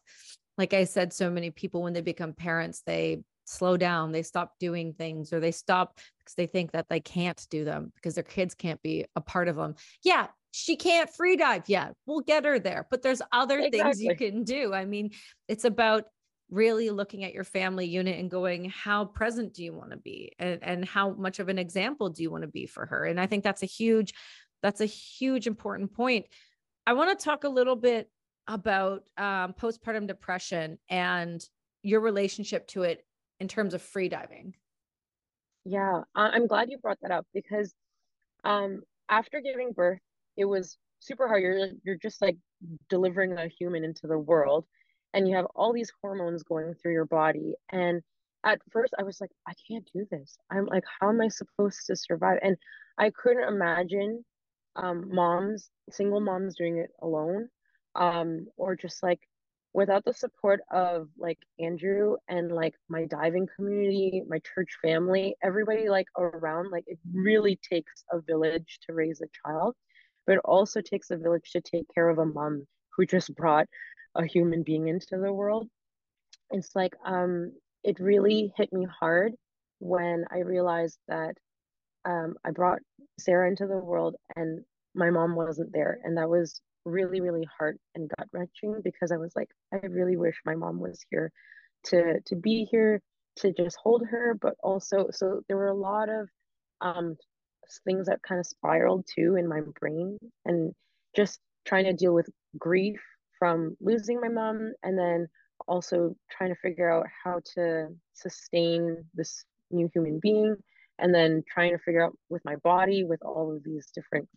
like 0.56 0.74
I 0.74 0.84
said, 0.84 1.12
so 1.12 1.30
many 1.30 1.50
people, 1.50 1.82
when 1.82 1.92
they 1.92 2.00
become 2.00 2.32
parents, 2.32 2.82
they 2.86 3.22
slow 3.44 3.76
down, 3.76 4.12
they 4.12 4.22
stop 4.22 4.54
doing 4.58 4.94
things, 4.94 5.32
or 5.32 5.40
they 5.40 5.50
stop 5.50 5.98
because 6.18 6.34
they 6.34 6.46
think 6.46 6.72
that 6.72 6.88
they 6.88 7.00
can't 7.00 7.44
do 7.50 7.64
them 7.64 7.92
because 7.94 8.14
their 8.14 8.24
kids 8.24 8.54
can't 8.54 8.82
be 8.82 9.04
a 9.16 9.20
part 9.20 9.48
of 9.48 9.56
them. 9.56 9.74
Yeah, 10.02 10.28
she 10.52 10.76
can't 10.76 11.10
free 11.10 11.36
dive 11.36 11.68
yet. 11.68 11.94
We'll 12.06 12.20
get 12.20 12.44
her 12.44 12.58
there, 12.58 12.86
but 12.90 13.02
there's 13.02 13.20
other 13.32 13.58
exactly. 13.58 13.80
things 13.80 14.02
you 14.02 14.16
can 14.16 14.44
do. 14.44 14.72
I 14.72 14.84
mean, 14.84 15.10
it's 15.48 15.64
about 15.64 16.04
really 16.50 16.90
looking 16.90 17.24
at 17.24 17.34
your 17.34 17.44
family 17.44 17.86
unit 17.86 18.18
and 18.18 18.30
going, 18.30 18.70
how 18.70 19.06
present 19.06 19.54
do 19.54 19.64
you 19.64 19.72
want 19.74 19.90
to 19.90 19.96
be? 19.96 20.32
And, 20.38 20.60
and 20.62 20.84
how 20.84 21.10
much 21.10 21.40
of 21.40 21.48
an 21.48 21.58
example 21.58 22.10
do 22.10 22.22
you 22.22 22.30
want 22.30 22.42
to 22.42 22.48
be 22.48 22.66
for 22.66 22.86
her? 22.86 23.04
And 23.04 23.18
I 23.18 23.26
think 23.26 23.42
that's 23.42 23.62
a 23.62 23.66
huge, 23.66 24.14
that's 24.64 24.80
a 24.80 24.86
huge 24.86 25.46
important 25.46 25.92
point. 25.92 26.24
I 26.86 26.94
want 26.94 27.16
to 27.16 27.22
talk 27.22 27.44
a 27.44 27.48
little 27.50 27.76
bit 27.76 28.08
about 28.48 29.02
um, 29.18 29.52
postpartum 29.60 30.06
depression 30.06 30.78
and 30.88 31.46
your 31.82 32.00
relationship 32.00 32.66
to 32.68 32.84
it 32.84 33.04
in 33.40 33.46
terms 33.46 33.74
of 33.74 33.82
free 33.82 34.08
diving. 34.08 34.54
Yeah, 35.66 36.00
I'm 36.14 36.46
glad 36.46 36.70
you 36.70 36.78
brought 36.78 36.96
that 37.02 37.10
up 37.10 37.26
because 37.34 37.74
um, 38.44 38.80
after 39.10 39.42
giving 39.42 39.72
birth, 39.72 40.00
it 40.38 40.46
was 40.46 40.78
super 41.00 41.28
hard. 41.28 41.42
You're 41.42 41.68
you're 41.84 41.98
just 42.00 42.22
like 42.22 42.38
delivering 42.88 43.36
a 43.36 43.48
human 43.48 43.84
into 43.84 44.06
the 44.06 44.18
world, 44.18 44.64
and 45.12 45.28
you 45.28 45.36
have 45.36 45.46
all 45.54 45.74
these 45.74 45.92
hormones 46.00 46.42
going 46.42 46.72
through 46.72 46.92
your 46.92 47.04
body. 47.04 47.52
And 47.70 48.00
at 48.46 48.60
first, 48.72 48.94
I 48.98 49.02
was 49.02 49.20
like, 49.20 49.30
I 49.46 49.52
can't 49.68 49.86
do 49.94 50.06
this. 50.10 50.38
I'm 50.50 50.64
like, 50.64 50.84
how 51.00 51.10
am 51.10 51.20
I 51.20 51.28
supposed 51.28 51.80
to 51.88 51.96
survive? 51.96 52.38
And 52.42 52.56
I 52.98 53.10
couldn't 53.10 53.46
imagine 53.46 54.24
um, 54.76 55.14
moms, 55.14 55.70
single 55.90 56.20
moms, 56.20 56.56
doing 56.56 56.78
it 56.78 56.90
alone 57.02 57.48
um 57.96 58.46
or 58.56 58.74
just 58.74 59.02
like 59.02 59.20
without 59.72 60.04
the 60.04 60.12
support 60.14 60.60
of 60.72 61.08
like 61.18 61.38
Andrew 61.58 62.16
and 62.28 62.52
like 62.52 62.74
my 62.88 63.06
diving 63.06 63.48
community, 63.56 64.22
my 64.28 64.38
church 64.54 64.70
family, 64.80 65.34
everybody 65.42 65.88
like 65.88 66.06
around, 66.16 66.70
like 66.70 66.84
it 66.86 66.98
really 67.12 67.58
takes 67.68 68.04
a 68.12 68.20
village 68.20 68.78
to 68.86 68.94
raise 68.94 69.20
a 69.20 69.26
child, 69.44 69.74
but 70.26 70.34
it 70.34 70.40
also 70.44 70.80
takes 70.80 71.10
a 71.10 71.16
village 71.16 71.50
to 71.52 71.60
take 71.60 71.86
care 71.92 72.08
of 72.08 72.18
a 72.18 72.24
mom 72.24 72.64
who 72.96 73.04
just 73.04 73.34
brought 73.34 73.66
a 74.14 74.24
human 74.24 74.62
being 74.62 74.86
into 74.88 75.16
the 75.18 75.32
world. 75.32 75.68
It's 76.50 76.70
like 76.76 76.94
um 77.04 77.52
it 77.82 77.98
really 77.98 78.52
hit 78.56 78.72
me 78.72 78.86
hard 79.00 79.32
when 79.80 80.24
I 80.30 80.38
realized 80.38 80.98
that 81.08 81.34
um, 82.04 82.34
I 82.44 82.50
brought 82.50 82.80
Sarah 83.18 83.48
into 83.48 83.66
the 83.66 83.78
world 83.78 84.16
and 84.36 84.64
my 84.94 85.10
mom 85.10 85.34
wasn't 85.34 85.72
there. 85.72 85.98
And 86.04 86.16
that 86.16 86.28
was 86.28 86.60
really, 86.84 87.20
really 87.20 87.48
heart 87.58 87.78
and 87.94 88.10
gut 88.18 88.28
wrenching 88.32 88.80
because 88.82 89.12
I 89.12 89.16
was 89.16 89.34
like, 89.36 89.50
I 89.72 89.78
really 89.86 90.16
wish 90.16 90.36
my 90.44 90.54
mom 90.54 90.80
was 90.80 91.00
here 91.10 91.32
to 91.86 92.20
to 92.26 92.36
be 92.36 92.66
here 92.70 93.00
to 93.36 93.52
just 93.52 93.76
hold 93.82 94.06
her, 94.08 94.36
but 94.40 94.54
also 94.62 95.08
so 95.10 95.42
there 95.48 95.56
were 95.56 95.68
a 95.68 95.74
lot 95.74 96.08
of 96.08 96.28
um 96.80 97.16
things 97.86 98.06
that 98.06 98.22
kind 98.22 98.38
of 98.38 98.46
spiraled 98.46 99.06
too 99.12 99.36
in 99.36 99.48
my 99.48 99.60
brain 99.80 100.18
and 100.44 100.72
just 101.16 101.40
trying 101.64 101.84
to 101.84 101.92
deal 101.92 102.12
with 102.14 102.28
grief 102.58 103.00
from 103.38 103.76
losing 103.80 104.20
my 104.20 104.28
mom 104.28 104.72
and 104.82 104.98
then 104.98 105.26
also 105.66 106.14
trying 106.30 106.50
to 106.50 106.60
figure 106.60 106.90
out 106.90 107.06
how 107.24 107.40
to 107.54 107.88
sustain 108.12 109.04
this 109.14 109.44
new 109.70 109.88
human 109.94 110.18
being 110.20 110.56
and 110.98 111.14
then 111.14 111.42
trying 111.48 111.72
to 111.72 111.82
figure 111.82 112.04
out 112.04 112.16
with 112.28 112.44
my 112.44 112.56
body 112.56 113.04
with 113.04 113.22
all 113.22 113.54
of 113.54 113.62
these 113.64 113.88
different 113.94 114.28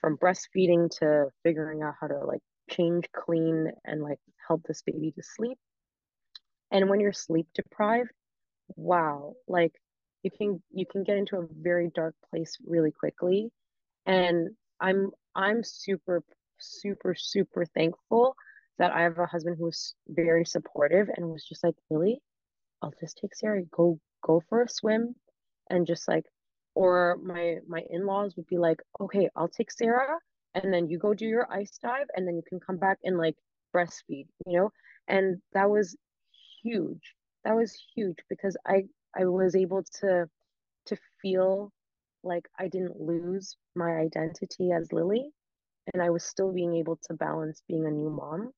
from 0.00 0.16
breastfeeding 0.16 0.88
to 0.98 1.26
figuring 1.42 1.82
out 1.82 1.94
how 2.00 2.06
to 2.06 2.18
like 2.24 2.40
change 2.70 3.04
clean 3.14 3.70
and 3.84 4.02
like 4.02 4.18
help 4.46 4.62
this 4.66 4.82
baby 4.86 5.12
to 5.12 5.22
sleep. 5.22 5.58
And 6.70 6.88
when 6.88 7.00
you're 7.00 7.12
sleep 7.12 7.46
deprived 7.54 8.10
wow 8.76 9.32
like 9.48 9.72
you 10.22 10.30
can 10.30 10.62
you 10.70 10.84
can 10.84 11.02
get 11.02 11.16
into 11.16 11.36
a 11.36 11.46
very 11.62 11.90
dark 11.94 12.14
place 12.30 12.56
really 12.66 12.92
quickly. 12.92 13.50
And 14.06 14.50
i'm 14.80 15.10
i'm 15.34 15.64
super 15.64 16.22
super 16.60 17.14
super 17.16 17.64
thankful 17.74 18.34
that 18.78 18.92
i 18.92 19.02
have 19.02 19.18
a 19.18 19.26
husband 19.26 19.56
who's 19.58 19.94
very 20.08 20.44
supportive 20.44 21.08
and 21.16 21.28
was 21.28 21.44
just 21.44 21.64
like 21.64 21.74
really? 21.90 22.20
I'll 22.82 22.92
just 23.00 23.18
take 23.20 23.34
sarah. 23.34 23.62
Go 23.64 23.98
go 24.22 24.42
for 24.48 24.62
a 24.62 24.68
swim 24.68 25.14
and 25.70 25.86
just 25.86 26.08
like 26.08 26.24
or 26.74 27.18
my 27.22 27.56
my 27.66 27.82
in-laws 27.90 28.34
would 28.36 28.46
be 28.46 28.58
like 28.58 28.80
okay 29.00 29.28
i'll 29.36 29.48
take 29.48 29.70
sarah 29.70 30.18
and 30.54 30.72
then 30.72 30.88
you 30.88 30.98
go 30.98 31.14
do 31.14 31.26
your 31.26 31.50
ice 31.52 31.78
dive 31.82 32.06
and 32.16 32.26
then 32.26 32.36
you 32.36 32.42
can 32.48 32.60
come 32.60 32.76
back 32.78 32.98
and 33.04 33.18
like 33.18 33.36
breastfeed 33.74 34.26
you 34.46 34.58
know? 34.58 34.70
And 35.08 35.40
that 35.52 35.70
was 35.70 35.96
huge. 36.62 37.14
That 37.44 37.54
was 37.56 37.76
huge 37.94 38.18
because 38.28 38.56
i 38.66 38.84
i 39.18 39.24
was 39.24 39.54
able 39.56 39.84
to 40.00 40.28
to 40.86 40.96
feel 41.22 41.72
like 42.22 42.46
i 42.58 42.68
didn't 42.68 43.00
lose 43.00 43.56
my 43.74 43.92
identity 43.92 44.70
as 44.72 44.92
lily 44.92 45.30
and 45.92 46.02
i 46.02 46.10
was 46.10 46.24
still 46.24 46.52
being 46.52 46.74
able 46.74 46.96
to 46.96 47.14
balance 47.14 47.62
being 47.68 47.86
a 47.86 47.90
new 47.90 48.10
mom. 48.10 48.52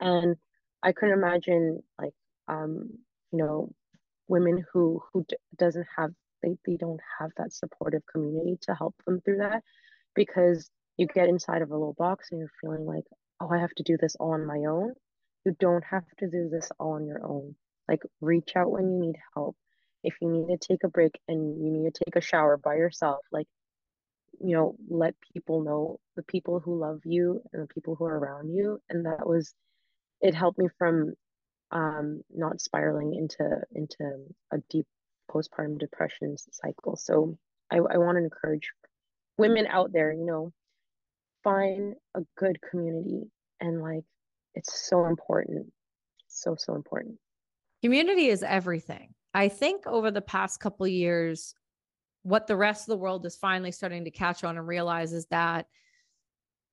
And 0.00 0.36
i 0.82 0.92
couldn't 0.92 1.18
imagine 1.18 1.82
like 2.00 2.14
um 2.48 2.90
you 3.32 3.38
know 3.38 3.72
women 4.28 4.64
who 4.72 5.02
who 5.12 5.24
doesn't 5.58 5.86
have 5.96 6.10
they, 6.42 6.56
they 6.66 6.76
don't 6.76 7.00
have 7.18 7.30
that 7.36 7.52
supportive 7.52 8.02
community 8.12 8.58
to 8.62 8.74
help 8.74 8.94
them 9.06 9.20
through 9.24 9.38
that 9.38 9.62
because 10.14 10.70
you 10.96 11.06
get 11.06 11.28
inside 11.28 11.62
of 11.62 11.70
a 11.70 11.74
little 11.74 11.94
box 11.98 12.28
and 12.30 12.40
you're 12.40 12.50
feeling 12.60 12.84
like 12.86 13.04
oh 13.40 13.48
i 13.50 13.58
have 13.58 13.74
to 13.74 13.82
do 13.82 13.96
this 14.00 14.16
all 14.16 14.32
on 14.32 14.46
my 14.46 14.58
own. 14.68 14.92
You 15.44 15.56
don't 15.58 15.84
have 15.84 16.04
to 16.18 16.28
do 16.28 16.48
this 16.50 16.70
all 16.78 16.92
on 16.92 17.06
your 17.06 17.24
own. 17.26 17.56
Like 17.88 18.02
reach 18.20 18.52
out 18.56 18.70
when 18.70 18.90
you 18.92 19.00
need 19.00 19.16
help. 19.34 19.56
If 20.04 20.14
you 20.20 20.28
need 20.30 20.48
to 20.48 20.68
take 20.68 20.84
a 20.84 20.88
break 20.88 21.12
and 21.28 21.62
you 21.62 21.70
need 21.70 21.94
to 21.94 22.04
take 22.04 22.16
a 22.16 22.20
shower 22.20 22.56
by 22.56 22.74
yourself 22.76 23.20
like 23.32 23.46
you 24.40 24.56
know 24.56 24.76
let 24.88 25.14
people 25.32 25.62
know 25.62 26.00
the 26.16 26.22
people 26.24 26.60
who 26.60 26.78
love 26.78 27.00
you 27.04 27.42
and 27.52 27.62
the 27.62 27.74
people 27.74 27.94
who 27.96 28.04
are 28.04 28.18
around 28.18 28.54
you. 28.54 28.80
And 28.88 29.06
that 29.06 29.26
was 29.26 29.54
it 30.20 30.34
helped 30.34 30.58
me 30.58 30.68
from 30.78 31.14
um, 31.72 32.22
not 32.32 32.60
spiraling 32.60 33.14
into 33.14 33.60
into 33.74 34.26
a 34.52 34.58
deep 34.70 34.86
postpartum 35.30 35.78
depression 35.78 36.36
cycle. 36.50 36.96
So 36.96 37.38
I, 37.70 37.76
I 37.76 37.98
want 37.98 38.18
to 38.18 38.24
encourage 38.24 38.70
women 39.38 39.66
out 39.66 39.92
there, 39.92 40.12
you 40.12 40.26
know, 40.26 40.52
find 41.42 41.94
a 42.14 42.20
good 42.36 42.58
community 42.70 43.30
and 43.60 43.82
like 43.82 44.04
it's 44.54 44.88
so 44.88 45.06
important. 45.06 45.72
So, 46.28 46.56
so 46.58 46.74
important. 46.74 47.16
Community 47.82 48.28
is 48.28 48.42
everything. 48.42 49.14
I 49.34 49.48
think 49.48 49.86
over 49.86 50.10
the 50.10 50.20
past 50.20 50.60
couple 50.60 50.86
years, 50.86 51.54
what 52.22 52.46
the 52.46 52.56
rest 52.56 52.82
of 52.82 52.92
the 52.92 52.96
world 52.96 53.26
is 53.26 53.36
finally 53.36 53.72
starting 53.72 54.04
to 54.04 54.10
catch 54.10 54.44
on 54.44 54.56
and 54.56 54.66
realize 54.66 55.12
is 55.12 55.26
that 55.26 55.66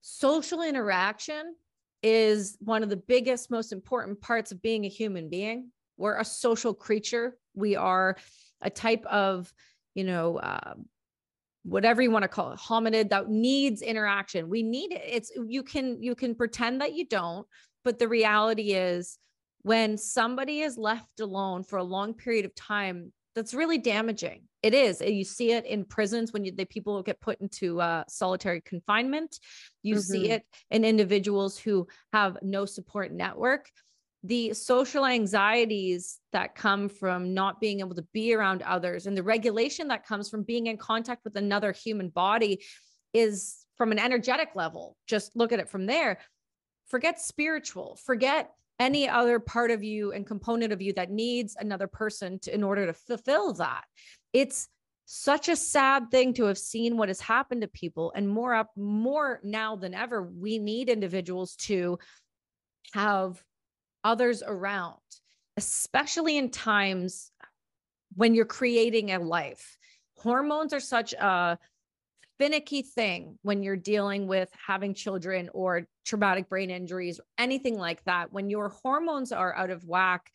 social 0.02 0.62
interaction 0.62 1.54
is 2.02 2.56
one 2.60 2.82
of 2.82 2.88
the 2.88 2.96
biggest, 2.96 3.50
most 3.50 3.72
important 3.72 4.20
parts 4.20 4.52
of 4.52 4.62
being 4.62 4.84
a 4.84 4.88
human 4.88 5.28
being. 5.28 5.70
We're 5.96 6.18
a 6.18 6.24
social 6.24 6.72
creature. 6.72 7.36
We 7.54 7.76
are 7.76 8.16
a 8.62 8.70
type 8.70 9.04
of, 9.06 9.52
you 9.94 10.04
know, 10.04 10.38
uh, 10.38 10.74
whatever 11.62 12.00
you 12.00 12.10
want 12.10 12.22
to 12.22 12.28
call 12.28 12.52
it, 12.52 12.58
hominid 12.58 13.10
that 13.10 13.28
needs 13.28 13.82
interaction. 13.82 14.48
We 14.48 14.62
need 14.62 14.92
it. 14.92 15.02
It's 15.04 15.30
you 15.46 15.62
can 15.62 16.02
you 16.02 16.14
can 16.14 16.34
pretend 16.34 16.80
that 16.80 16.94
you 16.94 17.06
don't, 17.06 17.46
but 17.84 17.98
the 17.98 18.08
reality 18.08 18.72
is 18.72 19.18
when 19.62 19.98
somebody 19.98 20.60
is 20.60 20.78
left 20.78 21.20
alone 21.20 21.64
for 21.64 21.78
a 21.78 21.84
long 21.84 22.14
period 22.14 22.46
of 22.46 22.54
time, 22.54 23.12
that's 23.34 23.54
really 23.54 23.78
damaging. 23.78 24.42
It 24.62 24.74
is. 24.74 25.00
You 25.00 25.24
see 25.24 25.52
it 25.52 25.64
in 25.64 25.84
prisons 25.84 26.32
when 26.32 26.44
you, 26.44 26.52
the 26.52 26.64
people 26.64 27.02
get 27.02 27.20
put 27.20 27.40
into 27.40 27.80
uh, 27.80 28.04
solitary 28.08 28.60
confinement. 28.60 29.38
You 29.82 29.94
mm-hmm. 29.94 30.00
see 30.00 30.30
it 30.30 30.42
in 30.70 30.84
individuals 30.84 31.58
who 31.58 31.86
have 32.12 32.38
no 32.42 32.66
support 32.66 33.12
network. 33.12 33.70
The 34.22 34.52
social 34.52 35.06
anxieties 35.06 36.18
that 36.32 36.54
come 36.54 36.90
from 36.90 37.32
not 37.32 37.60
being 37.60 37.80
able 37.80 37.94
to 37.94 38.06
be 38.12 38.34
around 38.34 38.62
others 38.62 39.06
and 39.06 39.16
the 39.16 39.22
regulation 39.22 39.88
that 39.88 40.04
comes 40.04 40.28
from 40.28 40.42
being 40.42 40.66
in 40.66 40.76
contact 40.76 41.24
with 41.24 41.36
another 41.36 41.72
human 41.72 42.10
body 42.10 42.62
is 43.14 43.64
from 43.78 43.92
an 43.92 43.98
energetic 43.98 44.50
level. 44.54 44.96
Just 45.06 45.34
look 45.34 45.52
at 45.52 45.60
it 45.60 45.70
from 45.70 45.86
there. 45.86 46.18
Forget 46.88 47.18
spiritual, 47.18 47.98
forget 48.04 48.50
any 48.80 49.08
other 49.08 49.38
part 49.38 49.70
of 49.70 49.84
you 49.84 50.12
and 50.12 50.26
component 50.26 50.72
of 50.72 50.80
you 50.80 50.94
that 50.94 51.10
needs 51.10 51.54
another 51.60 51.86
person 51.86 52.38
to, 52.40 52.52
in 52.52 52.64
order 52.64 52.86
to 52.86 52.94
fulfill 52.94 53.52
that. 53.52 53.84
It's 54.32 54.68
such 55.04 55.48
a 55.48 55.56
sad 55.56 56.10
thing 56.10 56.32
to 56.32 56.44
have 56.44 56.56
seen 56.56 56.96
what 56.96 57.08
has 57.08 57.20
happened 57.20 57.60
to 57.60 57.68
people 57.68 58.12
and 58.14 58.28
more 58.28 58.54
up 58.54 58.70
more 58.76 59.40
now 59.42 59.74
than 59.74 59.92
ever 59.92 60.22
we 60.22 60.56
need 60.56 60.88
individuals 60.88 61.56
to 61.56 61.98
have 62.94 63.42
others 64.04 64.40
around 64.46 65.00
especially 65.56 66.38
in 66.38 66.48
times 66.48 67.32
when 68.14 68.36
you're 68.36 68.44
creating 68.44 69.10
a 69.10 69.18
life 69.18 69.76
hormones 70.14 70.72
are 70.72 70.78
such 70.78 71.12
a 71.14 71.58
finicky 72.38 72.82
thing 72.82 73.36
when 73.42 73.64
you're 73.64 73.76
dealing 73.76 74.28
with 74.28 74.48
having 74.64 74.94
children 74.94 75.50
or 75.52 75.88
traumatic 76.10 76.48
brain 76.48 76.70
injuries 76.70 77.20
anything 77.38 77.78
like 77.78 78.02
that 78.04 78.32
when 78.32 78.50
your 78.50 78.68
hormones 78.68 79.30
are 79.32 79.54
out 79.56 79.70
of 79.70 79.84
whack 79.84 80.30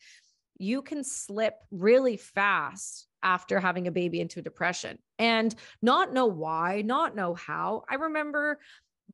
you 0.58 0.82
can 0.82 1.04
slip 1.04 1.54
really 1.70 2.16
fast 2.16 3.06
after 3.22 3.60
having 3.60 3.86
a 3.86 3.92
baby 3.92 4.20
into 4.20 4.42
depression 4.42 4.98
and 5.18 5.54
not 5.82 6.12
know 6.12 6.26
why, 6.26 6.82
not 6.82 7.16
know 7.16 7.34
how. 7.34 7.82
I 7.90 7.96
remember 7.96 8.58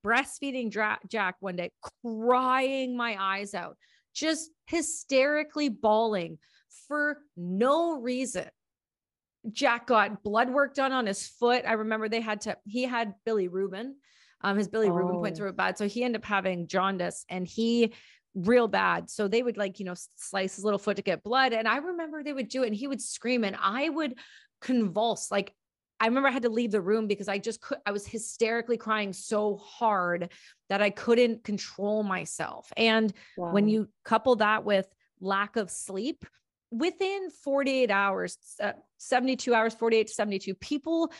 breastfeeding 0.04 0.70
Dra- 0.70 1.00
Jack 1.08 1.36
one 1.40 1.56
day, 1.56 1.70
crying 2.04 2.96
my 2.96 3.16
eyes 3.18 3.54
out, 3.54 3.76
just 4.14 4.50
hysterically 4.66 5.68
bawling 5.68 6.38
for 6.86 7.18
no 7.36 8.00
reason. 8.00 8.46
Jack 9.50 9.88
got 9.88 10.22
blood 10.22 10.50
work 10.50 10.74
done 10.74 10.92
on 10.92 11.06
his 11.06 11.26
foot. 11.26 11.64
I 11.66 11.72
remember 11.72 12.08
they 12.08 12.20
had 12.20 12.42
to, 12.42 12.56
he 12.64 12.84
had 12.84 13.14
bilirubin. 13.26 13.92
Um, 14.42 14.56
his 14.56 14.68
bilirubin 14.68 15.16
oh. 15.16 15.20
points 15.20 15.40
were 15.40 15.52
bad. 15.52 15.78
So 15.78 15.88
he 15.88 16.04
ended 16.04 16.22
up 16.22 16.26
having 16.26 16.66
jaundice 16.66 17.24
and 17.28 17.46
he 17.46 17.92
real 18.34 18.68
bad. 18.68 19.10
So 19.10 19.28
they 19.28 19.42
would 19.42 19.56
like, 19.56 19.78
you 19.78 19.84
know, 19.84 19.94
slice 20.16 20.56
his 20.56 20.64
little 20.64 20.78
foot 20.78 20.96
to 20.96 21.02
get 21.02 21.22
blood. 21.22 21.52
And 21.52 21.68
I 21.68 21.76
remember 21.78 22.22
they 22.22 22.32
would 22.32 22.48
do 22.48 22.62
it 22.62 22.68
and 22.68 22.76
he 22.76 22.88
would 22.88 23.00
scream 23.00 23.44
and 23.44 23.56
I 23.60 23.88
would 23.88 24.14
convulse. 24.60 25.30
Like 25.30 25.54
I 26.00 26.06
remember 26.06 26.28
I 26.28 26.32
had 26.32 26.42
to 26.42 26.50
leave 26.50 26.72
the 26.72 26.80
room 26.80 27.06
because 27.06 27.28
I 27.28 27.38
just 27.38 27.60
could, 27.60 27.78
I 27.86 27.92
was 27.92 28.06
hysterically 28.06 28.76
crying 28.76 29.12
so 29.12 29.56
hard 29.56 30.30
that 30.68 30.82
I 30.82 30.90
couldn't 30.90 31.44
control 31.44 32.02
myself. 32.02 32.72
And 32.76 33.12
wow. 33.36 33.52
when 33.52 33.68
you 33.68 33.88
couple 34.04 34.36
that 34.36 34.64
with 34.64 34.86
lack 35.20 35.56
of 35.56 35.70
sleep, 35.70 36.24
within 36.72 37.30
48 37.44 37.90
hours, 37.90 38.38
uh, 38.60 38.72
72 38.98 39.54
hours, 39.54 39.74
48 39.74 40.06
to 40.08 40.12
72, 40.12 40.54
people, 40.54 41.12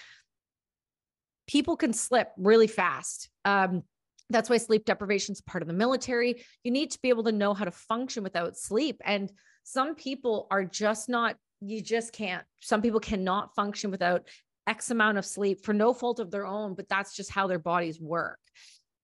people 1.52 1.76
can 1.76 1.92
slip 1.92 2.30
really 2.38 2.66
fast. 2.66 3.28
Um, 3.44 3.82
that's 4.30 4.48
why 4.48 4.56
sleep 4.56 4.86
deprivation 4.86 5.34
is 5.34 5.42
part 5.42 5.60
of 5.60 5.68
the 5.68 5.74
military. 5.74 6.42
You 6.64 6.70
need 6.70 6.90
to 6.92 6.98
be 7.02 7.10
able 7.10 7.24
to 7.24 7.32
know 7.32 7.52
how 7.52 7.66
to 7.66 7.70
function 7.70 8.22
without 8.22 8.56
sleep. 8.56 9.02
And 9.04 9.30
some 9.62 9.94
people 9.94 10.46
are 10.50 10.64
just 10.64 11.10
not, 11.10 11.36
you 11.60 11.82
just 11.82 12.14
can't. 12.14 12.42
Some 12.60 12.80
people 12.80 13.00
cannot 13.00 13.54
function 13.54 13.90
without 13.90 14.26
X 14.66 14.90
amount 14.90 15.18
of 15.18 15.26
sleep 15.26 15.62
for 15.62 15.74
no 15.74 15.92
fault 15.92 16.20
of 16.20 16.30
their 16.30 16.46
own, 16.46 16.74
but 16.74 16.88
that's 16.88 17.14
just 17.14 17.30
how 17.30 17.46
their 17.46 17.58
bodies 17.58 18.00
work. 18.00 18.38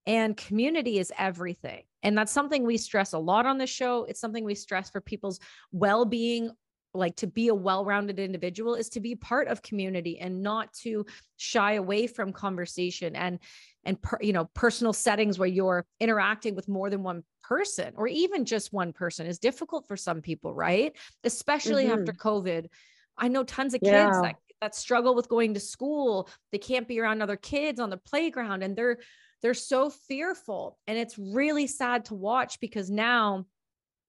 And 0.07 0.35
community 0.35 0.99
is 0.99 1.13
everything. 1.19 1.83
And 2.03 2.17
that's 2.17 2.33
something 2.33 2.65
we 2.65 2.79
stress 2.79 3.13
a 3.13 3.19
lot 3.19 3.45
on 3.45 3.59
the 3.59 3.67
show. 3.67 4.05
It's 4.05 4.21
something 4.21 4.45
we 4.45 4.55
stress 4.55 4.89
for 4.89 5.03
people's 5.03 5.39
well 5.71 6.07
being 6.07 6.51
like 6.95 7.17
to 7.17 7.27
be 7.27 7.49
a 7.49 7.55
well-rounded 7.55 8.19
individual 8.19 8.75
is 8.75 8.89
to 8.91 9.01
be 9.01 9.15
part 9.15 9.49
of 9.49 9.63
community 9.63 10.19
and 10.19 10.43
not 10.43 10.73
to 10.73 11.05
shy 11.37 11.75
away 11.75 12.07
from 12.07 12.33
conversation 12.33 13.15
and 13.15 13.39
and 13.85 14.01
per, 14.03 14.19
you 14.21 14.33
know 14.33 14.47
personal 14.55 14.93
settings 14.93 15.39
where 15.39 15.49
you're 15.49 15.87
interacting 16.01 16.55
with 16.55 16.69
more 16.69 16.91
than 16.91 17.03
one 17.03 17.23
person 17.43 17.93
or 17.97 18.07
even 18.07 18.45
just 18.45 18.73
one 18.73 18.93
person 18.93 19.27
is 19.27 19.39
difficult 19.39 19.87
for 19.87 19.97
some 19.97 20.21
people 20.21 20.55
right? 20.55 20.97
Especially 21.25 21.85
mm-hmm. 21.85 22.01
after 22.01 22.13
covid. 22.13 22.67
I 23.17 23.29
know 23.29 23.45
tons 23.45 23.75
of 23.75 23.81
kids 23.81 24.21
that 24.23 24.37
that 24.61 24.75
struggle 24.75 25.15
with 25.15 25.29
going 25.29 25.55
to 25.55 25.61
school. 25.61 26.29
They 26.53 26.59
can't 26.59 26.89
be 26.89 27.01
around 27.01 27.23
other 27.23 27.37
kids 27.37 27.81
on 27.81 27.91
the 27.91 27.97
playground 27.97 28.63
and 28.63 28.77
they're 28.77 28.99
they're 29.41 29.55
so 29.55 29.89
fearful. 29.91 30.79
And 30.87 30.99
it's 30.99 31.17
really 31.17 31.67
sad 31.69 32.07
to 32.07 32.15
watch 32.15 32.59
because 32.61 32.91
now 32.91 33.47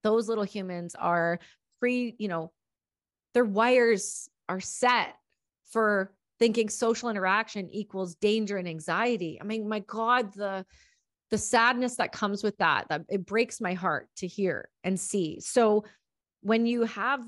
those 0.02 0.28
little 0.28 0.44
humans 0.44 0.94
are 0.94 1.38
free 1.78 2.14
you 2.18 2.28
know 2.28 2.52
their 3.34 3.44
wires 3.44 4.28
are 4.48 4.60
set 4.60 5.14
for 5.70 6.12
thinking 6.38 6.68
social 6.68 7.10
interaction 7.10 7.68
equals 7.70 8.14
danger 8.16 8.56
and 8.56 8.66
anxiety. 8.66 9.38
I 9.40 9.44
mean, 9.44 9.68
my 9.68 9.80
God, 9.80 10.34
the 10.34 10.64
the 11.30 11.38
sadness 11.38 11.94
that 11.96 12.10
comes 12.10 12.42
with 12.42 12.58
that, 12.58 12.88
that 12.88 13.02
it 13.08 13.24
breaks 13.24 13.60
my 13.60 13.72
heart 13.72 14.08
to 14.16 14.26
hear 14.26 14.68
and 14.82 14.98
see. 14.98 15.38
So 15.38 15.84
when 16.40 16.66
you 16.66 16.82
have 16.84 17.20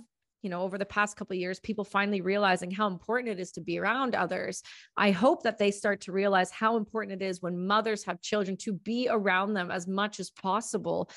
you 0.42 0.50
know 0.50 0.62
over 0.62 0.76
the 0.76 0.84
past 0.84 1.16
couple 1.16 1.36
years 1.36 1.60
people 1.60 1.84
finally 1.84 2.20
realizing 2.20 2.70
how 2.70 2.88
important 2.88 3.30
it 3.30 3.40
is 3.40 3.52
to 3.52 3.60
be 3.60 3.78
around 3.78 4.14
others 4.14 4.62
i 4.96 5.10
hope 5.10 5.42
that 5.44 5.56
they 5.56 5.70
start 5.70 6.00
to 6.00 6.10
realize 6.10 6.50
how 6.50 6.76
important 6.76 7.22
it 7.22 7.24
is 7.24 7.40
when 7.40 7.66
mothers 7.66 8.02
have 8.02 8.20
children 8.20 8.56
to 8.56 8.72
be 8.72 9.08
around 9.08 9.54
them 9.54 9.70
as 9.70 9.86
much 9.86 10.18
as 10.18 10.30
possible 10.30 11.08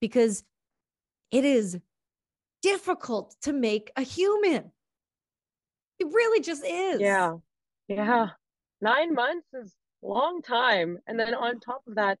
because 0.00 0.42
it 1.30 1.44
is 1.44 1.78
difficult 2.62 3.34
to 3.42 3.52
make 3.52 3.90
a 3.96 4.02
human. 4.02 4.70
It 5.98 6.06
really 6.06 6.40
just 6.40 6.64
is. 6.64 7.00
Yeah. 7.00 7.34
Yeah. 7.88 8.28
Nine 8.80 9.14
months 9.14 9.46
is 9.52 9.74
a 10.02 10.06
long 10.06 10.42
time. 10.42 10.98
And 11.06 11.18
then 11.18 11.34
on 11.34 11.60
top 11.60 11.82
of 11.86 11.96
that, 11.96 12.18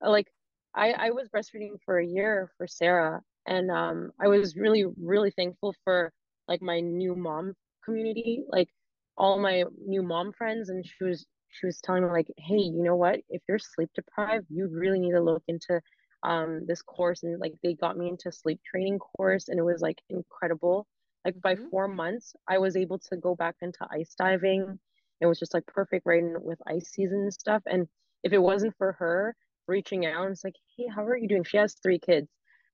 like 0.00 0.28
I, 0.74 0.92
I 0.92 1.10
was 1.10 1.28
breastfeeding 1.28 1.76
for 1.84 1.98
a 1.98 2.06
year 2.06 2.50
for 2.56 2.66
Sarah. 2.66 3.20
And 3.46 3.70
um, 3.70 4.10
I 4.20 4.28
was 4.28 4.56
really, 4.56 4.84
really 5.00 5.30
thankful 5.30 5.74
for 5.84 6.12
like 6.46 6.60
my 6.62 6.80
new 6.80 7.14
mom 7.16 7.54
community, 7.84 8.44
like 8.48 8.68
all 9.16 9.40
my 9.40 9.64
new 9.86 10.02
mom 10.02 10.32
friends. 10.32 10.68
And 10.68 10.84
she 10.86 11.04
was, 11.04 11.26
she 11.48 11.66
was 11.66 11.80
telling 11.80 12.04
me 12.04 12.10
like, 12.10 12.28
hey, 12.36 12.56
you 12.56 12.82
know 12.82 12.96
what? 12.96 13.20
If 13.30 13.42
you're 13.48 13.58
sleep 13.58 13.90
deprived, 13.94 14.46
you 14.50 14.68
really 14.68 15.00
need 15.00 15.12
to 15.12 15.20
look 15.20 15.42
into 15.48 15.80
um 16.22 16.64
this 16.66 16.82
course 16.82 17.22
and 17.22 17.38
like 17.40 17.54
they 17.62 17.74
got 17.74 17.96
me 17.96 18.08
into 18.08 18.32
sleep 18.32 18.60
training 18.68 18.98
course 18.98 19.48
and 19.48 19.58
it 19.58 19.62
was 19.62 19.80
like 19.80 19.98
incredible. 20.10 20.86
Like 21.24 21.40
by 21.40 21.54
mm-hmm. 21.54 21.68
four 21.68 21.88
months 21.88 22.34
i 22.48 22.58
was 22.58 22.76
able 22.76 22.98
to 23.10 23.16
go 23.16 23.34
back 23.34 23.56
into 23.60 23.86
ice 23.90 24.14
diving. 24.18 24.78
It 25.20 25.26
was 25.26 25.38
just 25.38 25.54
like 25.54 25.66
perfect 25.66 26.06
right 26.06 26.20
in 26.22 26.36
with 26.40 26.58
ice 26.66 26.90
season 26.90 27.20
and 27.22 27.34
stuff 27.34 27.62
and 27.66 27.86
if 28.22 28.32
it 28.32 28.38
wasn't 28.38 28.76
for 28.78 28.92
her 28.92 29.36
reaching 29.66 30.06
out 30.06 30.30
it's 30.30 30.44
like 30.44 30.56
hey 30.76 30.86
how 30.94 31.04
are 31.04 31.16
you 31.16 31.28
doing? 31.28 31.44
She 31.44 31.56
has 31.58 31.74
three 31.82 31.98
kids 31.98 32.28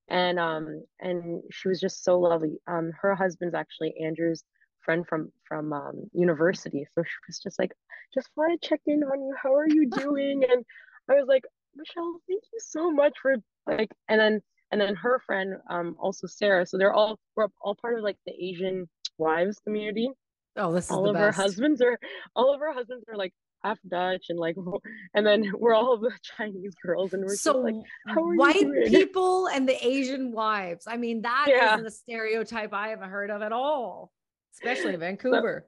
and 0.08 0.38
um 0.38 0.84
and 1.00 1.42
she 1.50 1.68
was 1.68 1.80
just 1.80 2.04
so 2.04 2.18
lovely. 2.18 2.58
Um 2.66 2.92
her 3.00 3.14
husband's 3.14 3.54
actually 3.54 3.94
andrew's 4.02 4.44
friend 4.80 5.06
from 5.06 5.32
from 5.48 5.72
um 5.72 6.10
university 6.12 6.86
so 6.94 7.02
she 7.02 7.16
was 7.26 7.38
just 7.38 7.58
like 7.58 7.72
just 8.12 8.28
want 8.36 8.60
to 8.60 8.68
check 8.68 8.80
in 8.86 9.02
on 9.02 9.20
you. 9.22 9.34
How 9.42 9.54
are 9.54 9.68
you 9.68 9.88
doing? 9.90 10.44
And 10.50 10.64
i 11.10 11.14
was 11.14 11.26
like 11.28 11.44
Michelle, 11.76 12.20
thank 12.28 12.42
you 12.52 12.58
so 12.60 12.90
much 12.90 13.14
for 13.20 13.36
like, 13.66 13.90
and 14.08 14.20
then 14.20 14.40
and 14.70 14.80
then 14.80 14.94
her 14.96 15.20
friend, 15.24 15.54
um, 15.70 15.96
also 15.98 16.26
Sarah. 16.26 16.66
So 16.66 16.78
they're 16.78 16.92
all 16.92 17.18
we're 17.36 17.48
all 17.62 17.76
part 17.80 17.96
of 17.96 18.04
like 18.04 18.16
the 18.26 18.32
Asian 18.32 18.88
wives 19.18 19.58
community. 19.60 20.10
Oh, 20.56 20.72
this 20.72 20.86
is 20.86 20.90
all 20.90 21.08
of 21.08 21.14
best. 21.14 21.22
our 21.22 21.44
husbands 21.44 21.80
are 21.80 21.98
all 22.34 22.54
of 22.54 22.60
our 22.60 22.72
husbands 22.72 23.04
are 23.08 23.16
like 23.16 23.32
half 23.64 23.78
Dutch 23.88 24.26
and 24.28 24.38
like, 24.38 24.56
and 25.14 25.26
then 25.26 25.52
we're 25.58 25.74
all 25.74 25.96
the 25.96 26.12
Chinese 26.36 26.74
girls 26.84 27.12
and 27.12 27.24
we're 27.24 27.34
so 27.34 27.58
like, 27.58 27.74
how 28.06 28.24
are 28.24 28.34
white 28.34 28.66
people 28.86 29.48
and 29.48 29.68
the 29.68 29.86
Asian 29.86 30.32
wives. 30.32 30.86
I 30.86 30.96
mean, 30.96 31.22
that 31.22 31.46
yeah. 31.48 31.76
is 31.76 31.82
the 31.84 31.90
stereotype 31.90 32.72
I 32.72 32.88
haven't 32.88 33.10
heard 33.10 33.30
of 33.30 33.42
at 33.42 33.52
all, 33.52 34.12
especially 34.54 34.96
Vancouver. 34.96 35.66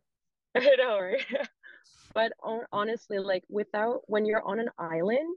So, 0.57 0.62
I 0.62 0.76
know, 0.76 1.00
right? 1.00 1.48
but 2.14 2.32
honestly, 2.72 3.18
like 3.18 3.44
without 3.48 4.02
when 4.07 4.24
you're 4.24 4.42
on 4.42 4.61
an 4.61 4.70
island 4.78 5.36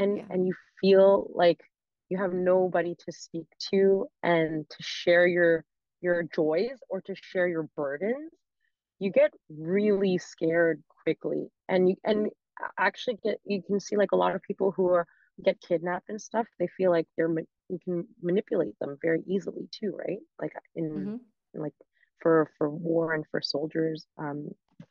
and 0.00 0.16
yeah. 0.16 0.24
and 0.30 0.46
you 0.46 0.54
feel 0.80 1.30
like 1.34 1.60
you 2.08 2.18
have 2.18 2.32
nobody 2.32 2.94
to 3.06 3.12
speak 3.12 3.46
to 3.70 4.06
and 4.22 4.68
to 4.68 4.76
share 4.80 5.26
your 5.26 5.64
your 6.00 6.24
joys 6.34 6.78
or 6.88 7.00
to 7.02 7.14
share 7.14 7.46
your 7.46 7.68
burdens 7.76 8.32
you 8.98 9.10
get 9.10 9.32
really 9.48 10.18
scared 10.18 10.82
quickly 11.04 11.46
and 11.68 11.88
you 11.88 11.96
and 12.04 12.30
actually 12.78 13.18
get 13.22 13.38
you 13.44 13.62
can 13.62 13.78
see 13.78 13.96
like 13.96 14.12
a 14.12 14.16
lot 14.16 14.34
of 14.34 14.42
people 14.42 14.72
who 14.72 14.88
are 14.88 15.06
get 15.44 15.60
kidnapped 15.66 16.08
and 16.08 16.20
stuff 16.20 16.46
they 16.58 16.68
feel 16.76 16.90
like 16.90 17.06
they're 17.16 17.32
you 17.68 17.78
can 17.84 18.06
manipulate 18.22 18.78
them 18.80 18.98
very 19.00 19.22
easily 19.26 19.68
too 19.70 19.92
right 19.96 20.18
like 20.40 20.52
in, 20.74 20.90
mm-hmm. 20.90 21.16
in 21.54 21.60
like 21.60 21.72
for 22.20 22.50
for 22.58 22.68
war 22.68 23.14
and 23.14 23.24
for 23.30 23.40
soldiers 23.40 24.06
um 24.18 24.48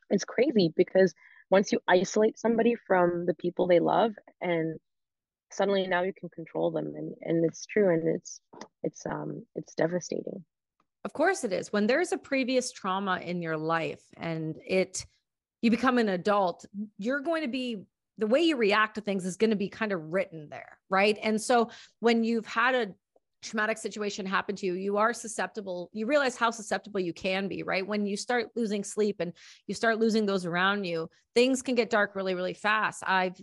it's 0.08 0.24
crazy 0.24 0.72
because 0.76 1.14
once 1.50 1.72
you 1.72 1.80
isolate 1.86 2.38
somebody 2.38 2.74
from 2.86 3.26
the 3.26 3.34
people 3.34 3.66
they 3.66 3.80
love 3.80 4.12
and 4.40 4.78
suddenly 5.52 5.86
now 5.86 6.02
you 6.02 6.12
can 6.12 6.28
control 6.30 6.70
them 6.70 6.94
and 6.96 7.14
and 7.22 7.44
it's 7.44 7.66
true 7.66 7.92
and 7.92 8.06
it's 8.08 8.40
it's 8.82 9.04
um 9.06 9.44
it's 9.54 9.74
devastating. 9.74 10.44
Of 11.04 11.12
course 11.12 11.44
it 11.44 11.52
is. 11.52 11.72
When 11.72 11.86
there's 11.86 12.12
a 12.12 12.18
previous 12.18 12.72
trauma 12.72 13.18
in 13.18 13.42
your 13.42 13.56
life 13.56 14.02
and 14.16 14.56
it 14.66 15.04
you 15.62 15.70
become 15.70 15.98
an 15.98 16.08
adult 16.08 16.64
you're 16.98 17.20
going 17.20 17.42
to 17.42 17.48
be 17.48 17.82
the 18.18 18.26
way 18.26 18.40
you 18.40 18.56
react 18.56 18.96
to 18.96 19.00
things 19.00 19.24
is 19.24 19.36
going 19.36 19.50
to 19.50 19.56
be 19.56 19.68
kind 19.68 19.92
of 19.92 20.12
written 20.12 20.48
there 20.50 20.78
right? 20.88 21.18
And 21.22 21.40
so 21.40 21.70
when 22.00 22.24
you've 22.24 22.46
had 22.46 22.74
a 22.74 22.94
traumatic 23.42 23.78
situation 23.78 24.26
happen 24.26 24.54
to 24.54 24.66
you 24.66 24.74
you 24.74 24.98
are 24.98 25.14
susceptible 25.14 25.88
you 25.94 26.04
realize 26.06 26.36
how 26.36 26.50
susceptible 26.50 27.00
you 27.00 27.12
can 27.12 27.48
be 27.48 27.62
right? 27.62 27.86
When 27.86 28.06
you 28.06 28.16
start 28.16 28.48
losing 28.54 28.84
sleep 28.84 29.16
and 29.20 29.32
you 29.66 29.74
start 29.74 29.98
losing 29.98 30.26
those 30.26 30.44
around 30.46 30.84
you 30.84 31.08
things 31.34 31.62
can 31.62 31.74
get 31.74 31.90
dark 31.90 32.14
really 32.14 32.34
really 32.34 32.54
fast. 32.54 33.02
I've 33.06 33.40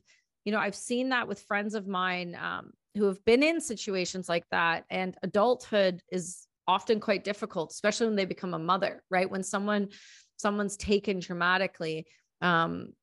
you 0.48 0.54
know, 0.54 0.60
I've 0.60 0.76
seen 0.76 1.10
that 1.10 1.28
with 1.28 1.42
friends 1.42 1.76
of 1.76 1.90
mine 1.90 2.34
um, 2.42 2.72
who 2.96 3.04
have 3.08 3.24
been 3.26 3.44
in 3.44 3.60
situations 3.60 4.30
like 4.30 4.46
that. 4.52 4.86
And 4.90 5.14
adulthood 5.22 6.02
is 6.10 6.48
often 6.66 7.02
quite 7.02 7.26
difficult, 7.26 7.72
especially 7.72 8.08
when 8.08 8.16
they 8.16 8.24
become 8.24 8.54
a 8.54 8.60
mother, 8.60 9.04
right? 9.10 9.30
When 9.30 9.44
someone, 9.44 9.90
someone's 10.38 10.78
taken 10.78 11.20
traumatically, 11.20 12.06
um, 12.40 12.94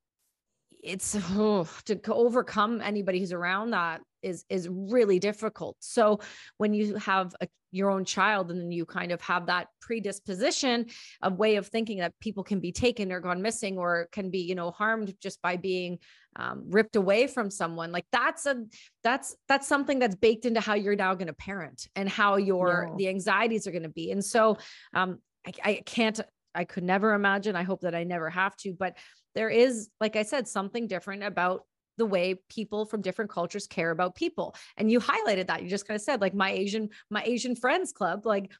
it's 0.82 1.18
oh, 1.32 1.68
to 1.84 2.00
overcome 2.14 2.80
anybody 2.80 3.20
who's 3.20 3.34
around 3.34 3.72
that 3.72 4.00
is 4.24 4.44
is 4.48 4.68
really 4.68 5.18
difficult. 5.18 5.76
So 5.80 6.20
when 6.56 6.74
you 6.74 6.96
have 6.96 7.34
a, 7.40 7.48
your 7.70 7.90
own 7.90 8.04
child 8.04 8.50
and 8.50 8.60
then 8.60 8.70
you 8.70 8.86
kind 8.86 9.10
of 9.10 9.20
have 9.20 9.46
that 9.46 9.66
predisposition 9.80 10.86
of 11.22 11.38
way 11.38 11.56
of 11.56 11.66
thinking 11.66 11.98
that 11.98 12.12
people 12.20 12.44
can 12.44 12.60
be 12.60 12.70
taken 12.70 13.10
or 13.10 13.20
gone 13.20 13.42
missing 13.42 13.78
or 13.78 14.08
can 14.12 14.30
be 14.30 14.38
you 14.38 14.54
know 14.54 14.70
harmed 14.70 15.12
just 15.20 15.42
by 15.42 15.56
being 15.56 15.98
um, 16.36 16.64
ripped 16.68 16.96
away 16.96 17.26
from 17.26 17.50
someone 17.50 17.92
like 17.92 18.06
that's 18.12 18.46
a 18.46 18.64
that's 19.02 19.36
that's 19.48 19.66
something 19.66 19.98
that's 19.98 20.14
baked 20.14 20.46
into 20.46 20.60
how 20.60 20.74
you're 20.74 20.96
now 20.96 21.14
going 21.14 21.26
to 21.26 21.34
parent 21.34 21.88
and 21.96 22.08
how 22.08 22.36
your 22.36 22.94
the 22.96 23.08
anxieties 23.08 23.66
are 23.66 23.72
going 23.72 23.82
to 23.82 23.88
be. 23.88 24.10
And 24.10 24.24
so 24.24 24.56
um 24.94 25.18
I, 25.46 25.52
I 25.64 25.82
can't 25.84 26.20
i 26.54 26.64
could 26.64 26.84
never 26.84 27.12
imagine 27.12 27.56
i 27.56 27.62
hope 27.62 27.82
that 27.82 27.94
i 27.94 28.04
never 28.04 28.30
have 28.30 28.56
to 28.58 28.72
but 28.72 28.96
there 29.34 29.50
is 29.50 29.88
like 30.00 30.16
i 30.16 30.22
said 30.22 30.46
something 30.48 30.86
different 30.86 31.24
about 31.24 31.64
the 31.96 32.06
way 32.06 32.34
people 32.48 32.86
from 32.86 33.00
different 33.00 33.30
cultures 33.30 33.66
care 33.66 33.90
about 33.90 34.14
people 34.14 34.54
and 34.76 34.90
you 34.90 35.00
highlighted 35.00 35.46
that 35.46 35.62
you 35.62 35.68
just 35.68 35.86
kind 35.86 35.96
of 35.96 36.02
said 36.02 36.20
like 36.20 36.34
my 36.34 36.50
asian 36.50 36.88
my 37.10 37.22
asian 37.24 37.54
friends 37.54 37.92
club 37.92 38.26
like 38.26 38.50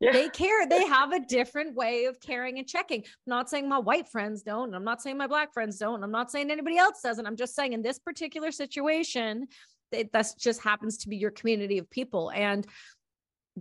yeah. 0.00 0.12
they 0.12 0.28
care 0.28 0.66
they 0.66 0.84
have 0.86 1.12
a 1.12 1.20
different 1.20 1.74
way 1.74 2.04
of 2.04 2.20
caring 2.20 2.58
and 2.58 2.68
checking. 2.68 3.00
I'm 3.00 3.06
not 3.26 3.48
saying 3.48 3.68
my 3.68 3.78
white 3.78 4.08
friends 4.08 4.42
don't 4.42 4.74
i'm 4.74 4.84
not 4.84 5.02
saying 5.02 5.16
my 5.16 5.26
black 5.26 5.52
friends 5.52 5.78
don't 5.78 6.02
i'm 6.02 6.10
not 6.10 6.30
saying 6.30 6.50
anybody 6.50 6.78
else 6.78 7.00
doesn't. 7.02 7.26
I'm 7.26 7.36
just 7.36 7.54
saying 7.54 7.72
in 7.72 7.82
this 7.82 7.98
particular 7.98 8.50
situation 8.50 9.46
that 9.92 10.12
that's 10.12 10.34
just 10.34 10.60
happens 10.62 10.98
to 10.98 11.08
be 11.08 11.16
your 11.16 11.30
community 11.30 11.78
of 11.78 11.88
people 11.90 12.30
and 12.30 12.66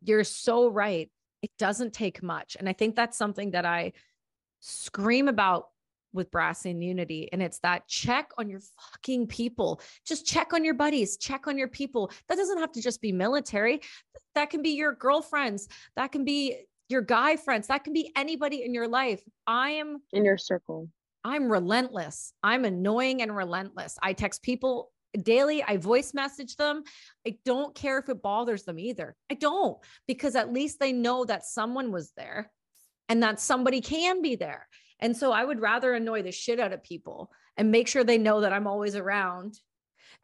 you're 0.04 0.24
so 0.24 0.68
right. 0.68 1.12
It 1.44 1.52
doesn't 1.60 1.94
take 1.94 2.24
much 2.24 2.56
and 2.58 2.70
i 2.70 2.74
think 2.74 2.96
that's 2.96 3.18
something 3.18 3.52
that 3.52 3.66
i 3.66 3.92
scream 4.62 5.28
about 5.28 5.68
with 6.14 6.32
brass 6.32 6.66
and 6.66 6.84
Unity. 6.84 7.30
And 7.32 7.42
it's 7.42 7.60
that 7.60 7.88
check 7.88 8.30
on 8.38 8.50
your 8.50 8.62
fucking 8.80 9.28
people. 9.28 9.82
Just 10.06 10.26
check 10.26 10.54
on 10.54 10.64
your 10.64 10.74
buddies, 10.76 11.18
check 11.18 11.48
on 11.48 11.58
your 11.58 11.68
people. 11.68 12.12
That 12.30 12.38
doesn't 12.38 12.60
have 12.60 12.72
to 12.74 12.82
just 12.82 13.02
be 13.02 13.12
military. 13.12 13.82
That 14.36 14.50
can 14.50 14.62
be 14.62 14.72
your 14.72 14.94
girlfriends. 14.94 15.68
That 15.96 16.12
can 16.12 16.24
be 16.24 16.66
your 16.90 17.02
guy 17.02 17.36
friends. 17.36 17.68
That 17.68 17.84
can 17.84 17.94
be 17.94 18.12
anybody 18.16 18.64
in 18.64 18.74
your 18.74 18.88
life. 18.88 19.22
I 19.48 19.72
am 19.72 20.00
in 20.12 20.26
your 20.26 20.38
circle. 20.38 20.90
I'm 21.24 21.50
relentless. 21.50 22.34
I'm 22.44 22.66
annoying 22.66 23.22
and 23.22 23.36
relentless. 23.36 23.98
I 24.02 24.14
text 24.14 24.44
people 24.44 24.92
daily. 25.22 25.64
I 25.64 25.78
voice 25.78 26.14
message 26.14 26.56
them. 26.56 26.84
I 27.26 27.38
don't 27.46 27.74
care 27.76 28.00
if 28.00 28.10
it 28.10 28.22
bothers 28.22 28.64
them 28.64 28.80
either. 28.80 29.16
I 29.32 29.36
don't, 29.36 29.78
because 30.08 30.36
at 30.36 30.52
least 30.52 30.80
they 30.80 30.92
know 30.92 31.24
that 31.26 31.46
someone 31.46 31.92
was 31.92 32.12
there 32.18 32.52
and 33.10 33.24
that 33.24 33.40
somebody 33.40 33.80
can 33.80 34.22
be 34.22 34.36
there. 34.36 34.68
And 35.00 35.16
so 35.16 35.32
I 35.32 35.44
would 35.44 35.60
rather 35.60 35.94
annoy 35.94 36.24
the 36.24 36.32
shit 36.32 36.60
out 36.60 36.74
of 36.74 36.84
people 36.84 37.32
and 37.58 37.72
make 37.72 37.88
sure 37.88 38.04
they 38.04 38.18
know 38.18 38.42
that 38.42 38.54
I'm 38.54 38.68
always 38.68 38.96
around 38.96 39.60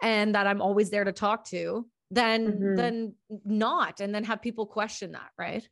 and 0.02 0.36
that 0.36 0.48
I'm 0.48 0.62
always 0.62 0.90
there 0.90 1.04
to 1.04 1.12
talk 1.12 1.46
to 1.46 1.86
than 2.12 2.52
mm-hmm. 2.52 2.76
than 2.76 3.16
not 3.46 4.00
and 4.00 4.14
then 4.14 4.24
have 4.24 4.42
people 4.42 4.66
question 4.66 5.12
that, 5.12 5.30
right? 5.38 5.68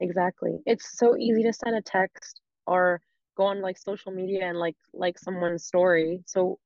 Exactly. 0.00 0.58
It's 0.66 0.98
so 0.98 1.16
easy 1.16 1.42
to 1.44 1.52
send 1.52 1.76
a 1.76 1.82
text 1.82 2.40
or 2.66 3.00
go 3.36 3.44
on 3.44 3.62
like 3.62 3.78
social 3.78 4.12
media 4.12 4.44
and 4.46 4.58
like 4.58 4.76
like 4.92 5.18
someone's 5.18 5.64
story. 5.64 6.22
So 6.26 6.58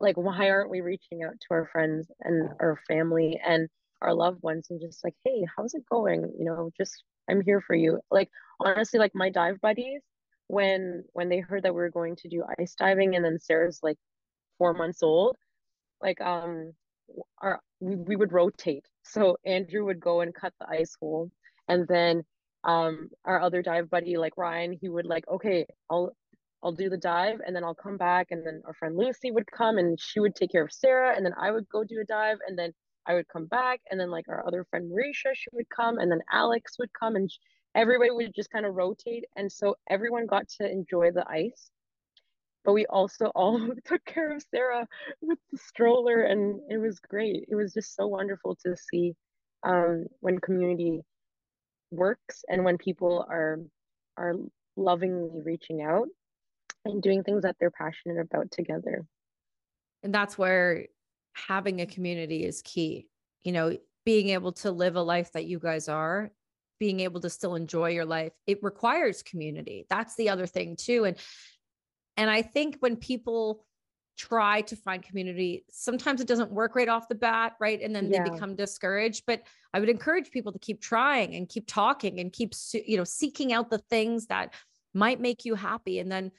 like 0.00 0.16
why 0.16 0.50
aren't 0.50 0.70
we 0.70 0.80
reaching 0.80 1.22
out 1.22 1.34
to 1.40 1.46
our 1.50 1.68
friends 1.72 2.08
and 2.20 2.50
our 2.60 2.78
family 2.86 3.40
and 3.46 3.68
our 4.02 4.12
loved 4.12 4.42
ones 4.42 4.66
and 4.68 4.80
just 4.80 5.02
like, 5.02 5.14
hey, 5.24 5.46
how's 5.56 5.74
it 5.74 5.84
going? 5.90 6.30
You 6.38 6.44
know, 6.44 6.70
just 6.76 7.02
I'm 7.30 7.40
here 7.40 7.60
for 7.60 7.74
you. 7.74 8.00
Like 8.10 8.28
honestly, 8.60 8.98
like 8.98 9.14
my 9.14 9.30
dive 9.30 9.60
buddies, 9.60 10.02
when 10.48 11.04
when 11.12 11.28
they 11.28 11.40
heard 11.40 11.64
that 11.64 11.74
we 11.74 11.80
were 11.80 11.90
going 11.90 12.16
to 12.16 12.28
do 12.28 12.44
ice 12.58 12.74
diving 12.78 13.16
and 13.16 13.24
then 13.24 13.38
Sarah's 13.40 13.80
like 13.82 13.98
four 14.58 14.74
months 14.74 15.02
old, 15.02 15.36
like 16.02 16.20
um 16.20 16.72
our 17.40 17.60
we, 17.80 17.96
we 17.96 18.16
would 18.16 18.32
rotate. 18.32 18.84
So 19.04 19.36
Andrew 19.44 19.84
would 19.86 20.00
go 20.00 20.20
and 20.20 20.34
cut 20.34 20.52
the 20.60 20.68
ice 20.68 20.96
hole 21.00 21.30
and 21.68 21.86
then 21.88 22.22
um 22.64 23.08
our 23.24 23.40
other 23.40 23.62
dive 23.62 23.90
buddy 23.90 24.16
like 24.16 24.36
Ryan, 24.36 24.72
he 24.80 24.88
would 24.88 25.06
like, 25.06 25.26
okay, 25.28 25.66
I'll 25.90 26.12
I'll 26.62 26.72
do 26.72 26.88
the 26.90 26.96
dive 26.96 27.40
and 27.46 27.54
then 27.54 27.64
I'll 27.64 27.74
come 27.74 27.96
back 27.96 28.28
and 28.30 28.44
then 28.46 28.62
our 28.66 28.74
friend 28.74 28.96
Lucy 28.96 29.30
would 29.30 29.50
come 29.50 29.78
and 29.78 29.98
she 30.00 30.20
would 30.20 30.34
take 30.34 30.52
care 30.52 30.64
of 30.64 30.72
Sarah 30.72 31.14
and 31.16 31.24
then 31.24 31.34
I 31.38 31.50
would 31.50 31.68
go 31.68 31.84
do 31.84 32.00
a 32.00 32.04
dive 32.04 32.38
and 32.46 32.58
then 32.58 32.72
I 33.06 33.14
would 33.14 33.28
come 33.28 33.46
back 33.46 33.80
and 33.90 34.00
then 34.00 34.10
like 34.10 34.28
our 34.28 34.46
other 34.46 34.64
friend 34.70 34.90
Marisha 34.90 35.34
she 35.34 35.48
would 35.52 35.68
come 35.68 35.98
and 35.98 36.10
then 36.10 36.20
Alex 36.32 36.76
would 36.78 36.90
come 36.98 37.14
and 37.16 37.30
everybody 37.76 38.10
would 38.10 38.34
just 38.34 38.50
kind 38.50 38.66
of 38.66 38.74
rotate 38.74 39.24
and 39.36 39.50
so 39.50 39.76
everyone 39.88 40.26
got 40.26 40.48
to 40.48 40.68
enjoy 40.68 41.10
the 41.12 41.24
ice 41.28 41.70
but 42.64 42.72
we 42.72 42.86
also 42.86 43.26
all 43.26 43.60
took 43.84 44.04
care 44.04 44.34
of 44.34 44.44
Sarah 44.50 44.86
with 45.20 45.38
the 45.52 45.58
stroller 45.58 46.22
and 46.22 46.60
it 46.68 46.78
was 46.78 46.98
great 46.98 47.44
it 47.48 47.54
was 47.54 47.72
just 47.72 47.94
so 47.94 48.06
wonderful 48.06 48.56
to 48.64 48.76
see 48.90 49.14
um, 49.62 50.06
when 50.20 50.38
community 50.40 51.02
works 51.90 52.44
and 52.48 52.64
when 52.64 52.78
people 52.78 53.24
are 53.30 53.58
are 54.16 54.34
lovingly 54.76 55.40
reaching 55.44 55.82
out 55.82 56.08
and 56.84 57.02
doing 57.02 57.22
things 57.22 57.42
that 57.42 57.56
they're 57.58 57.70
passionate 57.70 58.20
about 58.20 58.50
together. 58.50 59.04
And 60.02 60.14
that's 60.14 60.38
where 60.38 60.86
having 61.32 61.80
a 61.80 61.86
community 61.86 62.44
is 62.44 62.62
key. 62.62 63.08
You 63.44 63.52
know, 63.52 63.76
being 64.04 64.30
able 64.30 64.52
to 64.52 64.70
live 64.70 64.96
a 64.96 65.02
life 65.02 65.32
that 65.32 65.46
you 65.46 65.58
guys 65.58 65.88
are, 65.88 66.30
being 66.78 67.00
able 67.00 67.20
to 67.20 67.30
still 67.30 67.54
enjoy 67.54 67.90
your 67.90 68.04
life, 68.04 68.32
it 68.46 68.62
requires 68.62 69.22
community. 69.22 69.86
That's 69.88 70.14
the 70.16 70.28
other 70.28 70.46
thing 70.46 70.76
too. 70.76 71.04
And 71.04 71.16
and 72.16 72.30
I 72.30 72.42
think 72.42 72.76
when 72.80 72.96
people 72.96 73.64
try 74.16 74.62
to 74.62 74.76
find 74.76 75.02
community, 75.02 75.64
sometimes 75.70 76.20
it 76.20 76.26
doesn't 76.26 76.50
work 76.50 76.74
right 76.74 76.88
off 76.88 77.08
the 77.08 77.14
bat, 77.14 77.54
right? 77.60 77.80
And 77.82 77.94
then 77.94 78.10
yeah. 78.10 78.24
they 78.24 78.30
become 78.30 78.56
discouraged. 78.56 79.24
But 79.26 79.42
I 79.74 79.80
would 79.80 79.90
encourage 79.90 80.30
people 80.30 80.52
to 80.52 80.58
keep 80.58 80.80
trying 80.80 81.34
and 81.34 81.48
keep 81.48 81.66
talking 81.66 82.20
and 82.20 82.32
keep 82.32 82.54
you 82.72 82.96
know 82.96 83.04
seeking 83.04 83.52
out 83.52 83.70
the 83.70 83.78
things 83.90 84.26
that 84.26 84.54
might 84.94 85.20
make 85.20 85.44
you 85.44 85.54
happy 85.54 85.98
and 85.98 86.10
then 86.10 86.32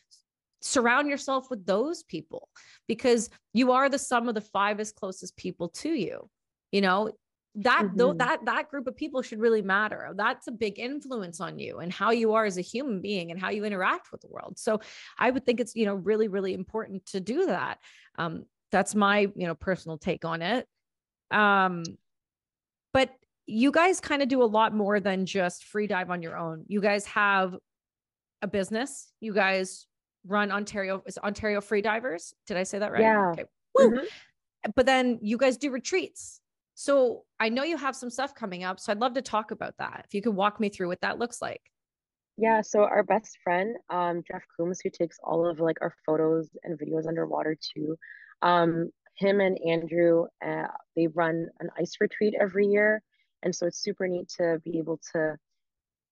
surround 0.62 1.08
yourself 1.08 1.50
with 1.52 1.66
those 1.66 2.02
people 2.04 2.50
because 2.88 3.30
you 3.54 3.72
are 3.72 3.90
the 3.90 4.00
sum 4.00 4.28
of 4.28 4.34
the 4.34 4.42
five 4.42 4.80
as 4.80 4.92
closest 4.92 5.38
people 5.38 5.70
to 5.70 5.90
you 5.90 6.28
you 6.72 6.82
know 6.82 7.12
that 7.58 7.84
mm-hmm. 7.84 7.98
though 7.98 8.14
that 8.14 8.44
that 8.46 8.70
group 8.70 8.88
of 8.88 8.96
people 8.96 9.22
should 9.22 9.40
really 9.40 9.62
matter 9.62 10.12
that's 10.16 10.48
a 10.48 10.52
big 10.52 10.80
influence 10.80 11.42
on 11.42 11.58
you 11.60 11.80
and 11.80 11.92
how 11.92 12.12
you 12.12 12.34
are 12.34 12.46
as 12.46 12.58
a 12.58 12.62
human 12.62 13.02
being 13.02 13.32
and 13.32 13.40
how 13.40 13.50
you 13.50 13.66
interact 13.66 14.12
with 14.12 14.22
the 14.22 14.28
world 14.28 14.58
so 14.58 14.80
i 15.18 15.30
would 15.30 15.46
think 15.46 15.60
it's 15.60 15.76
you 15.76 15.86
know 15.86 15.96
really 15.96 16.28
really 16.28 16.54
important 16.54 17.06
to 17.06 17.20
do 17.20 17.48
that 17.48 17.80
um 18.18 18.46
that's 18.72 18.96
my 18.96 19.22
you 19.36 19.48
know 19.48 19.56
personal 19.56 19.98
take 19.98 20.24
on 20.24 20.42
it 20.42 20.68
um 21.32 21.84
but 22.94 23.10
you 23.46 23.72
guys 23.72 24.00
kind 24.00 24.22
of 24.22 24.28
do 24.28 24.44
a 24.44 24.46
lot 24.46 24.74
more 24.74 25.00
than 25.00 25.26
just 25.26 25.66
free 25.66 25.88
dive 25.88 26.10
on 26.10 26.22
your 26.22 26.38
own 26.38 26.64
you 26.68 26.80
guys 26.80 27.06
have 27.06 27.56
a 28.42 28.48
business 28.48 29.12
you 29.20 29.34
guys 29.34 29.88
run 30.28 30.52
Ontario 30.52 31.02
is 31.06 31.18
Ontario 31.18 31.62
Free 31.62 31.82
Divers. 31.82 32.34
Did 32.46 32.58
I 32.58 32.64
say 32.64 32.80
that 32.80 32.92
right? 32.92 33.02
Yeah. 33.02 33.32
Okay. 33.32 33.46
Mm-hmm. 33.78 34.72
But 34.76 34.86
then 34.86 35.20
you 35.22 35.38
guys 35.38 35.58
do 35.58 35.72
retreats. 35.72 36.42
So 36.80 37.24
I 37.40 37.50
know 37.50 37.64
you 37.64 37.76
have 37.76 37.96
some 37.96 38.12
stuff 38.12 38.36
coming 38.36 38.64
up. 38.64 38.80
So 38.80 38.92
I'd 38.92 39.00
love 39.00 39.16
to 39.16 39.22
talk 39.24 39.50
about 39.50 39.74
that. 39.80 40.04
If 40.06 40.14
you 40.14 40.22
could 40.22 40.36
walk 40.36 40.60
me 40.60 40.70
through 40.70 40.90
what 40.90 41.02
that 41.02 41.18
looks 41.18 41.42
like. 41.42 41.62
Yeah, 42.38 42.62
so 42.62 42.84
our 42.84 43.02
best 43.02 43.40
friend, 43.44 43.76
um, 43.90 44.22
Jeff 44.32 44.44
Coombs, 44.56 44.80
who 44.84 44.92
takes 44.92 45.18
all 45.24 45.50
of 45.50 45.60
like 45.60 45.78
our 45.82 45.92
photos 46.06 46.48
and 46.64 46.78
videos 46.78 47.08
underwater 47.08 47.58
too. 47.74 47.98
Um, 48.44 48.92
him 49.16 49.40
and 49.40 49.58
Andrew, 49.68 50.28
uh, 50.46 50.68
they 50.96 51.08
run 51.08 51.48
an 51.60 51.72
ice 51.80 51.96
retreat 52.00 52.36
every 52.40 52.68
year, 52.68 53.02
and 53.42 53.56
so 53.56 53.66
it's 53.66 53.82
super 53.82 54.08
neat 54.08 54.30
to 54.38 54.62
be 54.64 54.78
able 54.78 55.00
to 55.14 55.36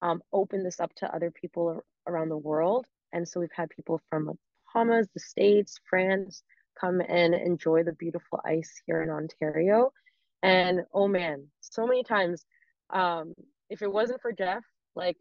um, 0.01 0.23
open 0.33 0.63
this 0.63 0.79
up 0.79 0.95
to 0.95 1.15
other 1.15 1.29
people 1.29 1.79
around 2.07 2.29
the 2.29 2.37
world. 2.37 2.87
And 3.13 3.27
so 3.27 3.39
we've 3.39 3.49
had 3.55 3.69
people 3.69 4.01
from 4.09 4.31
Bahamas, 4.73 5.09
the 5.13 5.19
States, 5.19 5.79
France 5.87 6.41
come 6.81 7.01
and 7.07 7.35
enjoy 7.35 7.83
the 7.83 7.93
beautiful 7.93 8.41
ice 8.43 8.81
here 8.87 9.03
in 9.03 9.11
Ontario. 9.11 9.91
And 10.45 10.81
oh 10.93 11.07
man, 11.07 11.47
so 11.61 11.87
many 11.87 12.03
times, 12.03 12.45
um, 12.91 13.33
if 13.69 13.81
it 13.81 13.91
wasn't 13.91 14.21
for 14.21 14.31
Jeff, 14.31 14.63
like 14.95 15.17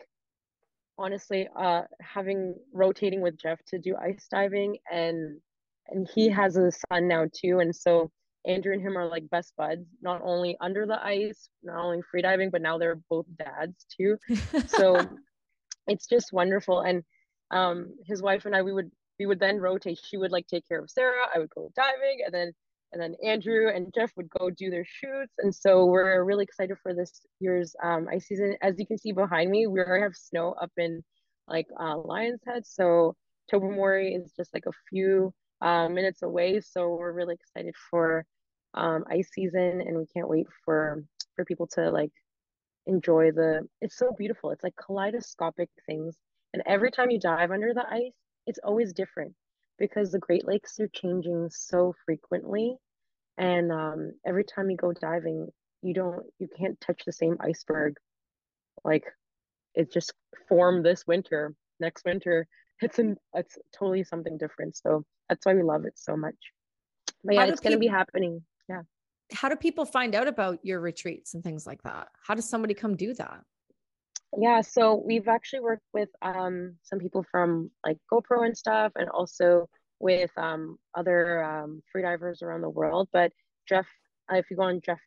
honestly, 0.98 1.48
uh, 1.56 1.82
having 2.00 2.54
rotating 2.72 3.22
with 3.22 3.40
Jeff 3.40 3.58
to 3.68 3.78
do 3.78 3.96
ice 3.96 4.26
diving 4.30 4.76
and 4.90 5.40
and 5.88 6.08
he 6.14 6.28
has 6.28 6.56
a 6.56 6.70
son 6.70 7.08
now 7.08 7.26
too. 7.34 7.60
And 7.60 7.74
so 7.74 8.10
Andrew 8.46 8.72
and 8.72 8.82
him 8.82 8.96
are 8.98 9.06
like 9.06 9.28
best 9.30 9.54
buds, 9.56 9.86
not 10.02 10.20
only 10.22 10.56
under 10.60 10.86
the 10.86 11.02
ice, 11.02 11.48
not 11.62 11.82
only 11.82 12.02
free 12.10 12.22
diving, 12.22 12.50
but 12.50 12.62
now 12.62 12.78
they're 12.78 13.00
both 13.10 13.26
dads 13.38 13.86
too. 13.96 14.16
So 14.66 15.00
it's 15.86 16.06
just 16.06 16.32
wonderful. 16.32 16.80
And 16.80 17.02
um, 17.50 17.94
his 18.06 18.22
wife 18.22 18.44
and 18.44 18.54
I, 18.54 18.62
we 18.62 18.72
would 18.72 18.90
we 19.18 19.26
would 19.26 19.40
then 19.40 19.58
rotate. 19.58 20.00
She 20.04 20.16
would 20.16 20.32
like 20.32 20.46
take 20.46 20.66
care 20.68 20.80
of 20.80 20.90
Sarah. 20.90 21.26
I 21.34 21.38
would 21.38 21.50
go 21.50 21.70
diving, 21.74 22.20
and 22.24 22.34
then 22.34 22.52
and 22.94 23.02
then 23.02 23.14
Andrew 23.22 23.68
and 23.68 23.92
Jeff 23.94 24.12
would 24.16 24.30
go 24.30 24.48
do 24.48 24.70
their 24.70 24.86
shoots. 24.86 25.34
And 25.40 25.54
so 25.54 25.84
we're 25.84 26.24
really 26.24 26.44
excited 26.44 26.78
for 26.82 26.94
this 26.94 27.20
year's 27.40 27.76
um, 27.82 28.08
ice 28.10 28.26
season. 28.26 28.56
As 28.62 28.78
you 28.78 28.86
can 28.86 28.96
see 28.96 29.12
behind 29.12 29.50
me, 29.50 29.66
we 29.66 29.80
already 29.80 30.02
have 30.02 30.14
snow 30.14 30.54
up 30.62 30.70
in 30.78 31.02
like 31.48 31.66
uh, 31.78 31.98
Lion's 31.98 32.40
Head. 32.46 32.66
So 32.66 33.14
Tobermory 33.50 34.14
is 34.14 34.32
just 34.36 34.54
like 34.54 34.64
a 34.66 34.72
few 34.88 35.34
uh, 35.60 35.88
minutes 35.90 36.22
away. 36.22 36.60
So 36.62 36.94
we're 36.94 37.12
really 37.12 37.34
excited 37.34 37.74
for 37.90 38.24
um, 38.74 39.04
ice 39.10 39.28
season, 39.34 39.82
and 39.82 39.98
we 39.98 40.06
can't 40.06 40.28
wait 40.28 40.46
for 40.64 41.04
for 41.36 41.44
people 41.44 41.66
to 41.74 41.90
like 41.90 42.12
enjoy 42.86 43.32
the. 43.32 43.68
It's 43.82 43.98
so 43.98 44.14
beautiful. 44.16 44.50
It's 44.52 44.64
like 44.64 44.74
kaleidoscopic 44.76 45.68
things 45.86 46.16
and 46.54 46.62
every 46.66 46.92
time 46.92 47.10
you 47.10 47.18
dive 47.18 47.50
under 47.50 47.74
the 47.74 47.84
ice, 47.90 48.14
it's 48.46 48.60
always 48.62 48.92
different 48.92 49.34
because 49.78 50.12
the 50.12 50.18
Great 50.18 50.46
Lakes 50.46 50.78
are 50.80 50.88
changing 50.88 51.50
so 51.50 51.94
frequently. 52.04 52.76
And 53.36 53.72
um, 53.72 54.12
every 54.26 54.44
time 54.44 54.70
you 54.70 54.76
go 54.76 54.92
diving, 54.92 55.48
you 55.82 55.94
don't, 55.94 56.24
you 56.38 56.48
can't 56.56 56.80
touch 56.80 57.02
the 57.04 57.12
same 57.12 57.36
iceberg. 57.40 57.96
Like 58.84 59.04
it 59.74 59.92
just 59.92 60.12
formed 60.48 60.84
this 60.84 61.06
winter. 61.06 61.54
Next 61.80 62.04
winter, 62.04 62.46
it's 62.80 62.98
an, 62.98 63.16
it's 63.34 63.58
totally 63.76 64.04
something 64.04 64.38
different. 64.38 64.76
So 64.76 65.04
that's 65.28 65.44
why 65.44 65.54
we 65.54 65.62
love 65.62 65.84
it 65.84 65.94
so 65.96 66.16
much. 66.16 66.36
But 67.24 67.34
yeah, 67.34 67.44
it's 67.46 67.60
going 67.60 67.72
to 67.72 67.78
be 67.78 67.88
happening. 67.88 68.42
Yeah. 68.68 68.82
How 69.32 69.48
do 69.48 69.56
people 69.56 69.86
find 69.86 70.14
out 70.14 70.28
about 70.28 70.58
your 70.62 70.80
retreats 70.80 71.34
and 71.34 71.42
things 71.42 71.66
like 71.66 71.82
that? 71.82 72.08
How 72.26 72.34
does 72.34 72.48
somebody 72.48 72.74
come 72.74 72.96
do 72.96 73.14
that? 73.14 73.40
Yeah, 74.36 74.62
so 74.62 75.02
we've 75.04 75.28
actually 75.28 75.60
worked 75.60 75.86
with 75.92 76.08
um, 76.22 76.76
some 76.82 76.98
people 76.98 77.24
from 77.30 77.70
like 77.86 77.98
GoPro 78.12 78.44
and 78.44 78.56
stuff, 78.56 78.92
and 78.96 79.08
also 79.08 79.68
with 80.00 80.30
um, 80.36 80.76
other 80.94 81.42
um, 81.42 81.82
freedivers 81.94 82.42
around 82.42 82.62
the 82.62 82.70
world. 82.70 83.08
But 83.12 83.32
Jeff, 83.68 83.86
uh, 84.32 84.36
if 84.36 84.46
you 84.50 84.56
go 84.56 84.64
on 84.64 84.80
Jeff 84.84 84.98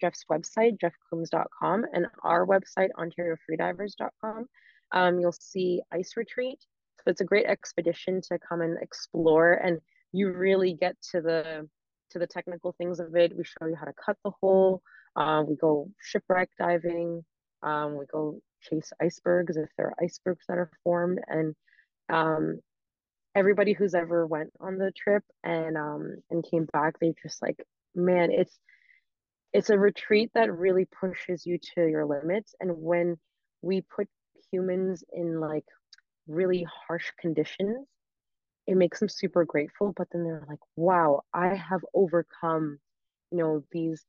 Jeff's 0.00 0.24
website, 0.30 0.78
jeffcoombs.com, 0.78 1.84
and 1.92 2.06
our 2.24 2.44
website, 2.46 2.88
OntarioFreedivers.com, 2.98 4.46
um, 4.92 5.20
you'll 5.20 5.32
see 5.32 5.80
Ice 5.92 6.14
Retreat. 6.16 6.58
So 6.98 7.10
it's 7.10 7.20
a 7.20 7.24
great 7.24 7.46
expedition 7.46 8.20
to 8.22 8.38
come 8.38 8.62
and 8.62 8.76
explore, 8.82 9.52
and 9.52 9.78
you 10.12 10.32
really 10.32 10.74
get 10.74 10.96
to 11.12 11.20
the 11.20 11.68
to 12.10 12.18
the 12.18 12.26
technical 12.26 12.74
things 12.78 13.00
of 13.00 13.14
it. 13.14 13.36
We 13.36 13.44
show 13.44 13.66
you 13.66 13.76
how 13.76 13.86
to 13.86 13.92
cut 13.92 14.16
the 14.24 14.32
hole. 14.40 14.82
Uh, 15.14 15.44
we 15.46 15.56
go 15.56 15.88
shipwreck 16.00 16.50
diving. 16.58 17.24
Um, 17.62 17.96
we 17.96 18.06
go 18.06 18.40
chase 18.68 18.92
icebergs 19.00 19.56
if 19.56 19.68
there 19.76 19.88
are 19.88 20.04
icebergs 20.04 20.44
that 20.48 20.58
are 20.58 20.70
formed 20.84 21.20
and 21.28 21.54
um, 22.08 22.58
everybody 23.34 23.72
who's 23.72 23.94
ever 23.94 24.26
went 24.26 24.50
on 24.60 24.78
the 24.78 24.92
trip 24.96 25.22
and 25.44 25.76
um, 25.76 26.16
and 26.30 26.44
came 26.50 26.66
back 26.72 26.98
they 27.00 27.14
just 27.22 27.42
like 27.42 27.56
man 27.94 28.30
it's 28.30 28.58
it's 29.52 29.70
a 29.70 29.78
retreat 29.78 30.30
that 30.34 30.52
really 30.56 30.86
pushes 31.00 31.46
you 31.46 31.58
to 31.58 31.86
your 31.86 32.04
limits 32.04 32.54
and 32.60 32.70
when 32.76 33.16
we 33.62 33.80
put 33.80 34.08
humans 34.50 35.04
in 35.12 35.40
like 35.40 35.64
really 36.26 36.66
harsh 36.88 37.10
conditions, 37.20 37.86
it 38.66 38.76
makes 38.76 38.98
them 39.00 39.08
super 39.08 39.44
grateful. 39.44 39.92
But 39.96 40.08
then 40.12 40.24
they're 40.24 40.44
like, 40.48 40.58
wow, 40.76 41.22
I 41.32 41.54
have 41.54 41.80
overcome, 41.94 42.78
you 43.30 43.38
know, 43.38 43.64
these 43.72 44.04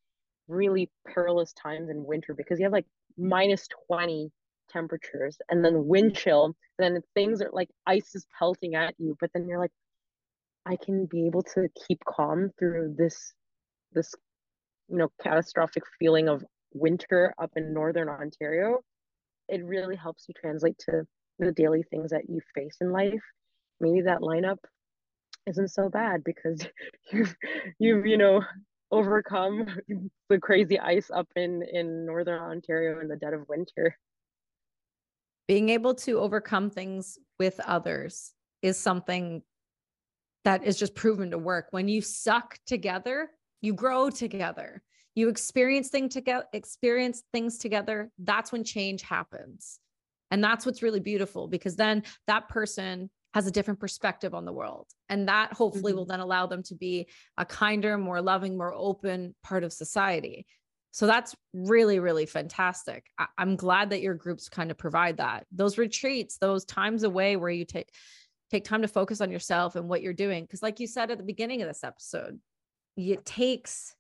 really 0.48 0.90
perilous 1.08 1.54
times 1.54 1.90
in 1.90 2.06
winter 2.06 2.34
because 2.34 2.60
you 2.60 2.66
have 2.66 2.74
like 2.74 2.86
minus 3.18 3.68
20 3.88 4.32
temperatures 4.70 5.38
and 5.50 5.64
then 5.64 5.88
wind 5.88 6.12
mm-hmm. 6.12 6.22
chill 6.22 6.46
and 6.46 6.96
then 6.96 7.02
things 7.14 7.42
are 7.42 7.50
like 7.52 7.70
ice 7.86 8.16
is 8.16 8.26
pelting 8.38 8.76
at 8.76 8.94
you 8.98 9.16
but 9.20 9.30
then 9.34 9.48
you're 9.48 9.60
like 9.60 9.72
i 10.66 10.76
can 10.76 11.06
be 11.06 11.26
able 11.26 11.42
to 11.42 11.68
keep 11.88 12.00
calm 12.06 12.50
through 12.60 12.94
this 12.98 13.34
this 13.94 14.14
you 14.90 14.98
know 14.98 15.10
catastrophic 15.22 15.84
feeling 16.00 16.30
of 16.30 16.44
winter 16.74 17.34
up 17.42 17.52
in 17.56 17.74
northern 17.74 18.10
ontario. 18.10 18.80
It 19.50 19.64
really 19.64 19.96
helps 19.96 20.26
you 20.28 20.34
translate 20.40 20.78
to 20.90 21.04
the 21.40 21.52
daily 21.52 21.84
things 21.84 22.12
that 22.12 22.30
you 22.30 22.40
face 22.56 22.78
in 22.82 22.92
life. 22.92 23.24
Maybe 23.80 24.02
that 24.02 24.22
lineup 24.22 24.58
isn't 25.46 25.70
so 25.70 25.90
bad 25.90 26.24
because 26.24 26.66
you've 27.12 27.36
you've 27.80 28.06
you 28.06 28.18
know 28.18 28.42
overcome 28.92 29.66
the 30.30 30.40
crazy 30.40 30.80
ice 30.80 31.10
up 31.14 31.28
in 31.36 31.64
in 31.72 32.06
northern 32.06 32.42
ontario 32.42 33.00
in 33.00 33.08
the 33.08 33.16
dead 33.16 33.34
of 33.34 33.48
winter 33.48 33.98
being 35.48 35.70
able 35.70 35.96
to 35.96 36.20
overcome 36.20 36.70
things 36.70 37.18
with 37.40 37.60
others 37.62 38.34
is 38.62 38.78
something 38.78 39.42
that 40.44 40.64
is 40.64 40.78
just 40.78 40.96
proven 40.96 41.32
to 41.32 41.38
work. 41.38 41.68
When 41.72 41.88
you 41.88 42.02
suck 42.02 42.58
together 42.66 43.30
you 43.62 43.74
grow 43.74 44.10
together. 44.10 44.82
You 45.16 45.30
experience 45.30 45.90
things 45.90 46.14
together 46.14 46.46
experience 46.54 47.24
things 47.34 47.58
together 47.58 48.12
that's 48.20 48.52
when 48.52 48.64
change 48.64 49.02
happens. 49.02 49.80
And 50.30 50.44
that's 50.44 50.66
what's 50.66 50.84
really 50.84 51.00
beautiful 51.00 51.48
because 51.48 51.76
then 51.76 52.04
that 52.28 52.50
person 52.50 53.10
has 53.34 53.48
a 53.48 53.52
different 53.52 53.80
perspective 53.80 54.34
on 54.34 54.46
the 54.46 54.54
world. 54.54 54.88
And 55.10 55.28
that 55.28 55.54
hopefully 55.54 55.92
mm-hmm. 55.92 56.00
will 56.00 56.06
then 56.06 56.20
allow 56.20 56.48
them 56.48 56.64
to 56.64 56.76
be 56.76 57.08
a 57.38 57.46
kinder 57.46 57.98
more 57.98 58.22
loving 58.22 58.58
more 58.58 58.74
open 58.76 59.36
part 59.44 59.64
of 59.64 59.74
society 59.74 60.46
so 60.98 61.06
that's 61.06 61.36
really, 61.54 62.00
really 62.00 62.26
fantastic. 62.26 63.06
I- 63.20 63.28
am 63.38 63.56
glad 63.56 63.92
that 63.92 64.02
your 64.02 64.16
groups 64.16 64.50
kind 64.50 64.72
of 64.72 64.80
provide 64.80 65.18
that. 65.18 65.46
Those 65.52 65.78
retreats, 65.78 66.40
those 66.40 66.66
times 66.66 67.04
away 67.04 67.36
where 67.36 67.52
you 67.52 67.66
take 67.66 67.92
take 68.50 68.64
time 68.64 68.82
to 68.82 68.88
focus 68.88 69.22
on 69.22 69.30
yourself 69.30 69.76
and 69.76 69.88
what 69.88 70.02
you're 70.02 70.12
doing. 70.12 70.44
Because 70.44 70.64
like 70.64 70.80
you 70.80 70.88
said 70.88 71.12
at 71.12 71.20
the 71.20 71.24
beginning 71.24 71.62
of 71.62 71.68
this 71.68 71.84
episode, 71.84 72.40
it 72.96 73.24
takes 73.26 73.94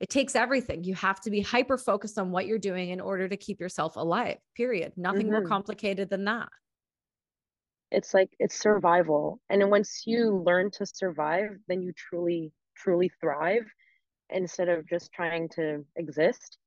it 0.00 0.08
takes 0.08 0.34
everything. 0.34 0.84
You 0.84 0.94
have 0.94 1.20
to 1.20 1.30
be 1.30 1.42
hyper 1.42 1.76
focused 1.76 2.18
on 2.18 2.30
what 2.30 2.46
you're 2.46 2.58
doing 2.58 2.88
in 2.88 3.00
order 3.02 3.28
to 3.28 3.36
keep 3.36 3.60
yourself 3.60 3.96
alive. 3.96 4.38
Period. 4.56 4.94
Nothing 4.96 5.26
mm-hmm. 5.26 5.32
more 5.32 5.44
complicated 5.44 6.08
than 6.08 6.24
that. 6.24 6.48
It's 7.90 8.14
like 8.14 8.30
it's 8.38 8.58
survival. 8.58 9.38
And 9.50 9.70
once 9.70 10.04
you 10.06 10.42
learn 10.46 10.70
to 10.78 10.86
survive, 10.86 11.50
then 11.68 11.82
you 11.82 11.92
truly, 11.94 12.52
truly 12.74 13.10
thrive 13.20 13.66
instead 14.30 14.68
of 14.68 14.86
just 14.88 15.12
trying 15.12 15.48
to 15.50 15.84
exist. 15.96 16.58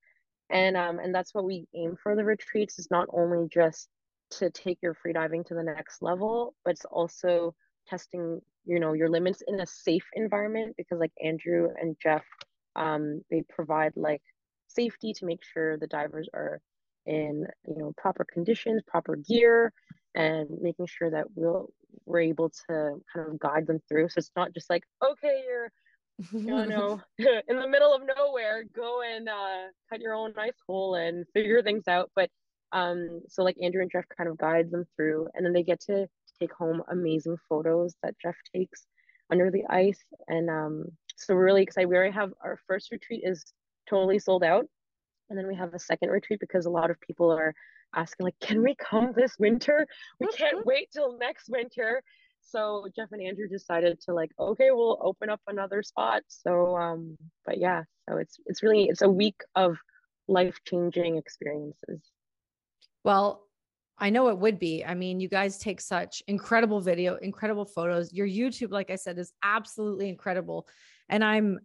And 0.50 0.76
um 0.78 1.00
and 1.00 1.14
that's 1.14 1.34
what 1.34 1.46
we 1.46 1.68
aim 1.76 1.96
for 2.02 2.16
the 2.16 2.26
retreats 2.26 2.80
is 2.80 2.90
not 2.92 3.08
only 3.14 3.48
just 3.50 3.90
to 4.32 4.50
take 4.50 4.80
your 4.82 4.96
freediving 4.96 5.46
to 5.46 5.54
the 5.54 5.64
next 5.64 6.02
level 6.02 6.56
but 6.64 6.72
it's 6.72 6.86
also 6.86 7.54
testing 7.88 8.40
you 8.66 8.80
know 8.80 8.94
your 8.94 9.10
limits 9.10 9.44
in 9.48 9.60
a 9.60 9.68
safe 9.68 10.06
environment 10.14 10.74
because 10.78 11.00
like 11.00 11.12
andrew 11.22 11.68
and 11.82 11.98
jeff 12.02 12.24
um 12.78 13.22
they 13.30 13.44
provide 13.50 13.92
like 13.98 14.22
safety 14.68 15.12
to 15.14 15.26
make 15.26 15.44
sure 15.44 15.78
the 15.78 15.88
divers 15.88 16.30
are 16.34 16.62
in 17.06 17.46
you 17.68 17.76
know 17.78 17.94
proper 17.98 18.26
conditions 18.32 18.82
proper 18.88 19.18
gear 19.18 19.74
and 20.16 20.50
making 20.62 20.86
sure 20.86 21.10
that 21.10 21.26
we'll 21.36 21.70
we're 22.06 22.20
able 22.22 22.50
to 22.50 23.02
kind 23.14 23.28
of 23.30 23.40
guide 23.40 23.68
them 23.68 23.80
through. 23.88 24.10
So 24.10 24.20
it's 24.20 24.32
not 24.36 24.54
just 24.54 24.70
like 24.70 24.84
okay 25.04 25.44
you're 25.48 25.72
you 26.32 26.42
know, 26.66 27.02
in 27.18 27.60
the 27.60 27.68
middle 27.68 27.94
of 27.94 28.02
nowhere, 28.18 28.64
go 28.76 29.02
and 29.02 29.30
uh, 29.30 29.68
cut 29.90 30.02
your 30.02 30.14
own 30.14 30.34
ice 30.38 30.52
hole 30.68 30.96
and 30.96 31.26
figure 31.34 31.62
things 31.62 31.88
out. 31.88 32.12
But 32.16 32.30
um, 32.72 33.22
so 33.28 33.44
like 33.44 33.58
Andrew 33.62 33.82
and 33.82 33.92
Jeff 33.92 34.06
kind 34.16 34.30
of 34.30 34.38
guide 34.38 34.72
them 34.72 34.86
through, 34.96 35.28
and 35.34 35.46
then 35.46 35.54
they 35.54 35.64
get 35.64 35.82
to 35.82 36.08
take 36.40 36.54
home 36.54 36.82
amazing 36.92 37.38
photos 37.48 37.96
that 38.04 38.16
Jeff 38.22 38.36
takes 38.56 38.86
under 39.32 39.52
the 39.52 39.64
ice. 39.70 40.04
And 40.28 40.50
um, 40.50 40.86
so 41.16 41.36
we're 41.36 41.46
really 41.46 41.64
excited. 41.64 41.88
We 41.88 41.96
already 41.96 42.14
have 42.14 42.34
our 42.44 42.60
first 42.68 42.92
retreat 42.92 43.22
is 43.24 43.44
totally 43.90 44.20
sold 44.20 44.44
out, 44.44 44.66
and 45.30 45.38
then 45.38 45.48
we 45.48 45.56
have 45.56 45.74
a 45.74 45.80
second 45.80 46.10
retreat 46.10 46.40
because 46.40 46.66
a 46.66 46.70
lot 46.70 46.92
of 46.92 47.00
people 47.02 47.32
are 47.32 47.54
asking 47.96 48.26
like, 48.26 48.40
can 48.40 48.64
we 48.64 48.76
come 48.76 49.12
this 49.16 49.36
winter? 49.38 49.86
We 50.20 50.28
can't 50.28 50.66
wait 50.66 50.90
till 50.94 51.18
next 51.18 51.50
winter 51.50 52.02
so 52.42 52.88
jeff 52.96 53.10
and 53.12 53.22
andrew 53.22 53.48
decided 53.48 54.00
to 54.02 54.14
like 54.14 54.32
okay 54.40 54.72
we'll 54.72 55.00
open 55.02 55.30
up 55.30 55.42
another 55.48 55.84
spot. 55.84 56.24
So 56.28 56.76
um 56.78 57.18
but 57.46 57.58
yeah 57.58 57.84
so 58.10 58.18
it's 58.18 58.40
it's 58.46 58.64
really 58.64 58.86
it's 58.86 59.02
a 59.02 59.10
week 59.10 59.42
of 59.56 59.78
life 60.28 60.60
changing 60.68 61.18
experiences. 61.18 62.02
Well 63.04 63.48
i 63.98 64.10
know 64.10 64.30
it 64.30 64.38
would 64.38 64.60
be. 64.60 64.84
I 64.84 64.94
mean 64.94 65.20
you 65.20 65.30
guys 65.30 65.58
take 65.58 65.82
such 65.82 66.24
incredible 66.28 66.82
video 66.82 67.16
incredible 67.16 67.66
photos. 67.66 68.14
Your 68.14 68.28
youtube 68.28 68.72
like 68.72 68.90
i 68.90 68.96
said 68.96 69.18
is 69.18 69.34
absolutely 69.44 70.10
incredible. 70.10 70.68
And 71.10 71.24
i'm 71.24 71.60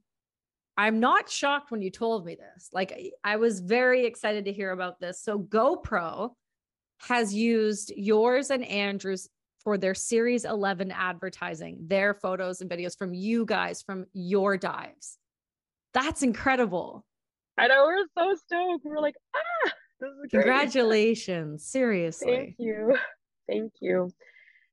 i'm 0.76 1.00
not 1.00 1.30
shocked 1.30 1.70
when 1.70 1.82
you 1.82 1.90
told 1.90 2.26
me 2.26 2.36
this. 2.36 2.68
Like 2.72 2.98
i 3.24 3.36
was 3.36 3.60
very 3.60 4.04
excited 4.06 4.44
to 4.44 4.52
hear 4.52 4.70
about 4.72 5.00
this. 5.00 5.22
So 5.22 5.38
gopro 5.38 6.30
has 6.98 7.34
used 7.34 7.92
yours 7.94 8.50
and 8.50 8.64
andrew's 8.64 9.28
for 9.66 9.76
their 9.76 9.96
series 9.96 10.44
11 10.44 10.92
advertising, 10.92 11.76
their 11.88 12.14
photos 12.14 12.60
and 12.60 12.70
videos 12.70 12.96
from 12.96 13.12
you 13.12 13.44
guys 13.44 13.82
from 13.82 14.06
your 14.12 14.56
dives. 14.56 15.18
That's 15.92 16.22
incredible. 16.22 17.04
I 17.58 17.66
know 17.66 17.84
we're 17.84 18.06
so 18.16 18.36
stoked. 18.36 18.84
We're 18.84 19.00
like, 19.00 19.16
ah, 19.34 19.72
this 19.98 20.08
is 20.08 20.30
great. 20.30 20.42
Congratulations. 20.44 21.66
Seriously. 21.66 22.32
Thank 22.32 22.54
you. 22.60 22.96
Thank 23.48 23.72
you. 23.80 24.08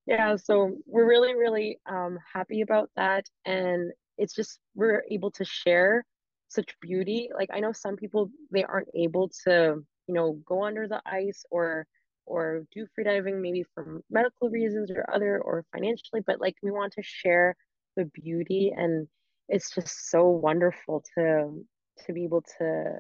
Yeah, 0.05 0.35
so 0.35 0.77
we're 0.85 1.09
really, 1.09 1.33
really 1.33 1.79
um, 1.89 2.19
happy 2.31 2.61
about 2.61 2.91
that. 2.95 3.25
And 3.45 3.91
it's 4.19 4.35
just 4.35 4.59
we're 4.75 5.05
able 5.09 5.31
to 5.31 5.43
share 5.43 6.05
such 6.49 6.69
beauty. 6.81 7.29
Like 7.35 7.49
I 7.51 7.61
know 7.61 7.71
some 7.71 7.95
people 7.95 8.29
they 8.51 8.63
aren't 8.63 8.89
able 8.93 9.31
to, 9.47 9.83
you 10.05 10.13
know, 10.13 10.33
go 10.45 10.63
under 10.63 10.87
the 10.87 11.01
ice 11.03 11.45
or 11.49 11.87
or 12.25 12.63
do 12.73 12.85
freediving 12.97 13.41
maybe 13.41 13.63
for 13.73 14.01
medical 14.09 14.49
reasons 14.49 14.91
or 14.91 15.05
other 15.13 15.39
or 15.39 15.65
financially 15.73 16.21
but 16.25 16.39
like 16.39 16.55
we 16.63 16.71
want 16.71 16.93
to 16.93 17.01
share 17.03 17.55
the 17.95 18.05
beauty 18.05 18.71
and 18.75 19.07
it's 19.49 19.73
just 19.73 20.09
so 20.09 20.27
wonderful 20.27 21.03
to 21.15 21.63
to 22.05 22.13
be 22.13 22.23
able 22.23 22.43
to 22.57 22.95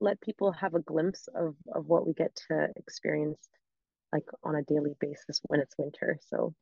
let 0.00 0.20
people 0.20 0.52
have 0.52 0.74
a 0.74 0.80
glimpse 0.80 1.28
of 1.34 1.54
of 1.74 1.86
what 1.86 2.06
we 2.06 2.12
get 2.12 2.34
to 2.48 2.68
experience 2.76 3.48
like 4.12 4.24
on 4.44 4.56
a 4.56 4.62
daily 4.62 4.94
basis 5.00 5.40
when 5.46 5.60
it's 5.60 5.74
winter. 5.78 6.18
So 6.28 6.54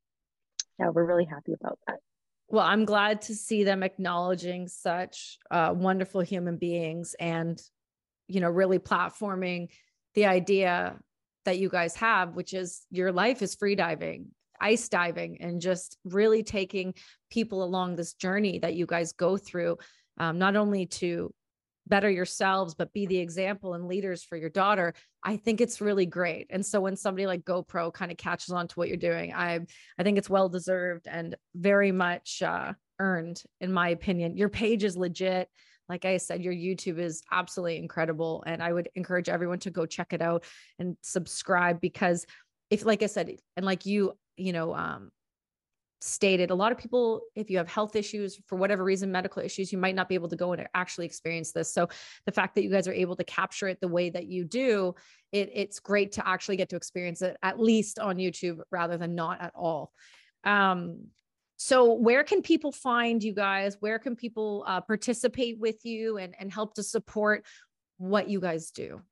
yeah 0.78 0.90
we're 0.90 1.06
really 1.06 1.24
happy 1.24 1.52
about 1.58 1.78
that. 1.86 1.98
Well 2.48 2.64
i'm 2.64 2.84
glad 2.84 3.22
to 3.22 3.34
see 3.34 3.64
them 3.64 3.82
acknowledging 3.82 4.68
such 4.68 5.38
uh, 5.50 5.72
wonderful 5.74 6.20
human 6.20 6.56
beings 6.56 7.14
and 7.18 7.60
you 8.28 8.40
know 8.40 8.50
really 8.50 8.78
platforming 8.78 9.68
the 10.14 10.26
idea 10.26 10.96
that 11.44 11.58
you 11.58 11.68
guys 11.68 11.94
have, 11.96 12.34
which 12.34 12.54
is 12.54 12.82
your 12.90 13.12
life 13.12 13.42
is 13.42 13.54
free 13.54 13.74
diving, 13.74 14.28
ice 14.60 14.88
diving, 14.88 15.40
and 15.40 15.60
just 15.60 15.96
really 16.04 16.42
taking 16.42 16.94
people 17.30 17.62
along 17.62 17.96
this 17.96 18.14
journey 18.14 18.58
that 18.60 18.74
you 18.74 18.86
guys 18.86 19.12
go 19.12 19.36
through, 19.36 19.78
um, 20.18 20.38
not 20.38 20.56
only 20.56 20.86
to 20.86 21.32
better 21.86 22.10
yourselves, 22.10 22.74
but 22.74 22.92
be 22.92 23.06
the 23.06 23.18
example 23.18 23.74
and 23.74 23.88
leaders 23.88 24.22
for 24.22 24.36
your 24.36 24.50
daughter. 24.50 24.94
I 25.24 25.36
think 25.36 25.60
it's 25.60 25.80
really 25.80 26.06
great. 26.06 26.46
And 26.50 26.64
so 26.64 26.80
when 26.80 26.96
somebody 26.96 27.26
like 27.26 27.44
GoPro 27.44 27.92
kind 27.92 28.10
of 28.10 28.16
catches 28.16 28.52
on 28.52 28.68
to 28.68 28.74
what 28.76 28.88
you're 28.88 28.96
doing, 28.96 29.34
I 29.34 29.60
I 29.98 30.02
think 30.02 30.18
it's 30.18 30.30
well 30.30 30.48
deserved 30.48 31.06
and 31.08 31.36
very 31.54 31.92
much 31.92 32.42
uh, 32.42 32.72
earned, 32.98 33.42
in 33.60 33.72
my 33.72 33.88
opinion. 33.88 34.36
Your 34.36 34.48
page 34.48 34.84
is 34.84 34.96
legit 34.96 35.48
like 35.90 36.04
I 36.04 36.16
said, 36.18 36.42
your 36.42 36.54
YouTube 36.54 36.98
is 36.98 37.22
absolutely 37.32 37.76
incredible. 37.76 38.44
And 38.46 38.62
I 38.62 38.72
would 38.72 38.88
encourage 38.94 39.28
everyone 39.28 39.58
to 39.58 39.70
go 39.70 39.84
check 39.86 40.12
it 40.12 40.22
out 40.22 40.44
and 40.78 40.96
subscribe 41.02 41.80
because 41.80 42.24
if, 42.70 42.84
like 42.86 43.02
I 43.02 43.06
said, 43.06 43.36
and 43.56 43.66
like 43.66 43.84
you, 43.84 44.12
you 44.36 44.52
know, 44.52 44.72
um, 44.72 45.10
stated 46.00 46.50
a 46.50 46.54
lot 46.54 46.72
of 46.72 46.78
people 46.78 47.20
if 47.34 47.50
you 47.50 47.58
have 47.58 47.68
health 47.68 47.94
issues 47.94 48.40
for 48.46 48.56
whatever 48.56 48.82
reason 48.82 49.12
medical 49.12 49.42
issues 49.42 49.70
you 49.70 49.76
might 49.76 49.94
not 49.94 50.08
be 50.08 50.14
able 50.14 50.30
to 50.30 50.36
go 50.36 50.52
and 50.52 50.66
actually 50.72 51.04
experience 51.04 51.52
this 51.52 51.74
so 51.74 51.86
the 52.24 52.32
fact 52.32 52.54
that 52.54 52.62
you 52.62 52.70
guys 52.70 52.88
are 52.88 52.94
able 52.94 53.14
to 53.14 53.24
capture 53.24 53.68
it 53.68 53.78
the 53.82 53.88
way 53.88 54.08
that 54.08 54.26
you 54.26 54.42
do 54.42 54.94
it, 55.30 55.50
it's 55.52 55.78
great 55.78 56.12
to 56.12 56.26
actually 56.26 56.56
get 56.56 56.70
to 56.70 56.76
experience 56.76 57.20
it 57.20 57.36
at 57.42 57.60
least 57.60 57.98
on 57.98 58.16
youtube 58.16 58.60
rather 58.70 58.96
than 58.96 59.14
not 59.14 59.42
at 59.42 59.52
all 59.54 59.92
um, 60.44 61.00
so, 61.62 61.92
where 61.92 62.24
can 62.24 62.40
people 62.40 62.72
find 62.72 63.22
you 63.22 63.34
guys? 63.34 63.76
Where 63.80 63.98
can 63.98 64.16
people 64.16 64.64
uh, 64.66 64.80
participate 64.80 65.58
with 65.58 65.84
you 65.84 66.16
and, 66.16 66.34
and 66.40 66.50
help 66.50 66.72
to 66.76 66.82
support 66.82 67.44
what 67.98 68.30
you 68.30 68.40
guys 68.40 68.70
do? 68.70 69.02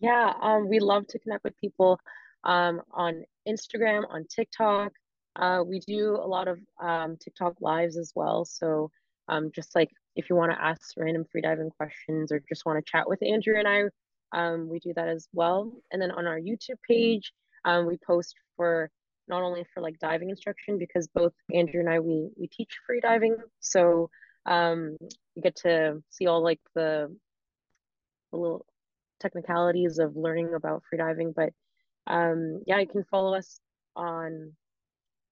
Yeah, 0.00 0.32
um, 0.40 0.66
we 0.66 0.80
love 0.80 1.06
to 1.08 1.18
connect 1.18 1.44
with 1.44 1.54
people 1.58 2.00
um, 2.44 2.80
on 2.90 3.24
Instagram, 3.46 4.04
on 4.08 4.24
TikTok. 4.34 4.92
Uh, 5.36 5.62
we 5.66 5.80
do 5.80 6.16
a 6.16 6.26
lot 6.26 6.48
of 6.48 6.58
um, 6.80 7.18
TikTok 7.22 7.60
lives 7.60 7.98
as 7.98 8.12
well. 8.14 8.46
So 8.46 8.90
um, 9.28 9.50
just 9.54 9.74
like 9.74 9.90
if 10.16 10.30
you 10.30 10.36
want 10.36 10.52
to 10.52 10.62
ask 10.62 10.94
random 10.96 11.26
freediving 11.36 11.68
questions 11.76 12.32
or 12.32 12.42
just 12.48 12.64
want 12.64 12.82
to 12.82 12.90
chat 12.90 13.06
with 13.06 13.22
Andrew 13.22 13.58
and 13.58 13.68
I, 13.68 13.82
um, 14.32 14.70
we 14.70 14.78
do 14.78 14.94
that 14.96 15.08
as 15.08 15.28
well. 15.34 15.70
And 15.90 16.00
then 16.00 16.12
on 16.12 16.26
our 16.26 16.40
YouTube 16.40 16.80
page, 16.88 17.30
um, 17.66 17.84
we 17.86 17.98
post 18.06 18.34
for 18.56 18.90
not 19.28 19.42
only 19.42 19.64
for 19.72 19.80
like 19.80 19.98
diving 19.98 20.30
instruction 20.30 20.78
because 20.78 21.08
both 21.08 21.32
Andrew 21.54 21.80
and 21.80 21.88
I 21.88 22.00
we 22.00 22.28
we 22.36 22.48
teach 22.48 22.70
free 22.86 23.00
diving, 23.00 23.36
so 23.60 24.10
um, 24.46 24.96
you 25.34 25.42
get 25.42 25.56
to 25.56 26.02
see 26.10 26.26
all 26.26 26.42
like 26.42 26.60
the, 26.74 27.14
the 28.30 28.36
little 28.36 28.66
technicalities 29.20 29.98
of 29.98 30.16
learning 30.16 30.54
about 30.54 30.82
free 30.88 30.98
diving. 30.98 31.32
But 31.34 31.50
um, 32.06 32.62
yeah, 32.66 32.80
you 32.80 32.88
can 32.88 33.04
follow 33.04 33.34
us 33.34 33.60
on 33.94 34.52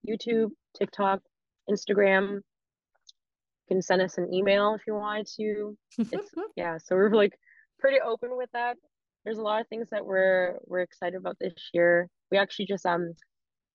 YouTube, 0.08 0.50
TikTok, 0.78 1.20
Instagram. 1.68 2.36
You 2.36 3.76
can 3.76 3.82
send 3.82 4.02
us 4.02 4.18
an 4.18 4.32
email 4.32 4.74
if 4.74 4.82
you 4.86 4.94
wanted 4.94 5.28
to. 5.36 5.76
It's 5.98 6.30
yeah, 6.56 6.78
so 6.78 6.96
we're 6.96 7.14
like 7.14 7.38
pretty 7.78 7.98
open 8.00 8.36
with 8.36 8.50
that. 8.52 8.76
There's 9.24 9.38
a 9.38 9.42
lot 9.42 9.60
of 9.60 9.68
things 9.68 9.88
that 9.90 10.06
we're 10.06 10.58
we're 10.64 10.80
excited 10.80 11.16
about 11.16 11.36
this 11.40 11.52
year. 11.74 12.08
We 12.30 12.38
actually 12.38 12.66
just 12.66 12.86
um 12.86 13.14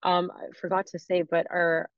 um 0.05 0.31
I 0.35 0.47
forgot 0.61 0.87
to 0.87 0.99
say, 0.99 1.23
but 1.23 1.47
our 1.51 1.89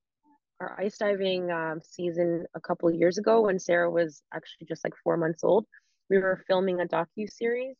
our 0.59 0.75
ice 0.79 0.97
diving 0.97 1.51
um, 1.51 1.81
season 1.83 2.45
a 2.55 2.61
couple 2.61 2.91
years 2.91 3.19
ago 3.19 3.41
when 3.43 3.59
Sarah 3.59 3.91
was 3.91 4.23
actually 4.33 4.67
just 4.67 4.83
like 4.83 4.93
four 5.03 5.17
months 5.17 5.43
old, 5.43 5.65
we 6.09 6.17
were 6.17 6.43
filming 6.47 6.81
a 6.81 6.85
docu 6.85 7.29
series. 7.29 7.75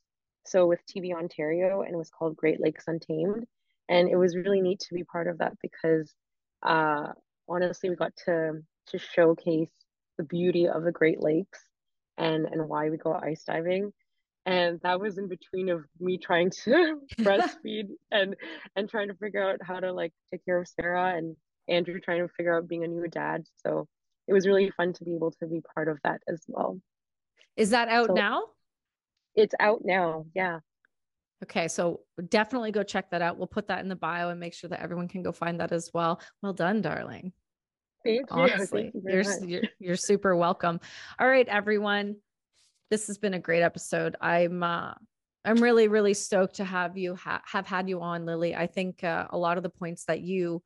So 0.46 0.68
with 0.68 0.80
TV 0.88 1.14
Ontario, 1.14 1.82
and 1.82 1.94
it 1.94 1.98
was 1.98 2.12
called 2.12 2.38
Great 2.38 2.62
Lakes 2.62 2.86
Untamed, 2.88 3.46
and 3.90 4.10
it 4.10 4.16
was 4.16 4.36
really 4.38 4.62
neat 4.62 4.80
to 4.82 4.94
be 4.94 5.04
part 5.04 5.28
of 5.28 5.40
that 5.40 5.54
because 5.62 6.14
uh, 6.64 7.08
honestly, 7.50 7.90
we 7.90 7.96
got 7.96 8.14
to 8.26 8.54
to 8.90 8.98
showcase 9.00 9.72
the 10.18 10.24
beauty 10.24 10.68
of 10.68 10.84
the 10.84 10.92
Great 10.92 11.22
Lakes 11.22 11.60
and 12.18 12.46
and 12.46 12.70
why 12.70 12.90
we 12.90 12.98
go 12.98 13.14
ice 13.14 13.44
diving 13.46 13.92
and 14.48 14.80
that 14.82 15.00
was 15.00 15.18
in 15.18 15.28
between 15.28 15.70
of 15.70 15.84
me 16.00 16.18
trying 16.18 16.50
to 16.64 17.02
breastfeed 17.20 17.90
and 18.12 18.36
and 18.76 18.90
trying 18.90 19.10
to 19.10 19.14
figure 19.16 19.48
out 19.48 19.60
how 19.62 19.80
to 19.80 19.92
like 19.92 20.14
take 20.32 20.44
care 20.46 20.58
of 20.58 20.68
Sarah 20.68 21.16
and 21.16 21.36
Andrew 21.68 22.00
trying 22.00 22.26
to 22.26 22.34
figure 22.34 22.58
out 22.58 22.68
being 22.68 22.86
a 22.86 22.88
new 22.88 23.08
dad. 23.08 23.44
So 23.64 23.88
it 24.28 24.34
was 24.34 24.48
really 24.48 24.72
fun 24.72 24.94
to 24.94 25.04
be 25.04 25.14
able 25.14 25.32
to 25.32 25.46
be 25.46 25.62
part 25.76 25.90
of 25.90 26.00
that 26.06 26.22
as 26.28 26.42
well. 26.48 26.80
Is 27.58 27.72
that 27.72 27.90
out 27.90 28.08
so 28.08 28.14
now? 28.14 28.44
It's 29.36 29.54
out 29.60 29.82
now. 29.84 30.26
Yeah. 30.34 30.60
Okay, 31.44 31.68
so 31.68 32.02
definitely 32.30 32.72
go 32.72 32.82
check 32.82 33.12
that 33.12 33.22
out. 33.22 33.38
We'll 33.38 33.48
put 33.48 33.68
that 33.68 33.82
in 33.82 33.90
the 33.90 33.96
bio 33.96 34.30
and 34.30 34.40
make 34.40 34.54
sure 34.54 34.70
that 34.70 34.82
everyone 34.82 35.08
can 35.08 35.22
go 35.22 35.32
find 35.32 35.60
that 35.60 35.72
as 35.72 35.92
well. 35.94 36.20
Well 36.42 36.54
done, 36.54 36.82
darling. 36.82 37.34
Thank 38.04 38.20
you. 38.20 38.26
Honestly, 38.32 38.92
Thank 38.94 39.06
you 39.06 39.12
you're, 39.12 39.46
you're 39.46 39.70
you're 39.80 39.96
super 39.96 40.36
welcome. 40.36 40.80
All 41.20 41.28
right, 41.28 41.48
everyone 41.48 42.16
this 42.90 43.08
has 43.08 43.18
been 43.18 43.34
a 43.34 43.40
great 43.40 43.62
episode. 43.62 44.16
I'm 44.22 44.64
uh, 44.64 44.94
I'm 45.46 45.62
really 45.64 45.88
really 45.88 46.14
stoked 46.14 46.56
to 46.56 46.66
have 46.66 46.98
you 46.98 47.16
ha- 47.16 47.42
have 47.46 47.68
had 47.68 47.90
you 47.90 48.02
on, 48.02 48.26
Lily. 48.26 48.56
I 48.56 48.68
think 48.68 49.04
uh, 49.04 49.28
a 49.30 49.38
lot 49.38 49.58
of 49.58 49.64
the 49.64 49.70
points 49.70 50.06
that 50.06 50.22
you 50.22 50.62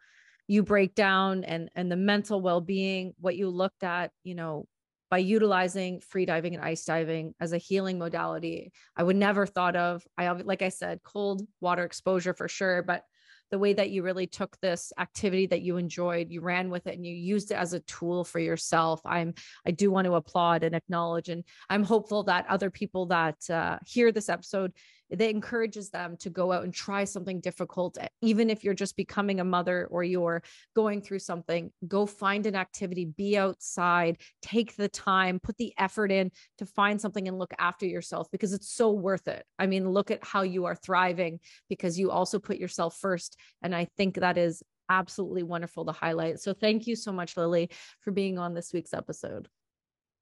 you 0.48 0.64
break 0.64 0.96
down 0.96 1.44
and 1.44 1.70
and 1.76 1.92
the 1.92 1.96
mental 1.96 2.42
well-being, 2.42 3.14
what 3.20 3.38
you 3.38 3.50
looked 3.50 3.84
at, 3.84 4.12
you 4.24 4.36
know, 4.36 4.66
by 5.10 5.18
utilizing 5.18 6.00
free 6.00 6.26
diving 6.26 6.56
and 6.56 6.64
ice 6.64 6.86
diving 6.86 7.34
as 7.40 7.54
a 7.54 7.58
healing 7.58 8.00
modality, 8.00 8.72
I 8.96 9.04
would 9.04 9.18
never 9.18 9.46
thought 9.46 9.76
of. 9.76 10.04
I 10.18 10.30
like 10.32 10.62
I 10.62 10.70
said, 10.70 11.02
cold 11.04 11.42
water 11.60 11.84
exposure 11.84 12.34
for 12.34 12.48
sure, 12.48 12.82
but 12.82 13.04
the 13.52 13.60
way 13.60 13.74
that 13.74 13.90
you 13.90 14.02
really 14.02 14.28
took 14.28 14.58
this 14.62 14.92
activity 14.98 15.46
that 15.48 15.62
you 15.62 15.78
enjoyed, 15.78 16.32
you 16.32 16.42
ran 16.42 16.70
with 16.70 16.88
it 16.88 16.96
and 16.96 17.06
you 17.06 17.14
used 17.14 17.52
it 17.52 17.56
as 17.56 17.74
a 17.74 17.82
tool 17.82 18.24
for 18.24 18.40
yourself. 18.40 19.02
I'm, 19.06 19.34
I 19.66 19.72
do 19.72 19.92
want 19.92 20.06
to 20.06 20.16
applaud 20.16 20.64
and 20.64 20.74
acknowledge, 20.74 21.30
and 21.30 21.44
I'm 21.70 21.84
hopeful 21.84 22.24
that 22.24 22.48
other 22.48 22.70
people 22.70 23.08
that 23.08 23.50
uh, 23.50 23.78
hear 23.86 24.12
this 24.12 24.30
episode 24.30 24.74
that 25.12 25.30
encourages 25.30 25.90
them 25.90 26.16
to 26.18 26.30
go 26.30 26.52
out 26.52 26.64
and 26.64 26.74
try 26.74 27.04
something 27.04 27.40
difficult 27.40 27.98
eh, 28.00 28.08
even 28.22 28.50
if 28.50 28.64
you're 28.64 28.74
just 28.74 28.96
becoming 28.96 29.40
a 29.40 29.44
mother 29.44 29.88
or 29.92 30.04
you're 30.04 30.42
going 30.76 31.02
through 31.02 31.20
something 31.20 31.72
go 31.88 32.06
find 32.06 32.46
an 32.46 32.56
activity 32.56 33.06
be 33.06 33.38
outside 33.38 34.18
take 34.42 34.76
the 34.76 34.90
time 34.90 35.40
put 35.40 35.58
the 35.58 35.74
effort 35.78 36.12
in 36.12 36.32
to 36.58 36.66
find 36.66 37.00
something 37.00 37.28
and 37.28 37.38
look 37.38 37.54
after 37.60 37.86
yourself 37.86 38.28
because 38.32 38.54
it's 38.54 38.74
so 38.74 38.92
worth 38.92 39.28
it 39.28 39.46
i 39.60 39.66
mean 39.66 39.90
look 39.90 40.12
at 40.12 40.24
how 40.24 40.42
you 40.42 40.66
are 40.66 40.76
thriving 40.76 41.40
because 41.70 42.00
you 42.00 42.12
also 42.12 42.40
put 42.40 42.58
yourself 42.58 42.98
first 42.98 43.38
and 43.62 43.76
i 43.76 43.86
think 43.98 44.16
that 44.16 44.38
is 44.38 44.64
absolutely 44.90 45.44
wonderful 45.44 45.86
to 45.86 45.92
highlight 45.92 46.40
so 46.40 46.54
thank 46.54 46.88
you 46.88 46.96
so 46.96 47.12
much 47.12 47.38
lily 47.38 47.70
for 48.02 48.12
being 48.12 48.38
on 48.38 48.54
this 48.54 48.74
week's 48.74 48.94
episode 48.94 49.48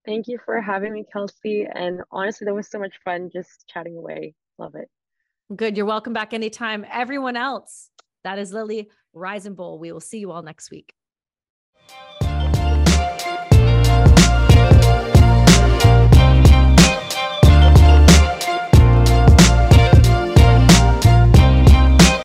Thank 0.05 0.27
you 0.27 0.39
for 0.43 0.59
having 0.61 0.93
me, 0.93 1.05
Kelsey. 1.11 1.67
And 1.71 2.01
honestly, 2.11 2.45
that 2.45 2.53
was 2.53 2.69
so 2.69 2.79
much 2.79 2.93
fun 3.03 3.29
just 3.31 3.67
chatting 3.67 3.97
away. 3.97 4.33
Love 4.59 4.75
it. 4.75 4.89
Good. 5.55 5.77
You're 5.77 5.85
welcome 5.85 6.13
back 6.13 6.33
anytime. 6.33 6.85
Everyone 6.91 7.37
else, 7.37 7.89
that 8.23 8.37
is 8.37 8.51
Lily 8.51 8.89
Risenbowl. 9.15 9.79
We 9.79 9.91
will 9.93 10.01
see 10.01 10.19
you 10.19 10.31
all 10.31 10.43
next 10.43 10.69
week. 10.69 10.93